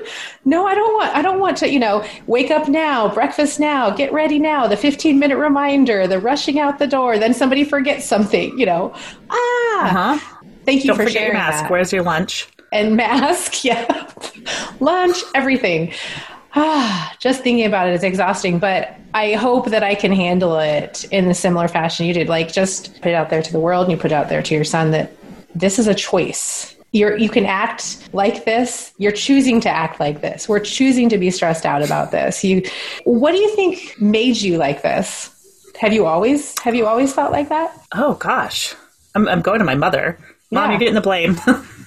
No, 0.43 0.67
I 0.67 0.75
don't 0.75 0.93
want, 0.95 1.15
I 1.15 1.21
don't 1.21 1.39
want 1.39 1.55
to, 1.59 1.71
you 1.71 1.79
know, 1.79 2.05
wake 2.27 2.51
up 2.51 2.67
now, 2.67 3.07
breakfast 3.07 3.57
now, 3.57 3.89
get 3.89 4.11
ready 4.11 4.37
now, 4.37 4.67
the 4.67 4.75
15 4.75 5.17
minute 5.17 5.37
reminder, 5.37 6.07
the 6.07 6.19
rushing 6.19 6.59
out 6.59 6.77
the 6.77 6.87
door, 6.87 7.17
then 7.17 7.33
somebody 7.33 7.63
forgets 7.63 8.03
something, 8.03 8.59
you 8.59 8.65
know. 8.65 8.93
Ah, 9.29 9.37
uh-huh. 10.17 10.37
thank 10.65 10.83
you 10.83 10.89
don't 10.89 10.97
for 10.97 11.03
forget 11.03 11.13
sharing 11.13 11.27
your 11.27 11.41
mask. 11.41 11.63
That. 11.63 11.71
Where's 11.71 11.93
your 11.93 12.03
lunch? 12.03 12.49
And 12.71 12.95
mask. 12.95 13.55
Yeah. 13.63 14.09
Lunch, 14.79 15.17
everything. 15.35 15.93
Ah, 16.55 17.15
just 17.19 17.43
thinking 17.43 17.65
about 17.65 17.87
it 17.87 17.93
is 17.93 18.03
exhausting, 18.03 18.59
but 18.59 18.95
I 19.13 19.33
hope 19.33 19.67
that 19.67 19.83
I 19.83 19.93
can 19.93 20.11
handle 20.11 20.57
it 20.59 21.05
in 21.11 21.27
a 21.27 21.33
similar 21.33 21.67
fashion 21.67 22.07
you 22.07 22.13
did. 22.13 22.27
Like 22.27 22.51
just 22.51 22.95
put 22.95 23.07
it 23.07 23.13
out 23.13 23.29
there 23.29 23.41
to 23.41 23.51
the 23.51 23.59
world 23.59 23.83
and 23.83 23.91
you 23.91 23.97
put 23.97 24.11
it 24.11 24.15
out 24.15 24.29
there 24.29 24.41
to 24.41 24.55
your 24.55 24.63
son 24.63 24.91
that 24.91 25.11
this 25.53 25.77
is 25.77 25.87
a 25.87 25.93
choice. 25.93 26.75
You're, 26.91 27.17
you 27.17 27.29
can 27.29 27.45
act 27.45 28.09
like 28.13 28.45
this. 28.45 28.93
You're 28.97 29.11
choosing 29.11 29.61
to 29.61 29.69
act 29.69 29.99
like 29.99 30.21
this. 30.21 30.49
We're 30.49 30.59
choosing 30.59 31.07
to 31.09 31.17
be 31.17 31.29
stressed 31.29 31.65
out 31.65 31.83
about 31.83 32.11
this. 32.11 32.43
You, 32.43 32.63
what 33.05 33.31
do 33.31 33.37
you 33.37 33.55
think 33.55 34.01
made 34.01 34.37
you 34.37 34.57
like 34.57 34.81
this? 34.81 35.29
Have 35.79 35.93
you 35.93 36.05
always 36.05 36.57
have 36.59 36.75
you 36.75 36.85
always 36.85 37.11
felt 37.11 37.31
like 37.31 37.49
that? 37.49 37.75
Oh 37.93 38.13
gosh, 38.15 38.75
I'm, 39.15 39.27
I'm 39.27 39.41
going 39.41 39.59
to 39.59 39.65
my 39.65 39.75
mother. 39.75 40.17
Mom, 40.51 40.65
yeah. 40.65 40.71
you're 40.71 40.79
getting 40.79 40.95
the 40.95 41.01
blame. 41.01 41.37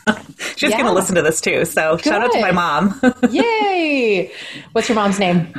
She's 0.57 0.71
yeah. 0.71 0.77
going 0.77 0.88
to 0.88 0.93
listen 0.93 1.14
to 1.17 1.23
this 1.23 1.40
too. 1.40 1.64
So 1.64 1.97
Good. 1.97 2.05
shout 2.05 2.23
out 2.23 2.33
to 2.33 2.40
my 2.40 2.53
mom. 2.53 3.01
Yay! 3.31 4.33
What's 4.73 4.88
your 4.88 4.97
mom's 4.97 5.19
name? 5.19 5.53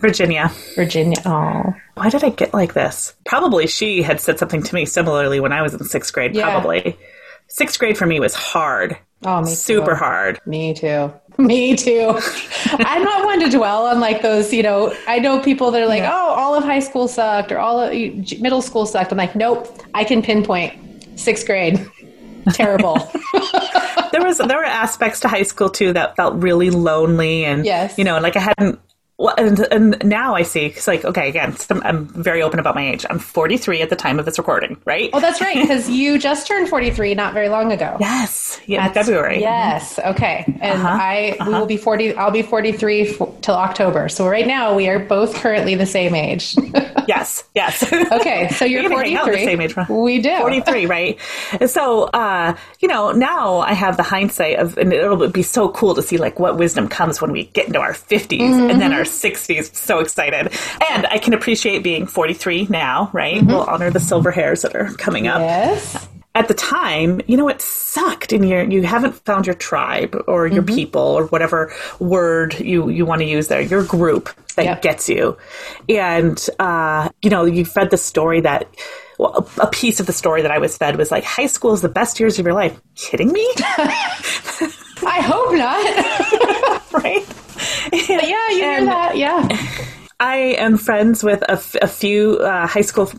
Virginia. 0.00 0.50
Virginia. 0.74 1.18
Oh. 1.24 1.74
Why 1.94 2.10
did 2.10 2.24
I 2.24 2.30
get 2.30 2.52
like 2.52 2.74
this? 2.74 3.14
Probably 3.24 3.66
she 3.66 4.02
had 4.02 4.20
said 4.20 4.38
something 4.38 4.62
to 4.62 4.74
me 4.74 4.84
similarly 4.84 5.40
when 5.40 5.52
I 5.52 5.62
was 5.62 5.74
in 5.74 5.84
sixth 5.84 6.12
grade. 6.12 6.34
Yeah. 6.34 6.50
Probably. 6.50 6.98
Sixth 7.48 7.78
grade 7.78 7.98
for 7.98 8.06
me 8.06 8.18
was 8.18 8.34
hard. 8.34 8.96
Oh, 9.24 9.40
me 9.40 9.50
too. 9.50 9.54
Super 9.54 9.92
too. 9.92 9.96
hard. 9.96 10.40
Me 10.46 10.74
too. 10.74 11.12
Me 11.38 11.74
too. 11.74 12.20
I'm 12.72 13.02
not 13.02 13.24
one 13.24 13.40
to 13.40 13.48
dwell 13.48 13.86
on 13.86 14.00
like 14.00 14.20
those, 14.20 14.52
you 14.52 14.62
know, 14.62 14.94
I 15.08 15.18
know 15.18 15.40
people 15.40 15.70
that 15.70 15.82
are 15.82 15.86
like, 15.86 16.02
yeah. 16.02 16.12
oh, 16.12 16.34
all 16.34 16.54
of 16.54 16.62
high 16.62 16.80
school 16.80 17.08
sucked 17.08 17.50
or 17.50 17.58
all 17.58 17.80
of 17.80 17.90
middle 18.38 18.60
school 18.60 18.84
sucked. 18.84 19.12
I'm 19.12 19.18
like, 19.18 19.34
nope, 19.34 19.66
I 19.94 20.04
can 20.04 20.20
pinpoint 20.20 21.18
sixth 21.18 21.46
grade. 21.46 21.88
Terrible. 22.52 22.94
there 24.12 24.22
was 24.22 24.38
there 24.38 24.58
were 24.58 24.64
aspects 24.64 25.20
to 25.20 25.28
high 25.28 25.42
school 25.42 25.70
too 25.70 25.92
that 25.92 26.16
felt 26.16 26.42
really 26.42 26.70
lonely 26.70 27.44
and 27.44 27.64
yes. 27.64 27.96
you 27.98 28.04
know, 28.04 28.18
like 28.18 28.36
I 28.36 28.40
hadn't 28.40 28.80
well, 29.22 29.34
and, 29.38 29.60
and 29.70 30.04
now 30.04 30.34
I 30.34 30.42
see 30.42 30.66
it's 30.66 30.88
like 30.88 31.04
okay 31.04 31.28
again 31.28 31.56
I'm 31.70 32.06
very 32.06 32.42
open 32.42 32.58
about 32.58 32.74
my 32.74 32.90
age. 32.90 33.06
I'm 33.08 33.20
43 33.20 33.80
at 33.80 33.88
the 33.88 33.94
time 33.94 34.18
of 34.18 34.24
this 34.24 34.36
recording, 34.36 34.80
right? 34.84 35.10
Oh, 35.12 35.20
that's 35.20 35.40
right 35.40 35.54
because 35.54 35.88
you 35.88 36.18
just 36.18 36.48
turned 36.48 36.68
43 36.68 37.14
not 37.14 37.32
very 37.32 37.48
long 37.48 37.70
ago. 37.70 37.96
Yes, 38.00 38.60
yeah, 38.66 38.90
February. 38.92 39.40
Yes, 39.40 40.00
okay, 40.00 40.44
and 40.60 40.82
uh-huh. 40.82 40.88
I 40.88 41.36
uh-huh. 41.38 41.50
we 41.50 41.56
will 41.56 41.66
be 41.66 41.76
40. 41.76 42.16
I'll 42.16 42.32
be 42.32 42.42
43 42.42 43.02
f- 43.02 43.28
till 43.42 43.54
October. 43.54 44.08
So 44.08 44.26
right 44.26 44.46
now 44.46 44.74
we 44.74 44.88
are 44.88 44.98
both 44.98 45.34
currently 45.34 45.76
the 45.76 45.86
same 45.86 46.16
age. 46.16 46.56
yes, 47.06 47.44
yes. 47.54 47.92
okay, 47.92 48.48
so 48.48 48.64
you're 48.64 48.88
43. 48.90 49.44
same 49.44 49.60
age. 49.60 49.76
We 49.88 50.20
do 50.20 50.36
43, 50.36 50.86
right? 50.86 51.18
so 51.66 52.04
uh, 52.04 52.56
you 52.80 52.88
know 52.88 53.12
now 53.12 53.58
I 53.58 53.74
have 53.74 53.96
the 53.96 54.02
hindsight 54.02 54.58
of, 54.58 54.76
and 54.78 54.92
it'll 54.92 55.28
be 55.28 55.44
so 55.44 55.68
cool 55.68 55.94
to 55.94 56.02
see 56.02 56.16
like 56.16 56.40
what 56.40 56.56
wisdom 56.56 56.88
comes 56.88 57.22
when 57.22 57.30
we 57.30 57.44
get 57.44 57.68
into 57.68 57.78
our 57.78 57.92
50s 57.92 58.38
mm-hmm. 58.38 58.70
and 58.70 58.80
then 58.80 58.92
our 58.92 59.04
60s. 59.12 59.74
So 59.74 60.00
excited. 60.00 60.52
And 60.90 61.06
I 61.06 61.18
can 61.18 61.34
appreciate 61.34 61.82
being 61.82 62.06
43 62.06 62.66
now, 62.70 63.10
right? 63.12 63.36
Mm-hmm. 63.36 63.46
We'll 63.48 63.62
honor 63.62 63.90
the 63.90 64.00
silver 64.00 64.30
hairs 64.30 64.62
that 64.62 64.74
are 64.74 64.92
coming 64.94 65.26
up. 65.26 65.40
Yes. 65.40 66.08
At 66.34 66.48
the 66.48 66.54
time, 66.54 67.20
you 67.26 67.36
know, 67.36 67.48
it 67.48 67.60
sucked 67.60 68.32
and 68.32 68.48
you 68.48 68.62
you 68.62 68.82
haven't 68.84 69.12
found 69.26 69.46
your 69.46 69.54
tribe 69.54 70.16
or 70.26 70.46
your 70.46 70.62
mm-hmm. 70.62 70.74
people 70.74 71.02
or 71.02 71.26
whatever 71.26 71.74
word 71.98 72.58
you, 72.58 72.88
you 72.88 73.04
want 73.04 73.20
to 73.20 73.26
use 73.26 73.48
there, 73.48 73.60
your 73.60 73.84
group 73.84 74.30
that 74.56 74.64
yep. 74.64 74.82
gets 74.82 75.10
you. 75.10 75.36
And, 75.90 76.44
uh, 76.58 77.10
you 77.20 77.28
know, 77.28 77.44
you 77.44 77.66
fed 77.66 77.90
the 77.90 77.98
story 77.98 78.40
that, 78.40 78.66
well, 79.18 79.46
a 79.58 79.66
piece 79.66 80.00
of 80.00 80.06
the 80.06 80.12
story 80.12 80.40
that 80.40 80.50
I 80.50 80.58
was 80.58 80.76
fed 80.76 80.96
was 80.96 81.10
like, 81.10 81.24
high 81.24 81.46
school 81.46 81.74
is 81.74 81.82
the 81.82 81.90
best 81.90 82.18
years 82.18 82.38
of 82.38 82.46
your 82.46 82.54
life. 82.54 82.80
Kidding 82.94 83.30
me? 83.30 83.46
I 85.04 85.20
hope 85.20 85.52
not. 85.54 86.82
right? 86.92 87.26
Yeah, 88.08 88.48
you 88.50 88.64
and 88.64 88.84
hear 88.84 88.84
that. 88.86 89.16
Yeah. 89.16 89.48
I 90.20 90.36
am 90.58 90.78
friends 90.78 91.22
with 91.22 91.42
a, 91.42 91.52
f- 91.52 91.76
a 91.82 91.86
few 91.88 92.38
uh, 92.38 92.66
high 92.66 92.82
school 92.82 93.10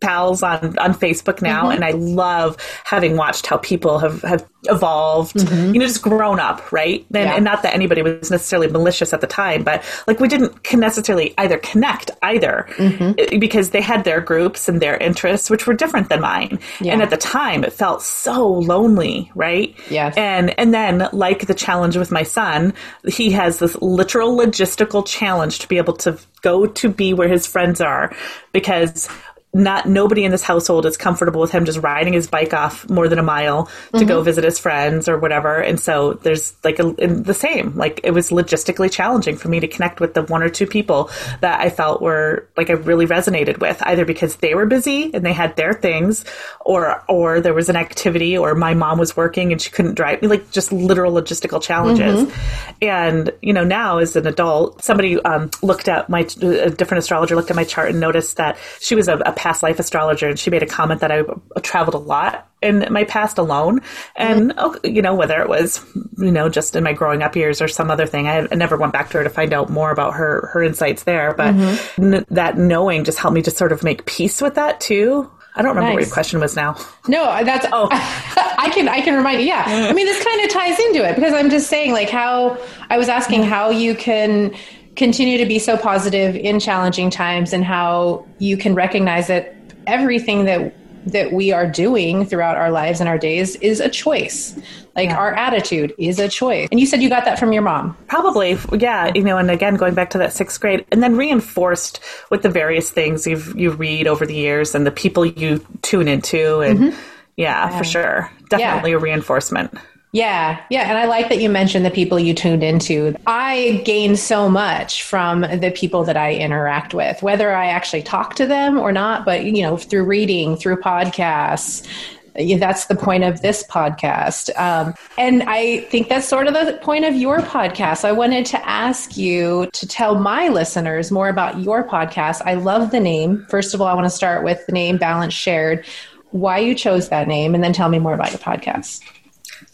pals 0.00 0.42
on 0.42 0.78
on 0.78 0.94
Facebook 0.94 1.40
now, 1.42 1.64
mm-hmm. 1.64 1.82
and 1.82 1.84
I 1.84 1.92
love 1.92 2.56
having 2.84 3.16
watched 3.16 3.46
how 3.46 3.56
people 3.58 3.98
have 3.98 4.22
have 4.22 4.46
evolved, 4.68 5.36
mm-hmm. 5.36 5.74
you 5.74 5.80
know, 5.80 5.86
just 5.86 6.02
grown 6.02 6.40
up, 6.40 6.72
right? 6.72 7.06
And, 7.14 7.24
yeah. 7.24 7.34
and, 7.34 7.44
not 7.44 7.62
that 7.62 7.74
anybody 7.74 8.02
was 8.02 8.30
necessarily 8.30 8.66
malicious 8.68 9.12
at 9.12 9.20
the 9.20 9.26
time, 9.26 9.62
but 9.62 9.84
like 10.06 10.18
we 10.18 10.26
didn't 10.26 10.72
necessarily 10.72 11.34
either 11.38 11.58
connect 11.58 12.10
either 12.22 12.66
mm-hmm. 12.70 13.38
because 13.38 13.70
they 13.70 13.80
had 13.80 14.04
their 14.04 14.20
groups 14.20 14.68
and 14.68 14.82
their 14.82 14.96
interests, 14.96 15.48
which 15.48 15.66
were 15.66 15.74
different 15.74 16.08
than 16.08 16.20
mine. 16.20 16.58
Yeah. 16.80 16.94
And 16.94 17.02
at 17.02 17.10
the 17.10 17.16
time, 17.16 17.62
it 17.62 17.72
felt 17.72 18.02
so 18.02 18.48
lonely, 18.48 19.30
right? 19.34 19.76
Yes. 19.88 20.16
And 20.16 20.58
and 20.58 20.74
then 20.74 21.08
like 21.12 21.46
the 21.46 21.54
challenge 21.54 21.96
with 21.96 22.10
my 22.10 22.24
son, 22.24 22.74
he 23.06 23.30
has 23.32 23.58
this 23.58 23.76
literal 23.80 24.36
logistical 24.36 25.06
challenge 25.06 25.60
to 25.60 25.68
be 25.68 25.78
able 25.78 25.94
to 25.98 26.18
go 26.42 26.66
to 26.66 26.88
be 26.88 27.14
where 27.14 27.28
his 27.28 27.46
friends 27.46 27.80
are 27.80 28.14
because 28.52 29.08
not 29.56 29.88
nobody 29.88 30.24
in 30.24 30.30
this 30.30 30.42
household 30.42 30.84
is 30.84 30.96
comfortable 30.96 31.40
with 31.40 31.50
him 31.50 31.64
just 31.64 31.78
riding 31.78 32.12
his 32.12 32.26
bike 32.26 32.52
off 32.52 32.88
more 32.90 33.08
than 33.08 33.18
a 33.18 33.22
mile 33.22 33.64
to 33.64 33.72
mm-hmm. 33.98 34.06
go 34.06 34.22
visit 34.22 34.44
his 34.44 34.58
friends 34.58 35.08
or 35.08 35.18
whatever. 35.18 35.60
And 35.60 35.80
so 35.80 36.14
there's 36.14 36.54
like 36.62 36.78
a, 36.78 36.92
the 36.92 37.32
same, 37.32 37.74
like 37.74 38.00
it 38.04 38.10
was 38.10 38.30
logistically 38.30 38.92
challenging 38.92 39.36
for 39.36 39.48
me 39.48 39.60
to 39.60 39.66
connect 39.66 39.98
with 39.98 40.12
the 40.12 40.22
one 40.24 40.42
or 40.42 40.50
two 40.50 40.66
people 40.66 41.10
that 41.40 41.60
I 41.60 41.70
felt 41.70 42.02
were 42.02 42.46
like 42.56 42.68
I 42.68 42.74
really 42.74 43.06
resonated 43.06 43.58
with, 43.58 43.82
either 43.82 44.04
because 44.04 44.36
they 44.36 44.54
were 44.54 44.66
busy 44.66 45.10
and 45.14 45.24
they 45.24 45.32
had 45.32 45.56
their 45.56 45.72
things, 45.72 46.24
or 46.60 47.02
or 47.08 47.40
there 47.40 47.54
was 47.54 47.68
an 47.70 47.76
activity, 47.76 48.36
or 48.36 48.54
my 48.54 48.74
mom 48.74 48.98
was 48.98 49.16
working 49.16 49.52
and 49.52 49.60
she 49.60 49.70
couldn't 49.70 49.94
drive 49.94 50.20
me, 50.20 50.28
like 50.28 50.50
just 50.50 50.70
literal 50.70 51.12
logistical 51.12 51.62
challenges. 51.62 52.24
Mm-hmm. 52.24 52.74
And 52.82 53.32
you 53.40 53.54
know, 53.54 53.64
now 53.64 53.98
as 53.98 54.16
an 54.16 54.26
adult, 54.26 54.84
somebody 54.84 55.18
um, 55.22 55.50
looked 55.62 55.88
at 55.88 56.10
my 56.10 56.20
a 56.42 56.70
different 56.70 56.98
astrologer 56.98 57.36
looked 57.36 57.50
at 57.50 57.56
my 57.56 57.64
chart 57.64 57.90
and 57.90 58.00
noticed 58.00 58.36
that 58.36 58.58
she 58.80 58.94
was 58.94 59.08
a, 59.08 59.16
a 59.18 59.32
past 59.46 59.62
life 59.62 59.78
astrologer, 59.78 60.28
and 60.28 60.36
she 60.36 60.50
made 60.50 60.64
a 60.64 60.66
comment 60.66 61.00
that 61.02 61.12
I 61.12 61.22
traveled 61.60 61.94
a 61.94 62.04
lot 62.04 62.50
in 62.60 62.84
my 62.90 63.04
past 63.04 63.38
alone. 63.38 63.80
And, 64.16 64.50
mm-hmm. 64.50 64.58
oh, 64.58 64.76
you 64.82 65.02
know, 65.02 65.14
whether 65.14 65.40
it 65.40 65.48
was, 65.48 65.84
you 66.18 66.32
know, 66.32 66.48
just 66.48 66.74
in 66.74 66.82
my 66.82 66.92
growing 66.92 67.22
up 67.22 67.36
years 67.36 67.62
or 67.62 67.68
some 67.68 67.88
other 67.88 68.06
thing, 68.06 68.26
I, 68.26 68.48
never 68.56 68.76
went 68.76 68.92
back 68.92 69.10
to 69.10 69.18
her 69.18 69.24
to 69.24 69.30
find 69.30 69.52
out 69.52 69.70
more 69.70 69.92
about 69.92 70.14
her, 70.14 70.50
her 70.52 70.64
insights 70.64 71.04
there. 71.04 71.32
But 71.32 71.54
mm-hmm. 71.54 72.14
n- 72.14 72.26
that 72.30 72.58
knowing 72.58 73.04
just 73.04 73.20
helped 73.20 73.36
me 73.36 73.42
to 73.42 73.52
sort 73.52 73.70
of 73.70 73.84
make 73.84 74.04
peace 74.04 74.42
with 74.42 74.56
that 74.56 74.80
too. 74.80 75.30
I 75.54 75.62
don't 75.62 75.76
remember 75.76 75.90
nice. 75.90 75.94
what 75.94 76.06
your 76.06 76.12
question 76.12 76.40
was 76.40 76.56
now. 76.56 76.76
No, 77.06 77.22
that's 77.44 77.66
oh, 77.72 77.88
I 77.92 78.70
can 78.74 78.88
I 78.88 79.00
can 79.00 79.14
remind 79.14 79.40
you. 79.40 79.46
Yeah, 79.46 79.64
I 79.64 79.92
mean 79.94 80.04
this 80.04 80.22
kind 80.22 80.44
of 80.44 80.50
ties 80.50 80.78
into 80.78 81.08
it 81.08 81.14
because 81.14 81.32
I'm 81.32 81.48
just 81.48 81.70
saying 81.70 81.92
like 81.92 82.10
how 82.10 82.58
I 82.90 82.98
was 82.98 83.08
asking 83.08 83.44
how 83.44 83.70
you 83.70 83.94
can 83.94 84.54
continue 84.96 85.38
to 85.38 85.46
be 85.46 85.58
so 85.58 85.76
positive 85.76 86.34
in 86.34 86.58
challenging 86.58 87.10
times 87.10 87.52
and 87.52 87.64
how 87.64 88.26
you 88.38 88.56
can 88.56 88.74
recognize 88.74 89.28
that 89.28 89.54
everything 89.86 90.46
that 90.46 90.74
that 91.06 91.32
we 91.32 91.52
are 91.52 91.70
doing 91.70 92.26
throughout 92.26 92.56
our 92.56 92.70
lives 92.70 92.98
and 92.98 93.08
our 93.08 93.16
days 93.16 93.54
is 93.56 93.78
a 93.78 93.88
choice. 93.88 94.58
Like 94.96 95.10
yeah. 95.10 95.16
our 95.16 95.32
attitude 95.34 95.94
is 95.98 96.18
a 96.18 96.28
choice. 96.28 96.68
And 96.72 96.80
you 96.80 96.86
said 96.86 97.00
you 97.00 97.08
got 97.08 97.24
that 97.26 97.38
from 97.38 97.52
your 97.52 97.62
mom. 97.62 97.96
Probably, 98.08 98.58
yeah. 98.72 99.12
You 99.14 99.22
know, 99.22 99.38
and 99.38 99.48
again, 99.48 99.76
going 99.76 99.94
back 99.94 100.10
to 100.10 100.18
that 100.18 100.32
sixth 100.32 100.60
grade, 100.60 100.84
and 100.90 101.02
then 101.02 101.16
reinforced 101.16 102.00
with 102.30 102.42
the 102.42 102.48
various 102.48 102.90
things 102.90 103.26
you 103.26 103.40
you 103.54 103.70
read 103.70 104.08
over 104.08 104.26
the 104.26 104.34
years 104.34 104.74
and 104.74 104.84
the 104.84 104.90
people 104.90 105.24
you 105.24 105.64
tune 105.82 106.08
into, 106.08 106.60
and 106.60 106.78
mm-hmm. 106.78 107.00
yeah, 107.36 107.70
yeah, 107.70 107.78
for 107.78 107.84
sure, 107.84 108.30
definitely 108.48 108.90
yeah. 108.90 108.96
a 108.96 109.00
reinforcement. 109.00 109.72
Yeah, 110.12 110.62
yeah. 110.70 110.88
And 110.88 110.96
I 110.96 111.04
like 111.04 111.28
that 111.28 111.40
you 111.40 111.50
mentioned 111.50 111.84
the 111.84 111.90
people 111.90 112.18
you 112.18 112.32
tuned 112.32 112.62
into. 112.62 113.14
I 113.26 113.82
gain 113.84 114.16
so 114.16 114.48
much 114.48 115.02
from 115.02 115.42
the 115.42 115.72
people 115.74 116.04
that 116.04 116.16
I 116.16 116.34
interact 116.34 116.94
with, 116.94 117.22
whether 117.22 117.54
I 117.54 117.66
actually 117.66 118.02
talk 118.02 118.34
to 118.36 118.46
them 118.46 118.78
or 118.78 118.92
not, 118.92 119.26
but, 119.26 119.44
you 119.44 119.62
know, 119.62 119.76
through 119.76 120.04
reading, 120.04 120.56
through 120.56 120.76
podcasts. 120.76 121.86
That's 122.34 122.86
the 122.86 122.94
point 122.94 123.24
of 123.24 123.42
this 123.42 123.62
podcast. 123.64 124.56
Um, 124.58 124.94
and 125.18 125.42
I 125.42 125.80
think 125.90 126.08
that's 126.08 126.28
sort 126.28 126.46
of 126.46 126.54
the 126.54 126.78
point 126.82 127.04
of 127.04 127.14
your 127.14 127.38
podcast. 127.38 128.04
I 128.04 128.12
wanted 128.12 128.46
to 128.46 128.68
ask 128.68 129.16
you 129.16 129.68
to 129.72 129.86
tell 129.86 130.14
my 130.14 130.48
listeners 130.48 131.10
more 131.10 131.28
about 131.28 131.60
your 131.60 131.86
podcast. 131.86 132.42
I 132.44 132.54
love 132.54 132.90
the 132.90 133.00
name. 133.00 133.46
First 133.48 133.74
of 133.74 133.80
all, 133.80 133.86
I 133.86 133.94
want 133.94 134.06
to 134.06 134.10
start 134.10 134.44
with 134.44 134.64
the 134.66 134.72
name 134.72 134.98
Balance 134.98 135.34
Shared, 135.34 135.84
why 136.30 136.58
you 136.58 136.74
chose 136.74 137.08
that 137.08 137.26
name, 137.26 137.54
and 137.54 137.64
then 137.64 137.72
tell 137.72 137.88
me 137.88 137.98
more 137.98 138.14
about 138.14 138.30
your 138.30 138.40
podcast. 138.40 139.00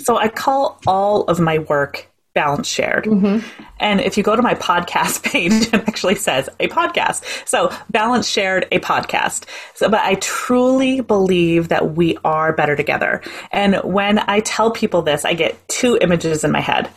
So 0.05 0.17
I 0.17 0.29
call 0.29 0.81
all 0.87 1.25
of 1.25 1.41
my 1.41 1.59
work 1.59 2.09
balance 2.35 2.67
shared. 2.67 3.05
Mm-hmm. 3.05 3.47
And 3.79 4.01
if 4.01 4.17
you 4.17 4.23
go 4.23 4.35
to 4.37 4.43
my 4.43 4.55
podcast 4.55 5.23
page, 5.31 5.53
it 5.53 5.75
actually 5.75 6.15
says 6.15 6.49
a 6.61 6.69
podcast. 6.69 7.25
So 7.47 7.71
balance 7.91 8.29
shared, 8.29 8.67
a 8.73 8.81
podcast. 8.81 9.45
So, 9.75 9.89
but 9.89 10.01
I 10.01 10.15
truly 10.17 11.01
believe 11.01 11.69
that 11.69 11.95
we 11.95 12.17
are 12.25 12.53
better 12.53 12.77
together. 12.77 13.23
And 13.51 13.77
when 13.85 14.19
I 14.19 14.41
tell 14.41 14.71
people 14.71 15.03
this, 15.03 15.25
I 15.25 15.35
get 15.35 15.69
two 15.69 15.99
images 16.01 16.45
in 16.45 16.53
my 16.53 16.61
head. 16.61 16.91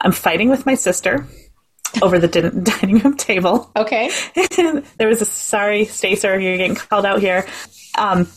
I'm 0.00 0.12
fighting 0.12 0.50
with 0.50 0.66
my 0.66 0.74
sister 0.74 1.26
over 2.02 2.18
the 2.18 2.28
din- 2.28 2.64
dining 2.80 2.98
room 2.98 3.16
table. 3.16 3.70
Okay. 3.76 4.10
there 4.98 5.08
was 5.08 5.22
a 5.22 5.26
sorry, 5.26 5.86
Stacer, 5.86 6.38
you're 6.38 6.56
getting 6.56 6.74
called 6.76 7.06
out 7.06 7.20
here. 7.20 7.46
Um, 7.96 8.28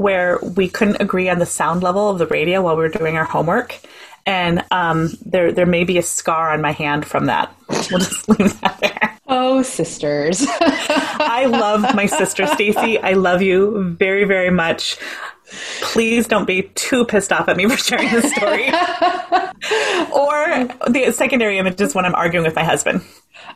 where 0.00 0.38
we 0.56 0.66
couldn't 0.68 1.00
agree 1.00 1.28
on 1.28 1.38
the 1.38 1.46
sound 1.46 1.82
level 1.82 2.08
of 2.08 2.18
the 2.18 2.26
radio 2.26 2.62
while 2.62 2.76
we 2.76 2.82
were 2.82 2.88
doing 2.88 3.16
our 3.16 3.24
homework. 3.24 3.78
and 4.26 4.62
um, 4.70 5.10
there 5.24 5.52
there 5.52 5.66
may 5.66 5.84
be 5.84 5.96
a 5.98 6.02
scar 6.02 6.52
on 6.52 6.60
my 6.60 6.72
hand 6.72 7.04
from 7.06 7.26
that. 7.26 7.46
We'll 7.90 8.00
just 8.00 8.28
leave 8.28 8.60
that 8.60 8.78
there. 8.80 9.18
Oh, 9.26 9.62
sisters! 9.62 10.44
I 11.40 11.46
love 11.48 11.82
my 11.94 12.06
sister 12.06 12.46
Stacy. 12.46 12.98
I 12.98 13.12
love 13.12 13.42
you 13.42 13.94
very 13.98 14.24
very 14.24 14.50
much. 14.50 14.96
Please 15.92 16.28
don't 16.28 16.46
be 16.46 16.62
too 16.74 17.04
pissed 17.04 17.32
off 17.32 17.48
at 17.48 17.56
me 17.56 17.68
for 17.70 17.76
sharing 17.76 18.10
this 18.10 18.30
story. 18.34 18.66
or 20.12 20.68
the 20.88 21.12
secondary 21.12 21.58
image 21.58 21.80
is 21.80 21.94
when 21.94 22.04
I'm 22.04 22.14
arguing 22.14 22.44
with 22.46 22.54
my 22.54 22.64
husband. 22.64 23.02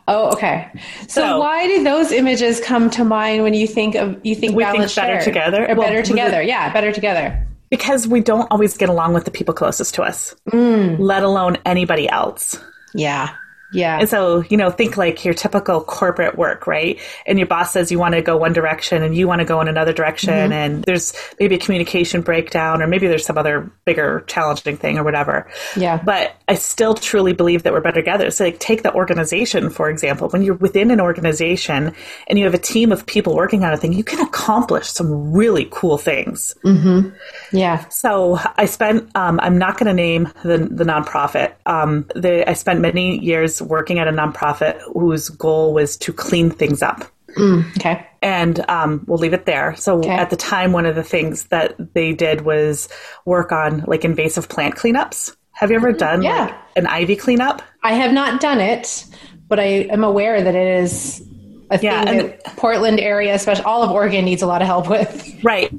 Oh, 0.07 0.31
okay. 0.33 0.69
So, 1.07 1.21
so, 1.21 1.39
why 1.39 1.67
do 1.67 1.83
those 1.83 2.11
images 2.11 2.59
come 2.59 2.89
to 2.91 3.03
mind 3.03 3.43
when 3.43 3.53
you 3.53 3.67
think 3.67 3.95
of 3.95 4.19
you 4.23 4.35
think 4.35 4.55
we 4.55 4.63
think 4.63 4.77
better 4.77 4.87
shared? 4.87 5.23
together? 5.23 5.63
Or 5.63 5.75
well, 5.75 5.87
better 5.87 6.03
together, 6.03 6.41
yeah, 6.41 6.71
better 6.71 6.91
together. 6.91 7.45
Because 7.69 8.07
we 8.07 8.21
don't 8.21 8.47
always 8.51 8.77
get 8.77 8.89
along 8.89 9.13
with 9.13 9.25
the 9.25 9.31
people 9.31 9.53
closest 9.53 9.95
to 9.95 10.03
us, 10.03 10.35
mm. 10.51 10.99
let 10.99 11.23
alone 11.23 11.57
anybody 11.65 12.07
else. 12.07 12.59
Yeah. 12.93 13.33
Yeah. 13.75 13.99
And 13.99 14.09
so, 14.09 14.43
you 14.49 14.57
know, 14.57 14.71
think 14.71 14.97
like 14.97 15.23
your 15.25 15.33
typical 15.33 15.83
corporate 15.83 16.37
work, 16.37 16.65
right? 16.67 16.99
And 17.25 17.37
your 17.37 17.47
boss 17.47 17.71
says 17.71 17.91
you 17.91 17.99
want 17.99 18.15
to 18.15 18.21
go 18.21 18.37
one 18.37 18.53
direction 18.53 19.03
and 19.03 19.15
you 19.15 19.27
want 19.27 19.39
to 19.39 19.45
go 19.45 19.61
in 19.61 19.67
another 19.67 19.93
direction. 19.93 20.33
Mm-hmm. 20.33 20.53
And 20.53 20.83
there's 20.83 21.13
maybe 21.39 21.55
a 21.55 21.59
communication 21.59 22.21
breakdown 22.21 22.81
or 22.81 22.87
maybe 22.87 23.07
there's 23.07 23.25
some 23.25 23.37
other 23.37 23.69
bigger 23.85 24.23
challenging 24.27 24.77
thing 24.77 24.97
or 24.97 25.03
whatever. 25.03 25.47
Yeah. 25.75 26.01
But 26.03 26.35
I 26.47 26.55
still 26.55 26.93
truly 26.93 27.33
believe 27.33 27.63
that 27.63 27.73
we're 27.73 27.81
better 27.81 28.01
together. 28.01 28.31
So 28.31 28.45
like 28.45 28.59
take 28.59 28.83
the 28.83 28.93
organization, 28.93 29.69
for 29.69 29.89
example, 29.89 30.29
when 30.29 30.41
you're 30.41 30.55
within 30.55 30.91
an 30.91 31.01
organization 31.01 31.93
and 32.27 32.39
you 32.39 32.45
have 32.45 32.53
a 32.53 32.59
team 32.59 32.91
of 32.91 33.05
people 33.05 33.35
working 33.35 33.63
on 33.63 33.73
a 33.73 33.77
thing, 33.77 33.93
you 33.93 34.03
can 34.03 34.19
accomplish 34.19 34.87
some 34.87 35.33
really 35.33 35.67
cool 35.71 35.97
things. 35.97 36.55
Mm-hmm. 36.63 37.09
Yeah. 37.55 37.87
So 37.89 38.39
I 38.57 38.65
spent, 38.65 39.15
um, 39.15 39.39
I'm 39.41 39.57
not 39.57 39.77
going 39.77 39.87
to 39.87 39.93
name 39.93 40.31
the, 40.43 40.57
the 40.57 40.83
nonprofit. 40.83 41.53
Um, 41.65 42.07
the, 42.15 42.49
I 42.49 42.53
spent 42.53 42.79
many 42.79 43.19
years 43.19 43.61
working 43.65 43.99
at 43.99 44.07
a 44.07 44.11
nonprofit 44.11 44.81
whose 44.93 45.29
goal 45.29 45.73
was 45.73 45.97
to 45.97 46.13
clean 46.13 46.49
things 46.49 46.81
up. 46.81 47.05
Mm, 47.37 47.69
okay. 47.77 48.07
And 48.21 48.67
um, 48.69 49.03
we'll 49.07 49.17
leave 49.17 49.33
it 49.33 49.45
there. 49.45 49.75
So 49.75 49.99
okay. 49.99 50.09
at 50.09 50.29
the 50.29 50.37
time, 50.37 50.71
one 50.71 50.85
of 50.85 50.95
the 50.95 51.03
things 51.03 51.45
that 51.47 51.75
they 51.93 52.13
did 52.13 52.41
was 52.41 52.87
work 53.25 53.51
on 53.51 53.83
like 53.87 54.05
invasive 54.05 54.47
plant 54.47 54.75
cleanups. 54.75 55.35
Have 55.51 55.69
you 55.69 55.77
ever 55.77 55.89
mm-hmm. 55.89 55.97
done 55.97 56.23
yeah. 56.23 56.45
like, 56.45 56.55
an 56.75 56.87
ivy 56.87 57.15
cleanup? 57.15 57.61
I 57.83 57.93
have 57.93 58.13
not 58.13 58.41
done 58.41 58.59
it, 58.59 59.05
but 59.47 59.59
I 59.59 59.63
am 59.63 60.03
aware 60.03 60.41
that 60.41 60.55
it 60.55 60.81
is 60.83 61.21
a 61.69 61.77
thing 61.77 61.89
yeah, 61.89 62.05
that 62.05 62.43
Portland 62.57 62.99
area, 62.99 63.33
especially 63.35 63.65
all 63.65 63.83
of 63.83 63.91
Oregon, 63.91 64.23
needs 64.23 64.41
a 64.41 64.47
lot 64.47 64.61
of 64.61 64.67
help 64.67 64.89
with. 64.89 65.43
Right 65.43 65.73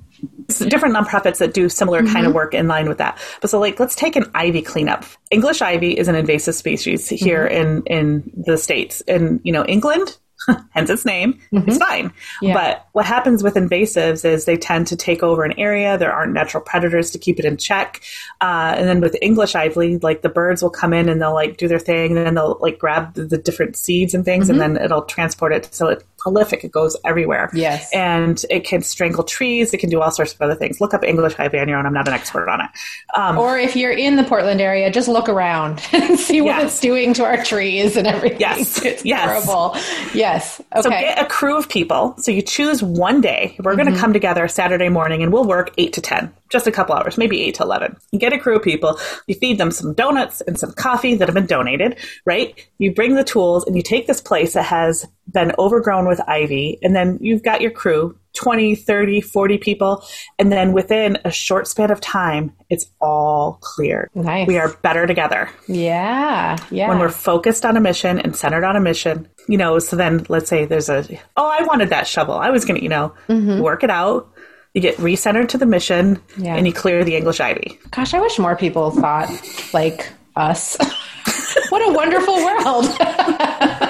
different 0.68 0.94
nonprofits 0.94 1.38
that 1.38 1.54
do 1.54 1.68
similar 1.68 2.02
mm-hmm. 2.02 2.12
kind 2.12 2.26
of 2.26 2.34
work 2.34 2.54
in 2.54 2.68
line 2.68 2.88
with 2.88 2.98
that. 2.98 3.18
But 3.40 3.50
so 3.50 3.58
like 3.58 3.80
let's 3.80 3.94
take 3.94 4.16
an 4.16 4.30
ivy 4.34 4.62
cleanup. 4.62 5.04
English 5.30 5.62
ivy 5.62 5.96
is 5.96 6.08
an 6.08 6.14
invasive 6.14 6.54
species 6.54 7.08
here 7.08 7.46
mm-hmm. 7.46 7.56
in 7.56 7.82
in 7.86 8.32
the 8.46 8.56
states. 8.56 9.02
and 9.08 9.40
you 9.44 9.52
know 9.52 9.64
England, 9.64 10.16
hence 10.70 10.90
its 10.90 11.04
name, 11.04 11.34
mm-hmm. 11.52 11.68
it's 11.68 11.78
fine. 11.78 12.12
Yeah. 12.40 12.54
But 12.54 12.86
what 12.92 13.04
happens 13.04 13.42
with 13.42 13.54
invasives 13.54 14.24
is 14.24 14.44
they 14.44 14.56
tend 14.56 14.86
to 14.88 14.96
take 14.96 15.22
over 15.22 15.44
an 15.44 15.58
area. 15.58 15.98
There 15.98 16.12
aren't 16.12 16.32
natural 16.32 16.62
predators 16.62 17.10
to 17.12 17.18
keep 17.18 17.38
it 17.38 17.44
in 17.44 17.56
check. 17.56 18.02
Uh, 18.40 18.74
and 18.76 18.88
then 18.88 19.00
with 19.00 19.16
English 19.22 19.54
ivy, 19.54 19.98
like 19.98 20.22
the 20.22 20.28
birds 20.28 20.62
will 20.62 20.70
come 20.70 20.92
in 20.92 21.08
and 21.08 21.20
they'll 21.20 21.34
like 21.34 21.56
do 21.56 21.68
their 21.68 21.78
thing, 21.78 22.16
and 22.16 22.26
then 22.26 22.34
they'll 22.34 22.58
like 22.60 22.78
grab 22.78 23.14
the, 23.14 23.24
the 23.24 23.38
different 23.38 23.76
seeds 23.76 24.14
and 24.14 24.24
things, 24.24 24.48
mm-hmm. 24.48 24.60
and 24.60 24.76
then 24.76 24.84
it'll 24.84 25.02
transport 25.02 25.52
it. 25.52 25.74
So 25.74 25.88
it's 25.88 26.04
prolific; 26.26 26.64
it 26.64 26.72
goes 26.72 26.96
everywhere. 27.04 27.50
Yes, 27.52 27.88
and 27.92 28.44
it 28.50 28.64
can 28.64 28.82
strangle 28.82 29.22
trees. 29.22 29.72
It 29.72 29.78
can 29.78 29.88
do 29.88 30.00
all 30.00 30.10
sorts 30.10 30.34
of 30.34 30.42
other 30.42 30.56
things. 30.56 30.80
Look 30.80 30.92
up 30.92 31.04
English 31.04 31.38
ivy 31.38 31.60
on 31.60 31.68
your 31.68 31.78
own. 31.78 31.86
I'm 31.86 31.94
not 31.94 32.08
an 32.08 32.14
expert 32.14 32.48
on 32.48 32.62
it. 32.62 32.70
Um, 33.14 33.38
or 33.38 33.56
if 33.56 33.76
you're 33.76 33.92
in 33.92 34.16
the 34.16 34.24
Portland 34.24 34.60
area, 34.60 34.90
just 34.90 35.06
look 35.06 35.28
around 35.28 35.80
and 35.92 36.18
see 36.18 36.40
what 36.40 36.56
yes. 36.56 36.72
it's 36.72 36.80
doing 36.80 37.14
to 37.14 37.24
our 37.24 37.44
trees 37.44 37.96
and 37.96 38.08
everything. 38.08 38.40
Yes, 38.40 38.82
it's 38.84 39.04
yes. 39.04 39.24
horrible. 39.24 39.76
Yes. 40.12 40.60
Okay. 40.74 40.82
So 40.82 40.90
get 40.90 41.24
a 41.24 41.26
crew 41.26 41.56
of 41.56 41.68
people. 41.68 42.16
So 42.18 42.32
you 42.32 42.42
choose 42.42 42.82
one 42.82 43.20
day. 43.20 43.54
We're 43.60 43.72
mm-hmm. 43.72 43.82
going 43.82 43.94
to 43.94 44.00
come 44.00 44.12
together 44.12 44.48
Saturday 44.48 44.88
morning, 44.88 45.22
and 45.22 45.32
we'll 45.32 45.46
work 45.46 45.72
eight 45.78 45.92
to 45.92 46.00
ten 46.00 46.34
just 46.48 46.66
a 46.66 46.72
couple 46.72 46.94
hours, 46.94 47.18
maybe 47.18 47.42
eight 47.42 47.56
to 47.56 47.62
11. 47.62 47.96
You 48.12 48.18
get 48.18 48.32
a 48.32 48.38
crew 48.38 48.56
of 48.56 48.62
people, 48.62 48.98
you 49.26 49.34
feed 49.34 49.58
them 49.58 49.70
some 49.70 49.94
donuts 49.94 50.40
and 50.42 50.58
some 50.58 50.72
coffee 50.72 51.14
that 51.14 51.26
have 51.28 51.34
been 51.34 51.46
donated, 51.46 51.96
right? 52.24 52.54
You 52.78 52.94
bring 52.94 53.14
the 53.14 53.24
tools 53.24 53.64
and 53.64 53.76
you 53.76 53.82
take 53.82 54.06
this 54.06 54.20
place 54.20 54.52
that 54.54 54.64
has 54.64 55.06
been 55.32 55.52
overgrown 55.58 56.06
with 56.06 56.15
ivy, 56.26 56.78
and 56.82 56.94
then 56.94 57.18
you've 57.20 57.42
got 57.42 57.60
your 57.60 57.70
crew 57.70 58.18
20, 58.36 58.74
30, 58.74 59.20
40 59.22 59.58
people. 59.58 60.04
And 60.38 60.52
then 60.52 60.72
within 60.72 61.18
a 61.24 61.30
short 61.30 61.66
span 61.66 61.90
of 61.90 62.00
time, 62.00 62.52
it's 62.68 62.86
all 63.00 63.58
clear. 63.62 64.10
Nice. 64.14 64.46
We 64.46 64.58
are 64.58 64.74
better 64.82 65.06
together. 65.06 65.48
Yeah. 65.66 66.56
Yeah. 66.70 66.88
When 66.88 66.98
we're 66.98 67.08
focused 67.08 67.64
on 67.64 67.76
a 67.76 67.80
mission 67.80 68.20
and 68.20 68.36
centered 68.36 68.64
on 68.64 68.76
a 68.76 68.80
mission, 68.80 69.28
you 69.48 69.56
know, 69.56 69.78
so 69.78 69.96
then 69.96 70.26
let's 70.28 70.50
say 70.50 70.66
there's 70.66 70.90
a, 70.90 71.02
oh, 71.36 71.48
I 71.48 71.62
wanted 71.64 71.88
that 71.88 72.06
shovel. 72.06 72.34
I 72.34 72.50
was 72.50 72.64
going 72.66 72.76
to, 72.76 72.82
you 72.82 72.90
know, 72.90 73.14
mm-hmm. 73.28 73.60
work 73.60 73.82
it 73.82 73.90
out 73.90 74.30
you 74.74 74.82
get 74.82 74.98
recentered 74.98 75.48
to 75.48 75.56
the 75.56 75.64
mission, 75.64 76.22
yeah. 76.36 76.54
and 76.54 76.66
you 76.66 76.72
clear 76.72 77.02
the 77.02 77.16
English 77.16 77.40
ivy. 77.40 77.78
Gosh, 77.92 78.12
I 78.12 78.20
wish 78.20 78.38
more 78.38 78.54
people 78.54 78.90
thought 78.90 79.30
like 79.72 80.12
us. 80.36 80.76
what 81.70 81.80
a 81.80 81.94
wonderful 81.94 82.34
world. 82.34 82.84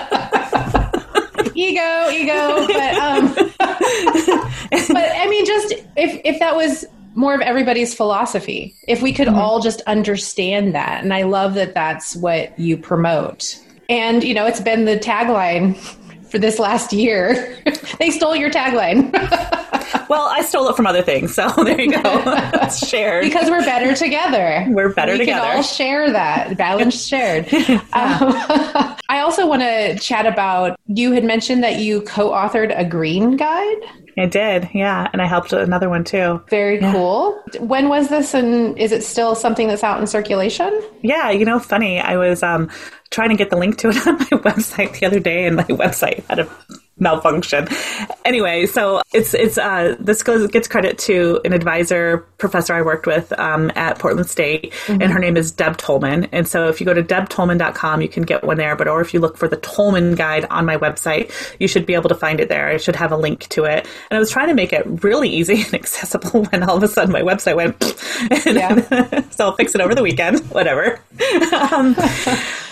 ego, 1.57 2.11
ego, 2.11 2.67
but 2.67 2.95
um, 2.95 3.35
but 3.59 5.11
I 5.17 5.27
mean, 5.29 5.47
just 5.47 5.73
if 5.97 6.21
if 6.25 6.39
that 6.39 6.55
was 6.57 6.85
more 7.15 7.35
of 7.35 7.41
everybody's 7.41 7.95
philosophy, 7.95 8.77
if 8.87 9.03
we 9.03 9.13
could 9.13 9.29
mm-hmm. 9.29 9.39
all 9.39 9.61
just 9.61 9.81
understand 9.83 10.75
that, 10.75 11.03
and 11.03 11.13
I 11.15 11.23
love 11.23 11.55
that 11.55 11.75
that's 11.75 12.15
what 12.17 12.59
you 12.59 12.77
promote. 12.77 13.59
And 13.89 14.23
you 14.23 14.35
know, 14.35 14.47
it's 14.47 14.61
been 14.61 14.85
the 14.85 14.99
tagline 14.99 15.77
for 16.29 16.39
this 16.39 16.59
last 16.59 16.93
year. 16.93 17.57
they 17.99 18.11
stole 18.11 18.37
your 18.37 18.51
tagline. 18.51 19.13
well, 20.09 20.27
I 20.27 20.43
stole 20.43 20.69
it 20.69 20.77
from 20.77 20.87
other 20.87 21.03
things, 21.03 21.35
so 21.35 21.49
there 21.65 21.81
you 21.81 21.93
go. 21.93 22.01
it's 22.55 22.87
shared 22.87 23.25
because 23.25 23.51
we're 23.51 23.65
better 23.65 23.95
together. 23.95 24.67
We're 24.69 24.93
better 24.93 25.13
we 25.13 25.19
together. 25.19 25.47
Can 25.47 25.57
all 25.57 25.63
share 25.63 26.11
that 26.11 26.57
balance 26.57 27.07
shared. 27.07 27.53
um, 27.55 27.81
I 27.93 29.21
also 29.21 29.47
want 29.47 29.63
to 29.63 29.99
chat 29.99 30.27
about. 30.27 30.79
You 30.87 31.13
had 31.13 31.25
mentioned 31.25 31.63
that 31.63 31.79
you 31.79 32.03
co-authored 32.03 32.79
a 32.79 32.85
green 32.85 33.37
guide. 33.37 33.79
I 34.19 34.25
did, 34.25 34.71
yeah, 34.73 35.11
and 35.13 35.21
I 35.21 35.27
helped 35.27 35.53
another 35.53 35.91
one 35.91 36.03
too. 36.03 36.43
Very 36.49 36.81
yeah. 36.81 36.93
cool. 36.93 37.39
When 37.61 37.91
was 37.91 38.09
this, 38.09 38.33
and 38.33 38.79
is 38.79 38.91
it 38.91 39.05
still 39.05 39.35
something 39.35 39.69
that's 39.69 39.85
out 39.85 40.01
in 40.01 40.07
circulation? 40.07 40.83
Yeah, 41.03 41.31
you 41.31 41.45
know, 41.45 41.59
funny. 41.59 42.01
I 42.01 42.17
was 42.17 42.43
um, 42.43 42.71
trying 43.11 43.29
to 43.29 43.37
get 43.37 43.51
the 43.51 43.57
link 43.57 43.77
to 43.79 43.91
it 43.91 44.07
on 44.07 44.15
my 44.19 44.25
website 44.25 44.99
the 44.99 45.07
other 45.07 45.21
day, 45.21 45.45
and 45.45 45.57
my 45.57 45.65
website 45.65 46.25
had 46.29 46.39
a 46.39 46.49
malfunction. 46.99 47.69
Anyway, 48.25 48.67
so 48.67 49.03
it's 49.13 49.35
it's 49.35 49.59
uh, 49.59 49.97
this 50.01 50.23
goes 50.23 50.49
gets 50.51 50.69
credit 50.69 50.99
to 50.99 51.41
an 51.45 51.53
advisor 51.53 52.19
professor 52.39 52.75
I 52.75 52.83
worked 52.83 53.07
with 53.07 53.33
um, 53.39 53.71
at 53.75 53.99
Portland 53.99 54.29
State, 54.29 54.73
mm-hmm. 54.87 55.03
and 55.03 55.13
her 55.13 55.19
name 55.19 55.37
is 55.37 55.51
Deb 55.53 55.77
Tolman. 55.77 56.25
And 56.33 56.49
so 56.49 56.69
if 56.69 56.81
you 56.81 56.87
go 56.87 56.95
to 56.95 57.03
debtolman.com, 57.03 58.01
you 58.01 58.09
can 58.09 58.23
get 58.23 58.45
one 58.45 58.57
there. 58.57 58.77
But 58.77 58.89
or 58.89 59.01
if 59.01 59.13
you 59.15 59.21
look 59.21 59.37
for 59.37 59.49
the 59.49 59.57
Tolman 59.59 60.15
Guide 60.15 60.47
on 60.47 60.65
my 60.65 60.77
website, 60.77 61.31
you 61.61 61.69
should 61.69 61.87
be 61.87 61.95
able 61.95 62.09
to 62.09 62.15
find 62.15 62.41
it 62.41 62.49
there. 62.49 62.69
I 62.69 62.79
should 62.79 62.97
have 62.97 63.13
a 63.13 63.17
link 63.17 63.49
to 63.49 63.65
it. 63.65 63.87
And 64.11 64.17
I 64.17 64.19
was 64.19 64.31
trying 64.31 64.49
to 64.49 64.55
make 64.55 64.73
it 64.73 64.85
really 65.05 65.29
easy 65.29 65.63
and 65.63 65.75
accessible 65.75 66.45
when 66.47 66.63
all 66.63 66.77
of 66.77 66.83
a 66.83 66.89
sudden 66.89 67.13
my 67.13 67.23
website 67.23 67.57
went. 67.57 67.77
Yeah. 68.47 69.23
so 69.31 69.47
I'll 69.47 69.57
fix 69.57 69.75
it 69.75 69.81
over 69.81 69.95
the 69.95 70.03
weekend. 70.03 70.41
Whatever. 70.51 71.01
um, 71.73 71.95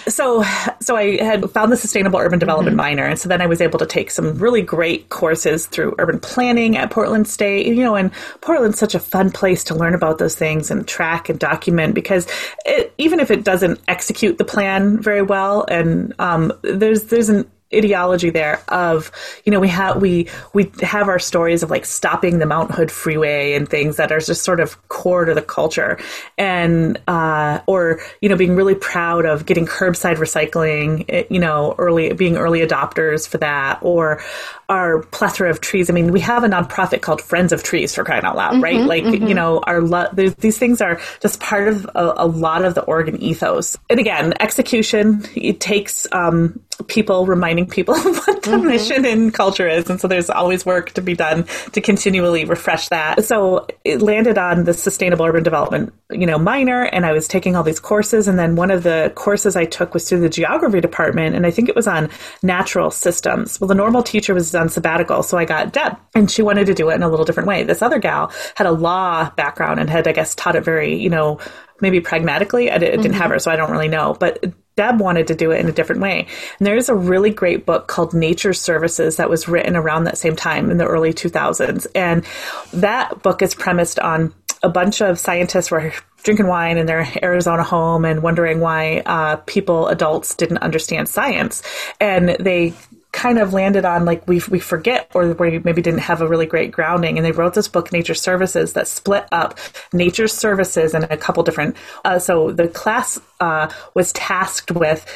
so 0.08 0.44
so 0.80 0.96
I 0.96 1.22
had 1.22 1.48
found 1.50 1.72
the 1.72 1.76
sustainable 1.76 2.18
urban 2.18 2.38
development 2.38 2.76
mm-hmm. 2.76 2.84
minor, 2.84 3.04
and 3.04 3.18
so 3.18 3.28
then 3.28 3.40
I 3.40 3.46
was 3.46 3.60
able 3.60 3.78
to 3.78 3.86
take 3.86 4.10
some 4.10 4.36
really 4.38 4.62
great 4.62 5.08
courses 5.08 5.66
through 5.66 5.94
urban 5.98 6.18
planning 6.18 6.76
at 6.76 6.90
Portland 6.90 7.28
State. 7.28 7.66
You 7.66 7.76
know, 7.76 7.94
and 7.94 8.12
Portland's 8.40 8.78
such 8.78 8.94
a 8.94 9.00
fun 9.00 9.30
place 9.30 9.64
to 9.64 9.74
learn 9.74 9.94
about 9.94 10.18
those 10.18 10.34
things 10.34 10.70
and 10.70 10.86
track 10.86 11.28
and 11.28 11.38
document 11.38 11.94
because 11.94 12.26
it, 12.64 12.92
even 12.98 13.20
if 13.20 13.30
it 13.30 13.44
doesn't 13.44 13.80
execute 13.88 14.38
the 14.38 14.44
plan 14.44 15.00
very 15.00 15.22
well, 15.22 15.64
and 15.68 16.14
um, 16.18 16.52
there's 16.62 17.04
there's 17.04 17.28
an 17.28 17.48
ideology 17.74 18.30
there 18.30 18.62
of 18.68 19.10
you 19.44 19.52
know 19.52 19.60
we 19.60 19.68
have 19.68 20.00
we 20.00 20.28
we 20.52 20.70
have 20.82 21.08
our 21.08 21.18
stories 21.18 21.62
of 21.62 21.70
like 21.70 21.84
stopping 21.84 22.38
the 22.38 22.46
Mount 22.46 22.70
Hood 22.70 22.90
freeway 22.90 23.54
and 23.54 23.68
things 23.68 23.96
that 23.96 24.12
are 24.12 24.20
just 24.20 24.42
sort 24.42 24.60
of 24.60 24.88
core 24.88 25.24
to 25.24 25.34
the 25.34 25.42
culture 25.42 25.98
and 26.38 27.00
uh, 27.08 27.60
or 27.66 28.00
you 28.20 28.28
know 28.28 28.36
being 28.36 28.56
really 28.56 28.74
proud 28.74 29.24
of 29.26 29.46
getting 29.46 29.66
curbside 29.66 30.16
recycling 30.16 31.04
eh, 31.08 31.24
you 31.30 31.38
know 31.38 31.74
early 31.78 32.12
being 32.12 32.36
early 32.36 32.60
adopters 32.60 33.28
for 33.28 33.38
that 33.38 33.78
or 33.82 34.22
our 34.68 35.02
plethora 35.02 35.50
of 35.50 35.60
trees. 35.60 35.90
I 35.90 35.92
mean, 35.92 36.12
we 36.12 36.20
have 36.20 36.44
a 36.44 36.48
nonprofit 36.48 37.02
called 37.02 37.20
Friends 37.20 37.52
of 37.52 37.62
Trees 37.62 37.94
for 37.94 38.04
crying 38.04 38.24
out 38.24 38.36
loud, 38.36 38.54
mm-hmm, 38.54 38.64
right? 38.64 38.80
Like, 38.80 39.04
mm-hmm. 39.04 39.26
you 39.26 39.34
know, 39.34 39.60
our 39.66 39.80
lo- 39.80 40.08
these 40.12 40.58
things 40.58 40.80
are 40.80 41.00
just 41.20 41.40
part 41.40 41.68
of 41.68 41.84
a, 41.94 42.14
a, 42.18 42.26
lot 42.26 42.64
of 42.64 42.74
the 42.74 42.82
Oregon 42.82 43.20
ethos. 43.22 43.76
And 43.90 44.00
again, 44.00 44.34
execution 44.40 45.24
it 45.34 45.60
takes 45.60 46.06
um, 46.12 46.60
people 46.88 47.26
reminding 47.26 47.66
people 47.66 47.94
what 47.98 48.42
the 48.42 48.52
mm-hmm. 48.52 48.66
mission 48.66 49.04
and 49.04 49.32
culture 49.32 49.68
is. 49.68 49.88
And 49.88 50.00
so 50.00 50.08
there's 50.08 50.30
always 50.30 50.66
work 50.66 50.92
to 50.92 51.02
be 51.02 51.14
done 51.14 51.44
to 51.72 51.80
continually 51.80 52.44
refresh 52.44 52.88
that. 52.88 53.24
So 53.24 53.66
it 53.84 54.02
landed 54.02 54.38
on 54.38 54.64
the 54.64 54.74
sustainable 54.74 55.24
urban 55.24 55.42
development, 55.42 55.92
you 56.10 56.26
know, 56.26 56.38
minor 56.38 56.84
and 56.84 57.06
I 57.06 57.12
was 57.12 57.28
taking 57.28 57.56
all 57.56 57.62
these 57.62 57.80
courses. 57.80 58.28
And 58.28 58.38
then 58.38 58.56
one 58.56 58.70
of 58.70 58.82
the 58.82 59.12
courses 59.14 59.56
I 59.56 59.64
took 59.64 59.94
was 59.94 60.08
through 60.08 60.20
the 60.20 60.28
geography 60.28 60.80
department. 60.80 61.34
And 61.34 61.46
I 61.46 61.50
think 61.50 61.68
it 61.68 61.76
was 61.76 61.86
on 61.86 62.10
natural 62.42 62.90
systems. 62.90 63.60
Well, 63.60 63.68
the 63.68 63.74
normal 63.74 64.02
teacher 64.02 64.34
was 64.34 64.54
on 64.54 64.68
sabbatical. 64.68 65.22
So 65.22 65.38
I 65.38 65.44
got 65.44 65.72
Deb 65.72 65.96
and 66.14 66.30
she 66.30 66.42
wanted 66.42 66.66
to 66.66 66.74
do 66.74 66.90
it 66.90 66.94
in 66.94 67.02
a 67.02 67.08
little 67.08 67.24
different 67.24 67.48
way. 67.48 67.62
This 67.64 67.82
other 67.82 67.98
gal 67.98 68.32
had 68.54 68.66
a 68.66 68.72
law 68.72 69.30
background 69.30 69.80
and 69.80 69.88
had, 69.88 70.06
I 70.06 70.12
guess, 70.12 70.34
taught 70.34 70.56
it 70.56 70.64
very, 70.64 70.94
you 70.96 71.10
know, 71.10 71.38
maybe 71.80 72.00
pragmatically. 72.00 72.70
I 72.70 72.78
didn't 72.78 73.00
mm-hmm. 73.00 73.12
have 73.12 73.30
her, 73.30 73.38
so 73.38 73.50
I 73.50 73.56
don't 73.56 73.70
really 73.70 73.88
know. 73.88 74.16
But 74.18 74.44
Deb 74.76 75.00
wanted 75.00 75.28
to 75.28 75.34
do 75.34 75.50
it 75.52 75.60
in 75.60 75.68
a 75.68 75.72
different 75.72 76.02
way. 76.02 76.26
And 76.58 76.66
there's 76.66 76.88
a 76.88 76.94
really 76.94 77.30
great 77.30 77.64
book 77.64 77.86
called 77.86 78.12
Nature 78.12 78.52
Services 78.52 79.16
that 79.16 79.30
was 79.30 79.46
written 79.46 79.76
around 79.76 80.04
that 80.04 80.18
same 80.18 80.34
time 80.34 80.70
in 80.70 80.78
the 80.78 80.86
early 80.86 81.12
2000s. 81.12 81.86
And 81.94 82.24
that 82.72 83.22
book 83.22 83.40
is 83.40 83.54
premised 83.54 83.98
on 83.98 84.34
a 84.62 84.68
bunch 84.68 85.00
of 85.00 85.18
scientists 85.18 85.70
were 85.70 85.92
drinking 86.24 86.46
wine 86.46 86.78
in 86.78 86.86
their 86.86 87.06
Arizona 87.22 87.62
home 87.62 88.04
and 88.04 88.22
wondering 88.22 88.58
why 88.58 89.02
uh, 89.06 89.36
people, 89.36 89.88
adults, 89.88 90.34
didn't 90.34 90.58
understand 90.58 91.08
science. 91.08 91.62
And 92.00 92.30
they 92.40 92.72
kind 93.14 93.38
of 93.38 93.52
landed 93.52 93.84
on 93.84 94.04
like 94.04 94.26
we 94.26 94.42
we 94.50 94.58
forget 94.58 95.10
or 95.14 95.32
we 95.32 95.60
maybe 95.60 95.80
didn't 95.80 96.00
have 96.00 96.20
a 96.20 96.28
really 96.28 96.46
great 96.46 96.72
grounding. 96.72 97.16
And 97.16 97.24
they 97.24 97.32
wrote 97.32 97.54
this 97.54 97.68
book 97.68 97.92
nature 97.92 98.14
services 98.14 98.72
that 98.72 98.88
split 98.88 99.26
up 99.30 99.58
nature 99.92 100.28
services 100.28 100.94
in 100.94 101.04
a 101.04 101.16
couple 101.16 101.42
different 101.44 101.76
uh, 102.04 102.18
so 102.18 102.50
the 102.50 102.68
class 102.68 103.20
uh, 103.40 103.70
was 103.94 104.12
tasked 104.12 104.72
with 104.72 105.06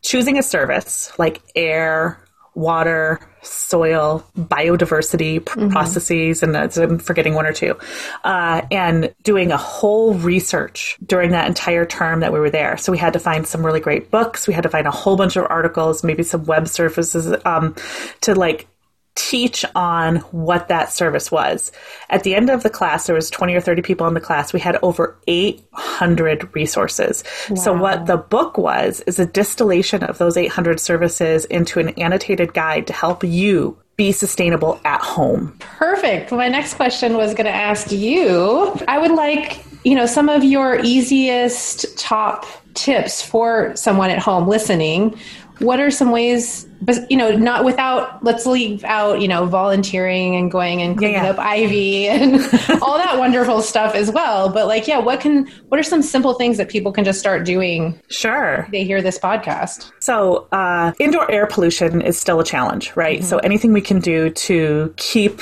choosing 0.00 0.38
a 0.38 0.42
service 0.42 1.12
like 1.18 1.42
air 1.54 2.18
water, 2.54 3.20
soil, 3.42 4.24
biodiversity 4.36 5.40
mm-hmm. 5.40 5.68
processes, 5.70 6.42
and 6.42 6.56
I'm 6.56 6.98
forgetting 6.98 7.34
one 7.34 7.46
or 7.46 7.52
two, 7.52 7.78
uh, 8.24 8.62
and 8.70 9.14
doing 9.22 9.52
a 9.52 9.56
whole 9.56 10.14
research 10.14 10.98
during 11.04 11.30
that 11.30 11.48
entire 11.48 11.86
term 11.86 12.20
that 12.20 12.32
we 12.32 12.38
were 12.38 12.50
there. 12.50 12.76
So 12.76 12.92
we 12.92 12.98
had 12.98 13.14
to 13.14 13.18
find 13.18 13.46
some 13.46 13.64
really 13.64 13.80
great 13.80 14.10
books. 14.10 14.46
We 14.46 14.54
had 14.54 14.62
to 14.62 14.68
find 14.68 14.86
a 14.86 14.90
whole 14.90 15.16
bunch 15.16 15.36
of 15.36 15.46
articles, 15.48 16.04
maybe 16.04 16.22
some 16.22 16.44
web 16.44 16.68
services 16.68 17.34
um, 17.44 17.74
to 18.22 18.34
like 18.34 18.68
teach 19.14 19.64
on 19.74 20.16
what 20.30 20.68
that 20.68 20.90
service 20.90 21.30
was. 21.30 21.70
At 22.08 22.24
the 22.24 22.34
end 22.34 22.50
of 22.50 22.62
the 22.62 22.70
class, 22.70 23.06
there 23.06 23.14
was 23.14 23.30
20 23.30 23.54
or 23.54 23.60
30 23.60 23.82
people 23.82 24.06
in 24.06 24.14
the 24.14 24.20
class. 24.20 24.52
We 24.52 24.60
had 24.60 24.78
over 24.82 25.18
800 25.26 26.54
resources. 26.54 27.22
Wow. 27.50 27.56
So 27.56 27.72
what 27.74 28.06
the 28.06 28.16
book 28.16 28.56
was 28.56 29.00
is 29.02 29.18
a 29.18 29.26
distillation 29.26 30.02
of 30.02 30.18
those 30.18 30.36
800 30.36 30.80
services 30.80 31.44
into 31.46 31.78
an 31.78 31.90
annotated 31.90 32.54
guide 32.54 32.86
to 32.86 32.92
help 32.92 33.22
you 33.22 33.76
be 33.96 34.12
sustainable 34.12 34.80
at 34.84 35.00
home. 35.00 35.56
Perfect. 35.58 36.32
My 36.32 36.48
next 36.48 36.74
question 36.74 37.16
was 37.16 37.34
going 37.34 37.46
to 37.46 37.54
ask 37.54 37.92
you. 37.92 38.74
I 38.88 38.98
would 38.98 39.12
like, 39.12 39.62
you 39.84 39.94
know, 39.94 40.06
some 40.06 40.28
of 40.28 40.42
your 40.42 40.80
easiest 40.82 41.98
top 41.98 42.46
tips 42.74 43.20
for 43.20 43.76
someone 43.76 44.10
at 44.10 44.18
home 44.18 44.48
listening 44.48 45.18
what 45.62 45.80
are 45.80 45.90
some 45.90 46.10
ways 46.10 46.66
but 46.80 47.10
you 47.10 47.16
know 47.16 47.30
not 47.30 47.64
without 47.64 48.22
let's 48.24 48.44
leave 48.44 48.84
out 48.84 49.20
you 49.20 49.28
know 49.28 49.46
volunteering 49.46 50.34
and 50.36 50.50
going 50.50 50.82
and 50.82 50.98
cleaning 50.98 51.16
yeah, 51.16 51.24
yeah. 51.24 51.30
up 51.30 51.38
ivy 51.38 52.08
and 52.08 52.34
all 52.82 52.98
that 52.98 53.16
wonderful 53.18 53.62
stuff 53.62 53.94
as 53.94 54.10
well. 54.10 54.48
But 54.48 54.66
like 54.66 54.86
yeah 54.86 54.98
what 54.98 55.20
can 55.20 55.46
what 55.68 55.78
are 55.78 55.84
some 55.84 56.02
simple 56.02 56.34
things 56.34 56.56
that 56.58 56.68
people 56.68 56.92
can 56.92 57.04
just 57.04 57.18
start 57.18 57.44
doing 57.44 58.00
sure. 58.08 58.68
they 58.72 58.84
hear 58.84 59.00
this 59.00 59.18
podcast? 59.18 59.90
So 60.00 60.48
uh, 60.52 60.92
indoor 60.98 61.30
air 61.30 61.46
pollution 61.46 62.02
is 62.02 62.18
still 62.18 62.40
a 62.40 62.44
challenge 62.44 62.94
right? 62.96 63.20
Mm-hmm. 63.20 63.28
so 63.28 63.38
anything 63.38 63.72
we 63.72 63.80
can 63.80 64.00
do 64.00 64.30
to 64.30 64.92
keep 64.96 65.40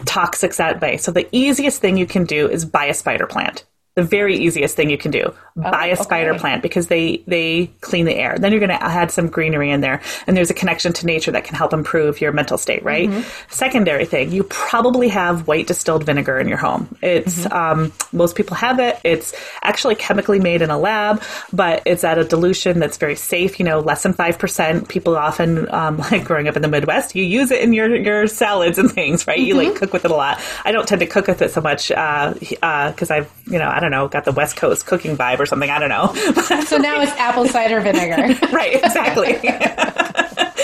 toxics 0.00 0.58
at 0.60 0.80
bay. 0.80 0.96
So 0.96 1.12
the 1.12 1.28
easiest 1.30 1.80
thing 1.80 1.96
you 1.96 2.06
can 2.06 2.24
do 2.24 2.48
is 2.48 2.64
buy 2.64 2.86
a 2.86 2.94
spider 2.94 3.26
plant 3.26 3.64
the 3.96 4.02
very 4.02 4.36
easiest 4.36 4.76
thing 4.76 4.88
you 4.88 4.98
can 4.98 5.10
do 5.10 5.22
oh, 5.24 5.34
buy 5.56 5.86
a 5.86 5.96
spider 5.96 6.30
okay. 6.30 6.38
plant 6.38 6.62
because 6.62 6.86
they 6.86 7.22
they 7.26 7.66
clean 7.80 8.06
the 8.06 8.14
air 8.14 8.36
then 8.38 8.52
you're 8.52 8.60
going 8.60 8.70
to 8.70 8.82
add 8.82 9.10
some 9.10 9.26
greenery 9.26 9.70
in 9.70 9.80
there 9.80 10.00
and 10.26 10.36
there's 10.36 10.50
a 10.50 10.54
connection 10.54 10.92
to 10.92 11.06
nature 11.06 11.32
that 11.32 11.42
can 11.42 11.56
help 11.56 11.72
improve 11.72 12.20
your 12.20 12.30
mental 12.30 12.56
state 12.56 12.82
right 12.84 13.08
mm-hmm. 13.08 13.28
secondary 13.48 14.04
thing 14.04 14.30
you 14.30 14.44
probably 14.44 15.08
have 15.08 15.48
white 15.48 15.66
distilled 15.66 16.04
vinegar 16.04 16.38
in 16.38 16.46
your 16.46 16.56
home 16.56 16.96
it's 17.02 17.44
mm-hmm. 17.44 17.52
um, 17.52 17.92
most 18.12 18.36
people 18.36 18.54
have 18.54 18.78
it 18.78 18.98
it's 19.02 19.34
actually 19.64 19.96
chemically 19.96 20.38
made 20.38 20.62
in 20.62 20.70
a 20.70 20.78
lab 20.78 21.20
but 21.52 21.82
it's 21.84 22.04
at 22.04 22.16
a 22.16 22.24
dilution 22.24 22.78
that's 22.78 22.96
very 22.96 23.16
safe 23.16 23.58
you 23.58 23.64
know 23.64 23.80
less 23.80 24.04
than 24.04 24.14
5% 24.14 24.88
people 24.88 25.16
often 25.16 25.68
um, 25.74 25.98
like 26.10 26.24
growing 26.24 26.46
up 26.46 26.54
in 26.54 26.62
the 26.62 26.68
midwest 26.68 27.16
you 27.16 27.24
use 27.24 27.50
it 27.50 27.60
in 27.60 27.72
your 27.72 27.94
your 27.96 28.28
salads 28.28 28.78
and 28.78 28.92
things 28.92 29.26
right 29.26 29.38
mm-hmm. 29.38 29.48
you 29.48 29.54
like 29.54 29.68
mm-hmm. 29.68 29.78
cook 29.78 29.92
with 29.92 30.04
it 30.04 30.12
a 30.12 30.14
lot 30.14 30.40
i 30.64 30.70
don't 30.70 30.86
tend 30.86 31.00
to 31.00 31.06
cook 31.06 31.26
with 31.26 31.42
it 31.42 31.50
so 31.50 31.60
much 31.60 31.88
because 31.88 32.56
uh, 32.62 33.14
uh, 33.14 33.16
i've 33.16 33.32
you 33.46 33.58
know 33.58 33.79
i 33.80 33.82
don't 33.82 33.90
know 33.90 34.08
got 34.08 34.26
the 34.26 34.32
west 34.32 34.56
coast 34.56 34.84
cooking 34.84 35.16
vibe 35.16 35.38
or 35.38 35.46
something. 35.46 35.70
I 35.70 35.78
don't 35.78 35.88
know. 35.88 36.12
so 36.66 36.76
now 36.76 37.00
it's 37.00 37.12
apple 37.12 37.46
cider 37.46 37.80
vinegar. 37.80 38.38
right, 38.52 38.74
exactly. 38.74 39.38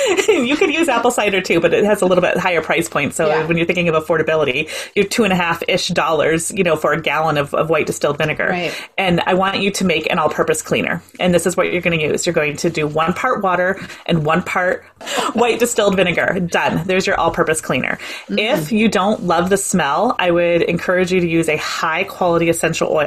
you 0.28 0.56
could 0.56 0.72
use 0.72 0.88
apple 0.88 1.10
cider 1.10 1.40
too, 1.40 1.60
but 1.60 1.72
it 1.72 1.84
has 1.84 2.02
a 2.02 2.06
little 2.06 2.22
bit 2.22 2.36
higher 2.36 2.62
price 2.62 2.88
point. 2.88 3.14
So 3.14 3.28
yeah. 3.28 3.46
when 3.46 3.56
you're 3.56 3.66
thinking 3.66 3.88
of 3.88 3.94
affordability, 3.94 4.68
you're 4.94 5.06
two 5.06 5.24
and 5.24 5.32
a 5.32 5.36
half 5.36 5.62
ish 5.68 5.88
dollars, 5.88 6.50
you 6.52 6.64
know, 6.64 6.76
for 6.76 6.92
a 6.92 7.00
gallon 7.00 7.38
of, 7.38 7.54
of 7.54 7.70
white 7.70 7.86
distilled 7.86 8.18
vinegar. 8.18 8.48
Right. 8.48 8.90
And 8.98 9.20
I 9.20 9.34
want 9.34 9.60
you 9.60 9.70
to 9.72 9.84
make 9.84 10.10
an 10.10 10.18
all 10.18 10.28
purpose 10.28 10.62
cleaner. 10.62 11.02
And 11.18 11.34
this 11.34 11.46
is 11.46 11.56
what 11.56 11.72
you're 11.72 11.82
going 11.82 11.98
to 11.98 12.04
use. 12.04 12.26
You're 12.26 12.34
going 12.34 12.56
to 12.58 12.70
do 12.70 12.86
one 12.86 13.14
part 13.14 13.42
water 13.42 13.80
and 14.06 14.24
one 14.24 14.42
part 14.42 14.84
white 15.32 15.58
distilled 15.58 15.96
vinegar. 15.96 16.40
Done. 16.40 16.86
There's 16.86 17.06
your 17.06 17.18
all 17.18 17.30
purpose 17.30 17.60
cleaner. 17.60 17.98
Mm-hmm. 18.26 18.38
If 18.38 18.72
you 18.72 18.88
don't 18.88 19.24
love 19.24 19.50
the 19.50 19.56
smell, 19.56 20.14
I 20.18 20.30
would 20.30 20.62
encourage 20.62 21.12
you 21.12 21.20
to 21.20 21.28
use 21.28 21.48
a 21.48 21.56
high 21.56 22.04
quality 22.04 22.48
essential 22.48 22.92
oil. 22.92 23.05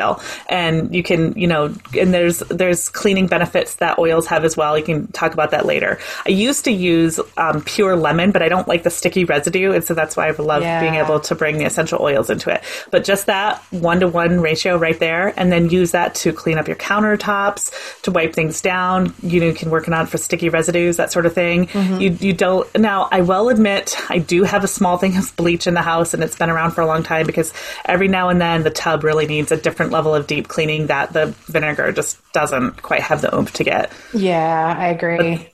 And 0.49 0.93
you 0.93 1.03
can, 1.03 1.33
you 1.37 1.47
know, 1.47 1.73
and 1.97 2.13
there's, 2.13 2.39
there's 2.49 2.89
cleaning 2.89 3.27
benefits 3.27 3.75
that 3.75 3.99
oils 3.99 4.27
have 4.27 4.45
as 4.45 4.57
well. 4.57 4.77
You 4.77 4.83
can 4.83 5.07
talk 5.07 5.33
about 5.33 5.51
that 5.51 5.65
later. 5.65 5.99
I 6.25 6.29
used 6.29 6.65
to 6.65 6.71
use 6.71 6.89
use 6.89 7.19
um, 7.37 7.61
pure 7.63 7.95
lemon, 7.95 8.31
but 8.31 8.41
I 8.41 8.49
don't 8.49 8.67
like 8.67 8.83
the 8.83 8.89
sticky 8.89 9.25
residue, 9.25 9.71
and 9.71 9.83
so 9.83 9.93
that's 9.93 10.15
why 10.17 10.27
I 10.27 10.31
love 10.31 10.61
yeah. 10.61 10.81
being 10.81 10.95
able 10.95 11.19
to 11.21 11.35
bring 11.35 11.57
the 11.57 11.65
essential 11.65 12.01
oils 12.01 12.29
into 12.29 12.49
it. 12.53 12.63
But 12.91 13.03
just 13.03 13.25
that 13.27 13.61
one 13.71 13.99
to 14.01 14.07
one 14.07 14.41
ratio 14.41 14.77
right 14.77 14.99
there, 14.99 15.33
and 15.37 15.51
then 15.51 15.69
use 15.69 15.91
that 15.91 16.15
to 16.15 16.33
clean 16.33 16.57
up 16.57 16.67
your 16.67 16.77
countertops, 16.77 18.01
to 18.03 18.11
wipe 18.11 18.33
things 18.33 18.61
down. 18.61 19.13
You 19.21 19.39
know, 19.39 19.47
you 19.47 19.53
can 19.53 19.69
work 19.69 19.87
it 19.87 19.93
on 19.93 20.07
for 20.07 20.17
sticky 20.17 20.49
residues, 20.49 20.97
that 20.97 21.11
sort 21.11 21.25
of 21.25 21.33
thing. 21.33 21.67
Mm-hmm. 21.67 22.01
You 22.01 22.09
you 22.19 22.33
don't 22.33 22.67
now. 22.77 23.07
I 23.11 23.21
will 23.21 23.49
admit, 23.49 23.95
I 24.09 24.19
do 24.19 24.43
have 24.43 24.63
a 24.63 24.67
small 24.67 24.97
thing 24.97 25.17
of 25.17 25.35
bleach 25.35 25.67
in 25.67 25.73
the 25.73 25.81
house, 25.81 26.13
and 26.13 26.23
it's 26.23 26.37
been 26.37 26.49
around 26.49 26.71
for 26.71 26.81
a 26.81 26.85
long 26.85 27.03
time 27.03 27.25
because 27.25 27.53
every 27.85 28.07
now 28.07 28.29
and 28.29 28.41
then 28.41 28.63
the 28.63 28.69
tub 28.69 29.03
really 29.03 29.27
needs 29.27 29.51
a 29.51 29.57
different 29.57 29.88
level 29.91 30.13
of 30.13 30.27
deep 30.27 30.47
cleaning 30.47 30.87
that 30.87 31.13
the 31.13 31.27
vinegar 31.47 31.91
just 31.91 32.19
doesn't 32.33 32.81
quite 32.81 33.01
have 33.01 33.21
the 33.21 33.35
oomph 33.35 33.53
to 33.53 33.63
get. 33.63 33.91
Yeah, 34.13 34.75
I 34.77 34.87
agree. 34.87 35.49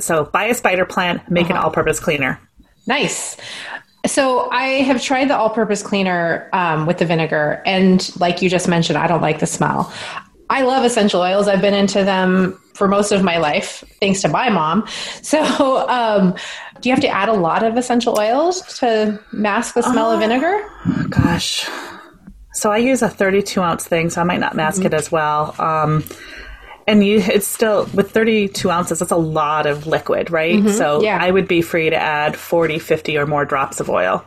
So 0.00 0.24
buy 0.24 0.44
a 0.44 0.54
spider 0.54 0.84
plant, 0.84 1.30
make 1.30 1.46
uh-huh. 1.46 1.54
an 1.54 1.60
all-purpose 1.64 2.00
cleaner. 2.00 2.38
Nice. 2.86 3.36
So 4.06 4.50
I 4.50 4.82
have 4.82 5.02
tried 5.02 5.28
the 5.28 5.36
all-purpose 5.36 5.82
cleaner 5.82 6.48
um, 6.52 6.86
with 6.86 6.98
the 6.98 7.04
vinegar, 7.04 7.62
and 7.66 8.10
like 8.18 8.42
you 8.42 8.48
just 8.48 8.68
mentioned, 8.68 8.98
I 8.98 9.06
don't 9.06 9.20
like 9.20 9.40
the 9.40 9.46
smell. 9.46 9.92
I 10.48 10.62
love 10.62 10.84
essential 10.84 11.20
oils. 11.20 11.48
I've 11.48 11.60
been 11.60 11.74
into 11.74 12.02
them 12.02 12.60
for 12.74 12.88
most 12.88 13.12
of 13.12 13.22
my 13.22 13.36
life, 13.36 13.84
thanks 14.00 14.22
to 14.22 14.28
my 14.28 14.48
mom. 14.48 14.86
So, 15.22 15.40
um, 15.88 16.34
do 16.80 16.88
you 16.88 16.94
have 16.94 17.02
to 17.02 17.08
add 17.08 17.28
a 17.28 17.34
lot 17.34 17.62
of 17.62 17.76
essential 17.76 18.18
oils 18.18 18.62
to 18.78 19.20
mask 19.32 19.74
the 19.74 19.82
smell 19.82 20.10
uh, 20.10 20.14
of 20.14 20.20
vinegar? 20.20 20.68
Gosh. 21.08 21.68
So 22.60 22.70
I 22.70 22.76
use 22.76 23.00
a 23.00 23.08
32 23.08 23.60
ounce 23.62 23.86
thing, 23.86 24.10
so 24.10 24.20
I 24.20 24.24
might 24.24 24.40
not 24.40 24.54
mask 24.54 24.78
mm-hmm. 24.78 24.86
it 24.88 24.94
as 24.94 25.10
well. 25.10 25.54
Um, 25.58 26.04
and 26.86 27.04
you 27.04 27.18
it's 27.18 27.46
still 27.46 27.88
with 27.94 28.10
32 28.10 28.68
ounces 28.70 28.98
that's 28.98 29.12
a 29.12 29.16
lot 29.16 29.66
of 29.66 29.86
liquid 29.86 30.30
right 30.30 30.56
mm-hmm, 30.56 30.70
so 30.70 31.00
yeah. 31.02 31.18
i 31.20 31.30
would 31.30 31.46
be 31.46 31.62
free 31.62 31.88
to 31.88 31.94
add 31.94 32.36
40 32.36 32.78
50 32.80 33.18
or 33.18 33.26
more 33.26 33.44
drops 33.44 33.80
of 33.80 33.88
oil 33.88 34.24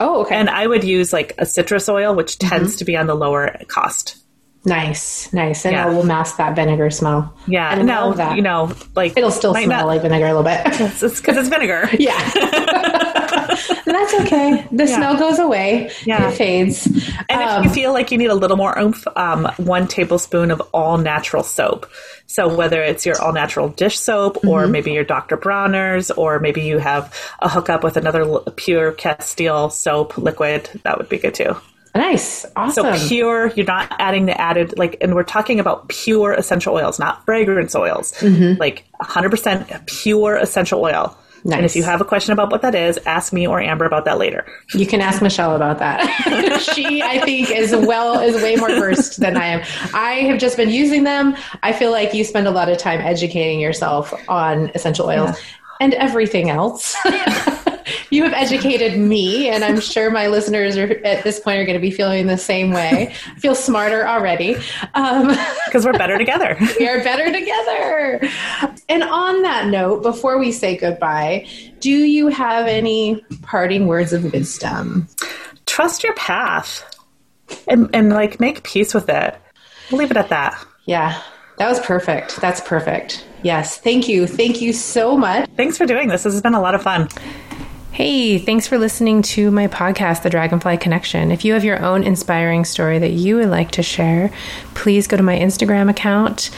oh 0.00 0.22
okay 0.22 0.34
and 0.34 0.50
i 0.50 0.66
would 0.66 0.84
use 0.84 1.12
like 1.12 1.34
a 1.38 1.46
citrus 1.46 1.88
oil 1.88 2.14
which 2.14 2.36
mm-hmm. 2.36 2.48
tends 2.48 2.76
to 2.76 2.84
be 2.84 2.96
on 2.96 3.06
the 3.06 3.14
lower 3.14 3.56
cost 3.68 4.18
Nice, 4.66 5.30
nice, 5.34 5.66
and 5.66 5.74
yeah. 5.74 5.90
it 5.90 5.94
will 5.94 6.06
mask 6.06 6.38
that 6.38 6.56
vinegar 6.56 6.88
smell. 6.88 7.34
Yeah, 7.46 7.70
and 7.70 7.86
now 7.86 8.14
that. 8.14 8.34
you 8.34 8.40
know, 8.40 8.72
like 8.94 9.12
it'll 9.14 9.30
still 9.30 9.52
smell 9.52 9.68
not, 9.68 9.86
like 9.86 10.00
vinegar 10.00 10.24
a 10.24 10.28
little 10.28 10.42
bit. 10.42 10.62
It's 10.64 11.00
because 11.02 11.02
it's, 11.02 11.28
it's, 11.28 11.48
vinegar. 11.50 11.90
yeah, 11.98 12.18
that's 13.84 14.14
okay. 14.14 14.66
The 14.72 14.86
yeah. 14.86 14.96
smell 14.96 15.18
goes 15.18 15.38
away. 15.38 15.90
Yeah, 16.04 16.28
it 16.28 16.36
fades. 16.36 16.86
And 17.28 17.42
um, 17.42 17.60
if 17.60 17.64
you 17.64 17.74
feel 17.74 17.92
like 17.92 18.10
you 18.10 18.18
need 18.18 18.30
a 18.30 18.34
little 18.34 18.56
more 18.56 18.78
oomph, 18.78 19.06
um, 19.16 19.46
one 19.56 19.88
tablespoon 19.88 20.50
of 20.50 20.60
all 20.72 20.98
natural 20.98 21.42
soap. 21.42 21.90
So 22.26 22.54
whether 22.54 22.82
it's 22.82 23.04
your 23.04 23.20
all 23.20 23.32
natural 23.32 23.68
dish 23.68 23.98
soap, 23.98 24.44
or 24.44 24.62
mm-hmm. 24.62 24.72
maybe 24.72 24.92
your 24.92 25.04
Dr. 25.04 25.36
Bronner's, 25.36 26.10
or 26.10 26.40
maybe 26.40 26.62
you 26.62 26.78
have 26.78 27.14
a 27.40 27.48
hookup 27.48 27.84
with 27.84 27.96
another 27.96 28.40
pure 28.56 28.92
Castile 28.92 29.70
soap 29.70 30.18
liquid, 30.18 30.68
that 30.84 30.98
would 30.98 31.08
be 31.08 31.18
good 31.18 31.34
too. 31.34 31.56
Nice. 31.94 32.44
Awesome. 32.56 32.96
So 32.96 33.08
pure, 33.08 33.52
you're 33.54 33.66
not 33.66 33.94
adding 34.00 34.26
the 34.26 34.38
added, 34.40 34.76
like, 34.76 34.96
and 35.00 35.14
we're 35.14 35.22
talking 35.22 35.60
about 35.60 35.88
pure 35.88 36.32
essential 36.32 36.74
oils, 36.74 36.98
not 36.98 37.24
fragrance 37.24 37.76
oils. 37.76 38.12
Mm-hmm. 38.14 38.60
Like 38.60 38.84
100% 39.00 39.86
pure 39.86 40.36
essential 40.36 40.82
oil. 40.82 41.16
Nice. 41.46 41.56
And 41.56 41.66
if 41.66 41.76
you 41.76 41.82
have 41.82 42.00
a 42.00 42.06
question 42.06 42.32
about 42.32 42.50
what 42.50 42.62
that 42.62 42.74
is, 42.74 42.98
ask 43.04 43.30
me 43.32 43.46
or 43.46 43.60
Amber 43.60 43.84
about 43.84 44.06
that 44.06 44.16
later. 44.16 44.46
You 44.72 44.86
can 44.86 45.02
ask 45.02 45.20
Michelle 45.20 45.54
about 45.54 45.78
that. 45.78 46.00
she, 46.74 47.02
I 47.02 47.20
think, 47.20 47.50
is 47.50 47.72
well 47.72 48.18
is 48.20 48.42
way 48.42 48.56
more 48.56 48.70
versed 48.70 49.20
than 49.20 49.36
I 49.36 49.46
am. 49.46 49.62
I 49.92 50.22
have 50.22 50.38
just 50.38 50.56
been 50.56 50.70
using 50.70 51.04
them. 51.04 51.36
I 51.62 51.74
feel 51.74 51.90
like 51.90 52.14
you 52.14 52.24
spend 52.24 52.46
a 52.46 52.50
lot 52.50 52.70
of 52.70 52.78
time 52.78 53.00
educating 53.00 53.60
yourself 53.60 54.14
on 54.26 54.70
essential 54.74 55.06
oils 55.06 55.38
yeah. 55.38 55.44
and 55.80 55.94
everything 55.94 56.48
else. 56.48 56.96
you 58.10 58.24
have 58.24 58.32
educated 58.32 58.98
me, 58.98 59.48
and 59.48 59.64
I'm 59.64 59.80
sure 59.80 60.10
my 60.10 60.28
listeners 60.28 60.76
are 60.76 60.90
at 61.04 61.24
this 61.24 61.40
point 61.40 61.58
are 61.58 61.64
going 61.64 61.76
to 61.76 61.80
be 61.80 61.90
feeling 61.90 62.26
the 62.26 62.38
same 62.38 62.70
way. 62.70 63.14
I 63.36 63.38
feel 63.40 63.54
smarter 63.54 64.06
already 64.06 64.54
because 64.54 64.74
um, 64.94 65.36
we're 65.84 65.92
better 65.92 66.18
together. 66.18 66.56
we 66.78 66.88
are 66.88 67.02
better 67.02 67.32
together. 67.32 68.28
And 68.88 69.02
on 69.02 69.42
that 69.42 69.68
note, 69.68 70.02
before 70.02 70.38
we 70.38 70.52
say 70.52 70.76
goodbye, 70.76 71.46
do 71.80 71.90
you 71.90 72.28
have 72.28 72.66
any 72.66 73.24
parting 73.42 73.86
words 73.86 74.12
of 74.12 74.32
wisdom? 74.32 75.08
Trust 75.66 76.02
your 76.02 76.14
path, 76.14 76.82
and 77.68 77.90
and 77.94 78.10
like 78.10 78.40
make 78.40 78.62
peace 78.62 78.94
with 78.94 79.08
it. 79.08 79.36
We'll 79.90 80.00
leave 80.00 80.10
it 80.10 80.16
at 80.16 80.28
that. 80.30 80.64
Yeah, 80.86 81.20
that 81.58 81.68
was 81.68 81.80
perfect. 81.80 82.40
That's 82.40 82.60
perfect. 82.60 83.26
Yes. 83.42 83.76
Thank 83.78 84.08
you. 84.08 84.26
Thank 84.26 84.62
you 84.62 84.72
so 84.72 85.16
much. 85.16 85.48
Thanks 85.56 85.76
for 85.76 85.86
doing 85.86 86.08
this. 86.08 86.22
This 86.22 86.32
has 86.32 86.42
been 86.42 86.54
a 86.54 86.60
lot 86.60 86.74
of 86.74 86.82
fun. 86.82 87.08
Hey, 87.94 88.38
thanks 88.38 88.66
for 88.66 88.76
listening 88.76 89.22
to 89.22 89.52
my 89.52 89.68
podcast, 89.68 90.24
The 90.24 90.30
Dragonfly 90.30 90.78
Connection. 90.78 91.30
If 91.30 91.44
you 91.44 91.52
have 91.52 91.62
your 91.62 91.80
own 91.80 92.02
inspiring 92.02 92.64
story 92.64 92.98
that 92.98 93.12
you 93.12 93.36
would 93.36 93.50
like 93.50 93.70
to 93.70 93.84
share, 93.84 94.32
please 94.74 95.06
go 95.06 95.16
to 95.16 95.22
my 95.22 95.38
Instagram 95.38 95.88
account 95.88 96.50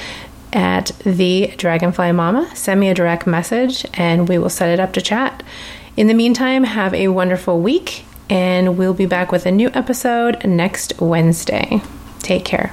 at 0.55 0.93
The 1.05 1.53
Dragonfly 1.59 2.12
Mama. 2.12 2.51
Send 2.57 2.80
me 2.80 2.89
a 2.89 2.95
direct 2.95 3.26
message 3.26 3.84
and 3.93 4.30
we 4.30 4.39
will 4.39 4.49
set 4.49 4.70
it 4.70 4.80
up 4.80 4.95
to 4.95 5.03
chat. 5.03 5.43
In 5.95 6.07
the 6.07 6.14
meantime, 6.14 6.64
have 6.64 6.95
a 6.95 7.09
wonderful 7.09 7.61
week 7.61 8.07
and 8.30 8.78
we'll 8.78 8.95
be 8.95 9.05
back 9.05 9.30
with 9.30 9.45
a 9.45 9.53
new 9.53 9.70
episode 9.74 10.43
next 10.43 10.99
Wednesday. 11.03 11.82
Take 12.20 12.47
care. 12.47 12.72